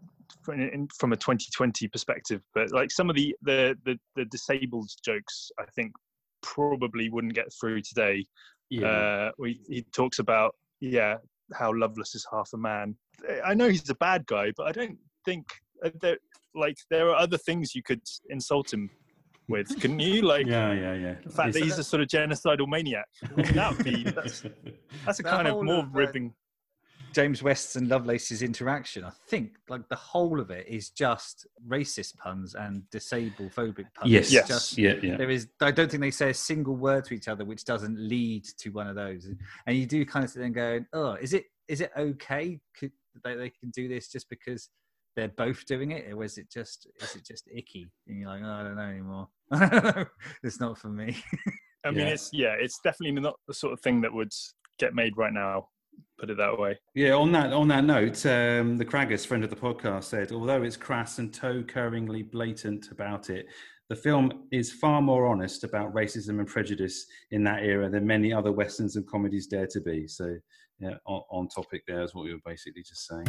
from, 0.42 0.60
in, 0.60 0.88
from 0.98 1.12
a 1.12 1.16
2020 1.16 1.88
perspective. 1.88 2.42
But 2.54 2.70
like 2.72 2.90
some 2.90 3.10
of 3.10 3.16
the 3.16 3.34
the 3.42 3.76
the, 3.84 3.98
the 4.16 4.24
disabled 4.26 4.90
jokes, 5.04 5.50
I 5.58 5.64
think 5.74 5.92
probably 6.42 7.08
wouldn't 7.08 7.34
get 7.34 7.48
through 7.60 7.82
today. 7.82 8.24
yeah. 8.70 8.86
Uh, 8.86 9.30
we, 9.38 9.60
he 9.68 9.84
talks 9.94 10.18
about 10.18 10.54
yeah 10.80 11.16
how 11.54 11.72
Loveless 11.72 12.14
is 12.14 12.26
half 12.30 12.50
a 12.54 12.58
man. 12.58 12.94
I 13.44 13.54
know 13.54 13.68
he's 13.68 13.88
a 13.88 13.94
bad 13.94 14.26
guy, 14.26 14.52
but 14.56 14.66
I 14.66 14.72
don't 14.72 14.98
think 15.24 15.46
uh, 15.84 15.90
that 16.02 16.18
like 16.54 16.76
there 16.90 17.08
are 17.08 17.16
other 17.16 17.38
things 17.38 17.74
you 17.74 17.82
could 17.82 18.02
insult 18.28 18.72
him 18.72 18.90
with, 19.48 19.68
couldn't 19.80 20.00
you? 20.00 20.22
Like 20.22 20.46
yeah, 20.46 20.72
yeah, 20.72 20.94
yeah. 20.94 21.14
the 21.24 21.30
fact 21.30 21.52
that 21.54 21.58
Yes. 21.60 21.68
he's 21.70 21.78
a 21.78 21.84
sort 21.84 22.02
of 22.02 22.08
genocidal 22.08 22.68
maniac. 22.68 23.08
That 23.36 23.76
would 23.76 23.84
be 23.84 24.02
that's, 24.10 24.42
that's 25.04 25.20
a 25.20 25.22
The 25.22 25.28
kind 25.28 25.48
of 25.48 25.62
more 25.64 25.80
of, 25.84 25.94
ribbing. 25.94 26.34
James 27.14 27.42
West's 27.42 27.74
and 27.76 27.88
Loveless's 27.88 28.42
interaction, 28.42 29.02
I 29.02 29.10
think, 29.28 29.52
like 29.70 29.88
the 29.88 29.96
whole 29.96 30.38
of 30.40 30.50
it 30.50 30.66
is 30.68 30.90
just 30.90 31.46
racist 31.66 32.18
puns 32.18 32.54
and 32.54 32.88
disabled 32.90 33.50
phobic 33.52 33.86
puns. 33.94 34.10
yes, 34.10 34.30
Yes. 34.30 34.46
just- 34.46 34.78
yeah, 34.78 34.94
yeah. 35.02 35.16
there 35.16 35.30
is. 35.30 35.48
I 35.62 35.70
don't 35.70 35.90
think 35.90 36.02
they 36.02 36.10
say 36.10 36.30
a 36.30 36.34
single 36.34 36.76
word 36.76 37.04
to 37.06 37.14
each 37.14 37.26
other 37.26 37.46
which 37.46 37.64
doesn't 37.64 37.98
lead 37.98 38.44
to 38.58 38.68
one 38.70 38.86
of 38.86 38.94
those. 38.94 39.26
And 39.66 39.76
you 39.76 39.86
do 39.86 40.04
kind 40.04 40.22
of 40.24 40.30
sit 40.30 40.40
there 40.40 40.46
and 40.46 40.54
go, 40.54 40.84
"Oh, 40.92 41.12
is 41.14 41.32
it 41.32 41.46
is 41.66 41.80
it 41.80 41.90
okay? 41.96 42.60
Could, 42.78 42.92
they 43.24 43.34
they 43.36 43.50
can 43.50 43.70
do 43.70 43.88
this 43.88 44.08
just 44.12 44.28
because 44.28 44.68
they're 45.16 45.28
both 45.28 45.64
doing 45.64 45.92
it, 45.92 46.12
or 46.12 46.22
is 46.24 46.36
it 46.36 46.50
just 46.50 46.86
is 47.00 47.16
it 47.16 47.24
just 47.24 47.48
icky?" 47.52 47.88
And 48.06 48.20
you're 48.20 48.28
like, 48.28 48.42
oh, 48.44 48.50
"I 48.52 48.62
don't 48.64 48.76
know 48.76 48.82
anymore. 48.82 49.28
it's 50.42 50.60
not 50.60 50.78
for 50.78 50.88
me." 50.88 51.16
I 51.84 51.90
mean, 51.90 52.06
yeah. 52.06 52.12
it's 52.12 52.30
yeah, 52.32 52.54
it's 52.58 52.80
definitely 52.82 53.20
not 53.20 53.36
the 53.46 53.54
sort 53.54 53.72
of 53.72 53.80
thing 53.80 54.00
that 54.02 54.12
would 54.12 54.32
get 54.78 54.94
made 54.94 55.16
right 55.16 55.32
now. 55.32 55.68
Put 56.18 56.30
it 56.30 56.36
that 56.36 56.58
way. 56.58 56.78
Yeah, 56.94 57.12
on 57.12 57.32
that 57.32 57.52
on 57.52 57.68
that 57.68 57.84
note, 57.84 58.24
um, 58.26 58.76
the 58.76 58.84
Craggers, 58.84 59.26
friend 59.26 59.44
of 59.44 59.50
the 59.50 59.56
podcast, 59.56 60.04
said 60.04 60.32
although 60.32 60.62
it's 60.62 60.76
crass 60.76 61.18
and 61.18 61.32
toe-curringly 61.32 62.24
blatant 62.24 62.90
about 62.90 63.30
it, 63.30 63.46
the 63.88 63.96
film 63.96 64.44
is 64.52 64.72
far 64.72 65.00
more 65.00 65.26
honest 65.26 65.64
about 65.64 65.94
racism 65.94 66.40
and 66.40 66.46
prejudice 66.46 67.06
in 67.30 67.42
that 67.44 67.62
era 67.62 67.88
than 67.88 68.06
many 68.06 68.32
other 68.32 68.52
westerns 68.52 68.96
and 68.96 69.06
comedies 69.06 69.46
dare 69.46 69.66
to 69.68 69.80
be. 69.80 70.06
So, 70.06 70.36
yeah, 70.78 70.94
on, 71.06 71.22
on 71.30 71.48
topic 71.48 71.82
there 71.86 72.02
is 72.02 72.14
what 72.14 72.24
we 72.24 72.34
were 72.34 72.40
basically 72.44 72.82
just 72.82 73.06
saying. 73.06 73.24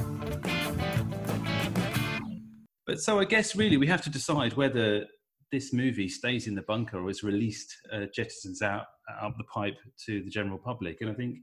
But 2.86 3.00
so 3.00 3.20
I 3.20 3.26
guess 3.26 3.56
really 3.56 3.78
we 3.78 3.88
have 3.88 4.02
to 4.02 4.10
decide 4.10 4.54
whether 4.54 5.06
this 5.52 5.74
movie 5.74 6.10
stays 6.10 6.48
in 6.48 6.56
the 6.56 6.62
bunker 6.64 7.00
or 7.00 7.10
is 7.10 7.24
released, 7.24 7.76
uh, 7.92 8.06
jettisons 8.18 8.62
out 8.62 8.86
up 9.22 9.36
the 9.38 9.44
pipe 9.46 9.78
to 10.06 10.22
the 10.24 10.30
general 10.30 10.58
public. 10.58 11.02
And 11.02 11.10
I 11.10 11.14
think 11.14 11.38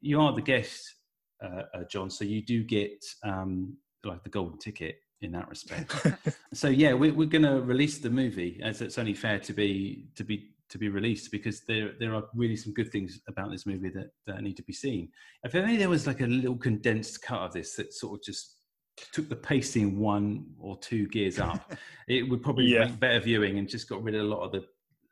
you 0.00 0.20
are 0.20 0.32
the 0.32 0.42
guest, 0.42 0.94
uh, 1.42 1.62
uh, 1.74 1.84
John, 1.90 2.10
so 2.10 2.24
you 2.24 2.42
do 2.44 2.62
get 2.62 3.04
um, 3.24 3.76
like 4.04 4.22
the 4.22 4.30
golden 4.30 4.58
ticket 4.58 4.96
in 5.22 5.32
that 5.32 5.48
respect. 5.48 5.94
so 6.54 6.68
yeah, 6.68 6.92
we, 6.94 7.10
we're 7.10 7.26
going 7.26 7.42
to 7.42 7.60
release 7.60 7.98
the 7.98 8.10
movie 8.10 8.60
as 8.62 8.82
it's 8.82 8.98
only 8.98 9.14
fair 9.14 9.38
to 9.40 9.52
be 9.52 10.08
to 10.16 10.24
be 10.24 10.50
to 10.68 10.78
be 10.78 10.88
released 10.88 11.30
because 11.30 11.60
there 11.62 11.92
there 11.98 12.14
are 12.14 12.24
really 12.34 12.56
some 12.56 12.74
good 12.74 12.90
things 12.90 13.20
about 13.28 13.50
this 13.50 13.66
movie 13.66 13.88
that, 13.90 14.10
that 14.26 14.42
need 14.42 14.56
to 14.56 14.62
be 14.62 14.72
seen. 14.72 15.08
If 15.44 15.54
only 15.54 15.76
there 15.76 15.88
was 15.88 16.06
like 16.06 16.20
a 16.20 16.26
little 16.26 16.56
condensed 16.56 17.22
cut 17.22 17.40
of 17.40 17.52
this 17.52 17.74
that 17.76 17.94
sort 17.94 18.18
of 18.18 18.24
just 18.24 18.55
took 19.12 19.28
the 19.28 19.36
pacing 19.36 19.98
one 19.98 20.46
or 20.58 20.78
two 20.78 21.06
gears 21.08 21.38
up, 21.38 21.72
it 22.08 22.28
would 22.28 22.42
probably 22.42 22.66
Yeah. 22.66 22.86
make 22.86 23.00
better 23.00 23.20
viewing 23.20 23.58
and 23.58 23.68
just 23.68 23.88
got 23.88 24.02
rid 24.02 24.14
of 24.14 24.22
a 24.22 24.24
lot 24.24 24.42
of 24.42 24.52
the 24.52 24.64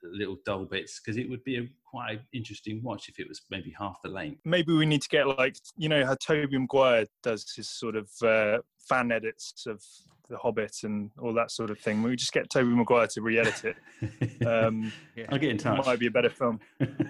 little 0.02 0.36
dull 0.44 0.66
bits 0.66 1.00
because 1.00 1.16
it 1.16 1.28
would 1.30 1.42
be 1.44 1.56
a 1.56 1.66
quite 1.90 2.20
interesting 2.34 2.82
watch 2.82 3.08
if 3.08 3.18
it 3.18 3.26
was 3.28 3.40
maybe 3.50 3.74
half 3.78 3.96
the 4.02 4.08
length. 4.10 4.40
Maybe 4.44 4.72
we 4.74 4.84
need 4.84 5.00
to 5.02 5.08
get 5.08 5.26
like 5.26 5.56
you 5.76 5.88
know 5.88 6.04
how 6.04 6.14
Tobey 6.16 6.58
Maguire 6.58 7.06
does 7.22 7.50
his 7.54 7.68
sort 7.70 7.96
of 7.96 8.10
uh, 8.22 8.58
fan 8.88 9.10
edits 9.12 9.64
of 9.66 9.82
The 10.28 10.36
Hobbit 10.36 10.76
and 10.82 11.10
all 11.18 11.32
that 11.34 11.50
sort 11.50 11.70
of 11.70 11.78
thing. 11.78 12.02
We 12.02 12.16
just 12.16 12.32
get 12.34 12.50
Tobey 12.50 12.68
Maguire 12.74 13.06
to 13.06 13.22
re-edit 13.22 13.64
it. 13.64 13.76
Um, 14.46 14.92
I'll 15.30 15.38
get 15.38 15.50
in 15.50 15.56
touch. 15.56 15.86
might 15.86 15.98
be 15.98 16.06
a 16.08 16.10
better 16.10 16.28
film. 16.28 16.60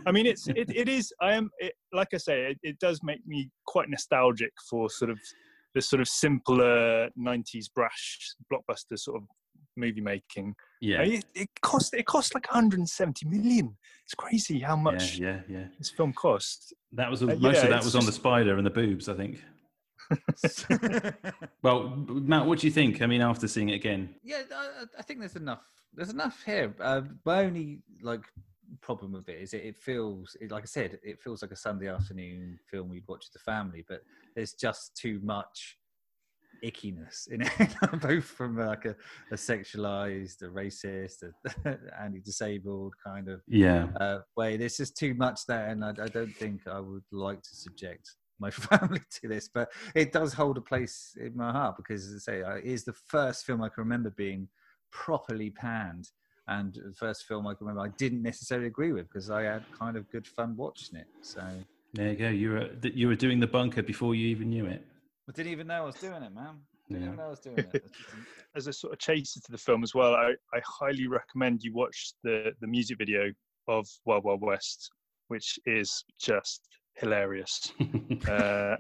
I 0.06 0.12
mean, 0.12 0.26
it's 0.26 0.46
it, 0.54 0.70
it 0.72 0.88
is. 0.88 1.12
I 1.20 1.34
am 1.34 1.50
it, 1.58 1.74
like 1.92 2.08
I 2.14 2.18
say, 2.18 2.52
it, 2.52 2.58
it 2.62 2.78
does 2.78 3.00
make 3.02 3.26
me 3.26 3.50
quite 3.66 3.88
nostalgic 3.88 4.52
for 4.70 4.88
sort 4.88 5.10
of 5.10 5.18
the 5.74 5.82
sort 5.82 6.00
of 6.00 6.08
simpler 6.08 7.08
'90s 7.18 7.66
brash 7.74 8.34
blockbuster 8.52 8.98
sort 8.98 9.16
of 9.22 9.28
movie 9.76 10.00
making. 10.00 10.54
yeah. 10.80 11.00
I 11.00 11.04
mean, 11.04 11.14
It, 11.14 11.24
it 11.34 11.48
cost 11.60 11.94
it 11.94 12.06
cost 12.06 12.32
like 12.34 12.46
170 12.46 13.26
million. 13.28 13.76
It's 14.04 14.14
crazy 14.14 14.60
how 14.60 14.76
much 14.76 15.18
Yeah, 15.18 15.40
yeah, 15.48 15.58
yeah. 15.58 15.64
this 15.78 15.90
film 15.90 16.12
cost. 16.12 16.72
That 16.92 17.10
was 17.10 17.22
Uh, 17.22 17.26
most 17.26 17.42
yeah, 17.42 17.48
of 17.64 17.68
that 17.70 17.76
it's 17.78 17.84
was 17.86 17.96
on 17.96 18.06
the 18.06 18.12
spider 18.12 18.56
and 18.56 18.64
the 18.64 18.70
boobs, 18.70 19.08
I 19.08 19.14
think. 19.14 19.42
Well, 21.62 21.96
Matt, 22.08 22.46
what 22.46 22.58
do 22.60 22.66
you 22.66 22.72
think? 22.72 23.00
I 23.02 23.06
mean, 23.06 23.20
after 23.22 23.48
seeing 23.48 23.70
it 23.70 23.74
again, 23.74 24.14
Yeah, 24.22 24.42
I, 24.54 24.84
I 24.98 25.02
think 25.02 25.20
there's 25.20 25.36
enough. 25.36 25.64
There's 25.94 26.10
enough 26.10 26.42
here. 26.44 26.74
Uh, 26.80 27.02
my 27.24 27.44
only 27.44 27.80
like 28.02 28.20
problem 28.80 29.12
with 29.12 29.28
it 29.28 29.40
is 29.40 29.54
it, 29.54 29.64
it 29.64 29.76
feels, 29.78 30.36
it, 30.40 30.50
like 30.50 30.64
I 30.64 30.66
said, 30.66 30.98
it 31.02 31.20
feels 31.20 31.42
like 31.42 31.50
a 31.52 31.56
Sunday 31.56 31.88
afternoon 31.88 32.58
film 32.70 32.88
we'd 32.88 33.08
watch 33.08 33.26
with 33.26 33.32
the 33.32 33.50
family, 33.50 33.84
but 33.88 34.02
there's 34.34 34.52
just 34.54 34.96
too 34.96 35.20
much 35.22 35.78
ickiness 36.64 37.28
in 37.30 37.42
it, 37.42 37.74
both 38.00 38.24
from 38.24 38.56
like 38.56 38.84
a, 38.84 38.96
a 39.30 39.34
sexualized, 39.34 40.42
a 40.42 40.46
racist, 40.46 41.22
a 41.22 41.78
anti-disabled 42.02 42.94
kind 43.04 43.28
of 43.28 43.40
yeah, 43.46 43.88
uh, 44.00 44.18
way. 44.36 44.56
There's 44.56 44.76
just 44.76 44.96
too 44.96 45.14
much 45.14 45.40
there, 45.46 45.68
and 45.68 45.84
I, 45.84 45.90
I 45.90 46.08
don't 46.08 46.34
think 46.34 46.66
I 46.66 46.80
would 46.80 47.04
like 47.12 47.42
to 47.42 47.54
subject 47.56 48.10
my 48.38 48.50
family 48.50 49.00
to 49.20 49.28
this. 49.28 49.48
But 49.52 49.70
it 49.94 50.12
does 50.12 50.32
hold 50.32 50.58
a 50.58 50.62
place 50.62 51.16
in 51.20 51.36
my 51.36 51.52
heart 51.52 51.76
because, 51.76 52.06
as 52.06 52.14
I 52.14 52.32
say, 52.32 52.42
I- 52.42 52.58
it 52.58 52.64
is 52.64 52.84
the 52.84 52.92
first 52.92 53.44
film 53.44 53.62
I 53.62 53.68
can 53.68 53.82
remember 53.84 54.10
being 54.10 54.48
properly 54.90 55.50
panned, 55.50 56.08
and 56.48 56.74
the 56.74 56.94
first 56.98 57.24
film 57.24 57.46
I 57.46 57.54
can 57.54 57.66
remember 57.66 57.88
I 57.88 57.92
didn't 57.98 58.22
necessarily 58.22 58.66
agree 58.66 58.92
with 58.92 59.08
because 59.08 59.30
I 59.30 59.42
had 59.42 59.64
kind 59.78 59.96
of 59.96 60.08
good 60.10 60.26
fun 60.26 60.56
watching 60.56 60.98
it. 60.98 61.06
So 61.22 61.40
there 61.94 62.10
you 62.10 62.16
go. 62.16 62.28
You 62.28 62.50
were 62.50 62.70
you 62.82 63.08
were 63.08 63.14
doing 63.14 63.40
the 63.40 63.46
bunker 63.46 63.82
before 63.82 64.14
you 64.14 64.26
even 64.28 64.50
knew 64.50 64.66
it. 64.66 64.84
I 65.28 65.32
didn't 65.32 65.52
even 65.52 65.66
know 65.68 65.82
I 65.82 65.86
was 65.86 65.94
doing 65.96 66.22
it, 66.22 66.34
man. 66.34 66.56
Didn't 66.90 67.06
Yeah. 67.06 67.14
know 67.16 67.26
I 67.26 67.30
was 67.30 67.40
doing 67.40 67.58
it. 67.58 67.82
As 68.56 68.66
a 68.66 68.72
sort 68.72 68.92
of 68.92 68.98
chaser 68.98 69.40
to 69.40 69.52
the 69.52 69.58
film 69.58 69.82
as 69.82 69.94
well, 69.94 70.14
I, 70.14 70.32
I 70.52 70.60
highly 70.64 71.08
recommend 71.08 71.62
you 71.62 71.72
watch 71.72 72.12
the 72.22 72.52
the 72.60 72.66
music 72.66 72.98
video 72.98 73.30
of 73.68 73.86
Wild 74.04 74.24
Wild 74.24 74.42
West, 74.42 74.90
which 75.28 75.58
is 75.66 76.04
just 76.20 76.68
hilarious. 76.96 77.72
Uh, 78.30 78.76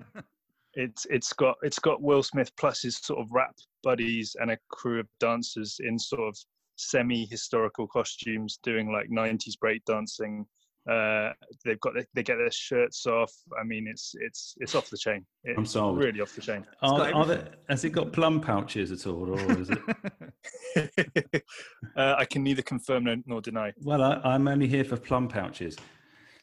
it's 0.74 1.06
it's 1.10 1.32
got 1.34 1.56
it's 1.62 1.78
got 1.78 2.00
Will 2.00 2.22
Smith 2.22 2.50
plus 2.56 2.82
his 2.82 2.96
sort 2.98 3.20
of 3.20 3.30
rap 3.30 3.54
buddies 3.82 4.34
and 4.40 4.50
a 4.50 4.58
crew 4.70 5.00
of 5.00 5.06
dancers 5.20 5.76
in 5.80 5.98
sort 5.98 6.22
of 6.22 6.36
semi 6.76 7.26
historical 7.26 7.86
costumes 7.86 8.58
doing 8.62 8.92
like 8.92 9.08
90s 9.10 9.58
break 9.58 9.84
dancing. 9.84 10.46
Uh, 10.90 11.30
they've 11.64 11.80
got 11.80 11.94
they 12.14 12.22
get 12.22 12.36
their 12.36 12.50
shirts 12.50 13.06
off. 13.06 13.32
I 13.58 13.64
mean, 13.64 13.86
it's 13.88 14.14
it's 14.20 14.54
it's 14.58 14.74
off 14.74 14.90
the 14.90 14.98
chain. 14.98 15.24
It's 15.42 15.56
I'm 15.56 15.64
sold. 15.64 15.98
Really 15.98 16.20
off 16.20 16.34
the 16.34 16.42
chain. 16.42 16.66
Are, 16.82 17.14
are 17.14 17.24
there, 17.24 17.48
has 17.70 17.84
it 17.84 17.90
got 17.90 18.12
plum 18.12 18.42
pouches 18.42 18.92
at 18.92 19.06
all, 19.06 19.30
or 19.30 19.58
is 19.58 19.70
it? 19.70 21.42
uh, 21.96 22.16
I 22.18 22.26
can 22.26 22.42
neither 22.42 22.60
confirm 22.60 23.04
nor, 23.04 23.16
nor 23.24 23.40
deny. 23.40 23.72
Well, 23.80 24.02
I, 24.02 24.20
I'm 24.24 24.46
only 24.46 24.68
here 24.68 24.84
for 24.84 24.98
plum 24.98 25.26
pouches. 25.26 25.76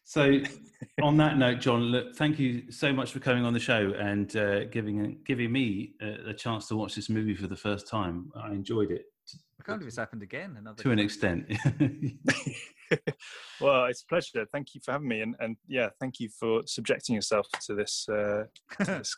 So, 0.06 0.40
on 1.04 1.18
that 1.18 1.38
note, 1.38 1.60
John, 1.60 1.84
look, 1.84 2.16
thank 2.16 2.40
you 2.40 2.72
so 2.72 2.92
much 2.92 3.12
for 3.12 3.20
coming 3.20 3.46
on 3.46 3.54
the 3.54 3.60
show 3.60 3.94
and 4.00 4.36
uh, 4.36 4.66
giving 4.66 5.20
giving 5.24 5.52
me 5.52 5.94
uh, 6.02 6.30
a 6.30 6.34
chance 6.34 6.68
to 6.70 6.76
watch 6.76 6.96
this 6.96 7.10
movie 7.10 7.36
for 7.36 7.46
the 7.46 7.56
first 7.56 7.88
time. 7.88 8.32
I 8.36 8.54
enjoyed 8.54 8.90
it 8.90 9.06
I 9.62 9.64
can't 9.64 9.80
believe 9.80 9.90
it's 9.90 9.98
happened 9.98 10.24
again. 10.24 10.56
Another 10.58 10.82
to 10.82 10.90
an 10.90 10.98
extent. 10.98 11.46
well, 13.62 13.86
it's 13.86 14.02
a 14.02 14.08
pleasure. 14.08 14.46
Thank 14.52 14.74
you 14.74 14.82
for 14.84 14.94
having 14.94 15.08
me, 15.08 15.22
and, 15.22 15.36
and 15.40 15.56
yeah, 15.68 15.90
thank 16.00 16.20
you 16.20 16.30
for 16.30 16.62
subjecting 16.66 17.14
yourself 17.14 17.48
to 17.68 17.76
this. 17.76 18.08
Uh, 18.10 18.46
to 18.80 18.86
this. 18.86 19.16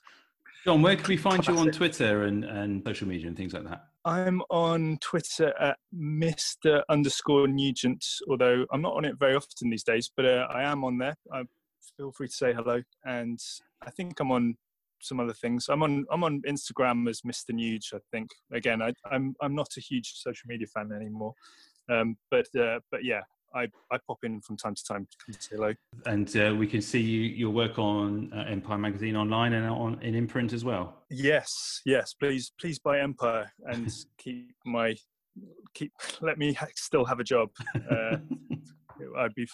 John, 0.66 0.82
where 0.82 0.98
can 0.98 1.08
we 1.08 1.16
find 1.16 1.46
you 1.48 1.58
on 1.58 1.72
Twitter 1.72 2.24
and, 2.24 2.44
and 2.44 2.84
social 2.86 3.08
media 3.08 3.28
and 3.28 3.38
things 3.38 3.54
like 3.54 3.64
that? 3.64 3.86
I'm 4.04 4.42
on 4.50 4.98
Twitter 5.02 5.54
at 5.60 5.78
Mr. 5.96 6.84
underscore 6.90 7.48
Nugent, 7.48 8.06
although 8.30 8.66
I'm 8.72 8.82
not 8.82 8.96
on 8.96 9.06
it 9.06 9.18
very 9.18 9.36
often 9.36 9.70
these 9.70 9.84
days, 9.84 10.12
but 10.16 10.26
uh, 10.26 10.48
I 10.50 10.64
am 10.64 10.84
on 10.84 10.98
there. 10.98 11.16
I 11.32 11.44
feel 11.96 12.12
free 12.12 12.28
to 12.28 12.34
say 12.34 12.54
hello, 12.54 12.82
and 13.06 13.40
I 13.82 13.92
think 13.92 14.20
I'm 14.20 14.32
on 14.32 14.58
some 15.04 15.20
other 15.20 15.34
things. 15.34 15.68
I'm 15.70 15.84
on 15.84 16.06
I'm 16.12 16.24
on 16.24 16.42
Instagram 16.48 17.10
as 17.10 17.22
Mr. 17.22 17.52
Nuge. 17.52 17.94
I 17.94 18.00
think 18.12 18.30
again, 18.52 18.82
I, 18.82 18.94
I'm 19.12 19.36
I'm 19.42 19.56
not 19.56 19.70
a 19.78 19.82
huge 19.82 20.14
social 20.16 20.48
media 20.48 20.68
fan 20.68 20.92
anymore, 20.96 21.34
um, 21.90 22.16
but 22.32 22.48
uh, 22.60 22.80
but 22.92 23.04
yeah, 23.04 23.22
I 23.56 23.68
I 23.92 23.98
pop 24.08 24.20
in 24.24 24.42
from 24.42 24.58
time 24.58 24.76
to 24.76 24.84
time 24.84 25.08
to 25.10 25.18
come 25.26 25.34
say 25.40 25.56
hello. 25.56 25.74
And 26.06 26.36
uh, 26.36 26.56
we 26.58 26.68
can 26.68 26.82
see 26.82 27.02
you, 27.02 27.22
your 27.22 27.52
work 27.52 27.78
on 27.78 28.32
uh, 28.34 28.46
Empire 28.48 28.78
Magazine 28.78 29.16
online 29.16 29.54
and 29.54 29.68
on 29.68 30.02
in 30.02 30.16
imprint 30.16 30.54
as 30.54 30.66
well. 30.66 31.04
Yes, 31.10 31.82
yes. 31.86 32.14
Please, 32.14 32.52
please 32.60 32.80
buy 32.80 33.00
Empire 33.00 33.52
and 33.66 33.92
keep 34.18 34.56
my 34.66 34.96
keep. 35.74 35.92
Let 36.22 36.38
me 36.38 36.58
still 36.76 37.06
have 37.06 37.20
a 37.20 37.24
job. 37.24 37.50
Uh, 37.90 38.18
I'd 39.18 39.34
be 39.36 39.48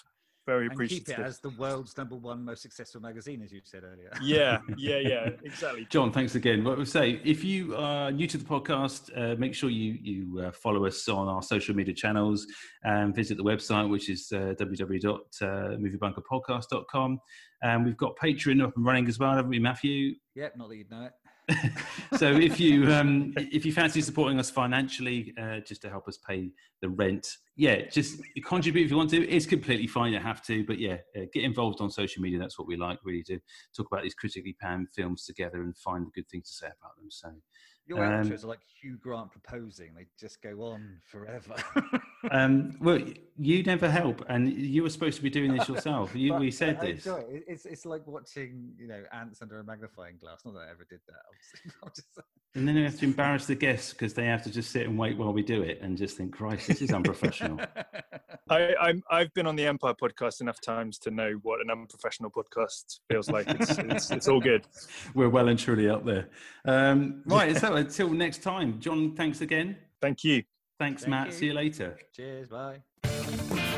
very 0.50 0.68
and 0.68 0.90
keep 0.90 1.10
it 1.10 1.20
as 1.20 1.40
the 1.40 1.50
world's 1.52 1.96
number 1.98 2.16
one 2.16 2.44
most 2.44 2.62
successful 2.62 3.00
magazine, 3.02 3.42
as 3.44 3.52
you 3.52 3.62
said 3.64 3.84
earlier. 3.84 4.12
yeah, 4.22 4.60
yeah, 4.78 4.98
yeah. 4.98 5.30
Exactly. 5.44 5.88
John, 5.90 6.12
thanks 6.12 6.36
again. 6.36 6.64
What 6.64 6.78
we 6.78 6.86
say, 6.86 7.20
if 7.24 7.44
you 7.44 7.76
are 7.76 8.12
new 8.12 8.28
to 8.28 8.38
the 8.38 8.46
podcast, 8.46 9.10
uh, 9.16 9.36
make 9.38 9.54
sure 9.54 9.70
you 9.70 9.98
you 10.02 10.40
uh, 10.40 10.52
follow 10.52 10.86
us 10.86 11.08
on 11.08 11.28
our 11.28 11.44
social 11.44 11.76
media 11.76 11.94
channels 11.94 12.48
and 12.84 13.16
visit 13.16 13.38
the 13.38 13.44
website, 13.44 13.90
which 13.90 14.10
is 14.10 14.32
uh, 14.34 14.56
www.moviebunkerpodcast.com. 14.60 17.20
And 17.62 17.86
we've 17.86 17.98
got 17.98 18.16
Patreon 18.16 18.64
up 18.64 18.74
and 18.78 18.86
running 18.86 19.06
as 19.10 19.20
well, 19.20 19.36
haven't 19.36 19.50
we, 19.50 19.60
Matthew? 19.60 20.14
Yep, 20.36 20.54
not 20.58 20.70
that 20.70 20.78
you'd 20.78 20.90
know 20.90 21.04
it. 21.04 21.12
so 22.18 22.32
if 22.32 22.60
you 22.60 22.92
um, 22.92 23.34
if 23.38 23.66
you 23.66 23.72
fancy 23.72 24.02
supporting 24.02 24.40
us 24.40 24.50
financially, 24.50 25.34
uh, 25.42 25.60
just 25.60 25.82
to 25.82 25.90
help 25.90 26.08
us 26.08 26.18
pay 26.18 26.52
the 26.82 26.90
rent, 26.90 27.28
yeah, 27.56 27.88
just 27.90 28.22
contribute 28.46 28.86
if 28.86 28.92
you 28.92 28.98
want 28.98 29.10
to. 29.12 29.28
It's 29.28 29.46
completely 29.46 29.88
fine, 29.88 30.14
you 30.14 30.20
have 30.20 30.42
to, 30.44 30.66
but 30.66 30.80
yeah, 30.80 30.98
uh, 31.16 31.26
get 31.34 31.44
involved 31.44 31.82
on 31.82 31.90
social 31.90 32.22
media. 32.22 32.40
That's 32.40 32.58
what 32.58 32.68
we 32.68 32.78
like, 32.78 33.00
really, 33.04 33.24
to 33.24 33.40
talk 33.76 33.88
about 33.92 34.04
these 34.04 34.14
critically 34.14 34.56
panned 34.62 34.88
films 34.96 35.26
together 35.26 35.62
and 35.62 35.76
find 35.78 36.06
the 36.06 36.12
good 36.12 36.30
things 36.30 36.50
to 36.50 36.56
say 36.56 36.68
about 36.68 36.96
them. 36.98 37.10
So 37.10 37.30
Your 37.90 38.06
Um, 38.06 38.24
outros 38.24 38.44
are 38.44 38.48
like 38.48 38.60
Hugh 38.80 38.98
Grant 39.02 39.32
proposing; 39.32 39.96
they 39.96 40.06
just 40.20 40.42
go 40.44 40.62
on 40.62 41.02
forever. 41.08 41.56
Um, 42.32 42.78
well, 42.82 43.02
you 43.36 43.64
never 43.64 43.90
help, 43.90 44.24
and 44.30 44.54
you 44.54 44.84
were 44.84 44.92
supposed 44.92 45.18
to 45.18 45.24
be 45.24 45.30
doing 45.32 45.56
this 45.56 45.68
yourself. 45.74 46.16
You, 46.16 46.34
But 46.34 46.40
we 46.42 46.52
said 46.52 46.80
this. 46.80 47.08
it. 47.08 47.44
It's 47.48 47.66
it's 47.66 47.86
like 47.88 48.06
watching 48.06 48.74
you 48.78 48.88
know 48.88 49.04
ants 49.12 49.42
under 49.42 49.60
a 49.60 49.64
magnifying 49.64 50.18
glass. 50.18 50.46
Not 50.46 50.54
that 50.54 50.68
I 50.68 50.70
ever 50.70 50.86
did 50.88 51.00
that, 51.08 51.22
obviously. 51.28 51.72
I'm 51.84 51.90
just, 51.96 52.08
And 52.56 52.68
then 52.68 52.76
we 52.76 52.84
have 52.84 52.98
to 53.00 53.06
embarrass 53.06 53.46
the 53.46 53.54
guests 53.54 53.94
because 53.94 54.16
they 54.16 54.26
have 54.26 54.42
to 54.44 54.50
just 54.50 54.72
sit 54.72 54.88
and 54.88 54.98
wait 54.98 55.18
while 55.18 55.32
we 55.32 55.44
do 55.44 55.62
it 55.62 55.80
and 55.84 55.96
just 55.96 56.18
think, 56.18 56.36
Christ, 56.36 56.68
this 56.68 56.82
is 56.82 56.92
unprofessional. 56.92 57.60
I, 58.50 58.76
I'm 58.82 59.04
I've 59.10 59.32
been 59.36 59.46
on 59.46 59.56
the 59.56 59.68
Empire 59.68 59.94
podcast 59.94 60.42
enough 60.42 60.60
times 60.60 60.98
to 61.00 61.12
know 61.12 61.34
what 61.44 61.62
an 61.62 61.70
unprofessional 61.70 62.32
podcast 62.32 63.02
feels 63.08 63.30
like. 63.30 63.48
It's 63.48 63.78
it's, 63.78 64.12
it's 64.12 64.28
all 64.28 64.40
good. 64.40 64.66
We're 65.14 65.30
well 65.30 65.48
and 65.48 65.60
truly 65.60 65.88
up 65.90 66.06
there. 66.06 66.30
Um, 66.66 67.22
right, 67.26 67.56
so 67.56 67.76
until 67.76 68.10
next 68.10 68.42
time, 68.42 68.80
John, 68.80 69.16
thanks 69.16 69.42
again. 69.42 69.78
Thank 70.02 70.24
you. 70.24 70.44
Thanks, 70.80 71.04
Thank 71.04 71.12
Matt. 71.12 71.28
you. 71.28 71.34
See 71.34 71.46
you 71.48 71.54
later. 71.54 72.00
Cheers, 72.16 72.48
bye. 72.48 73.69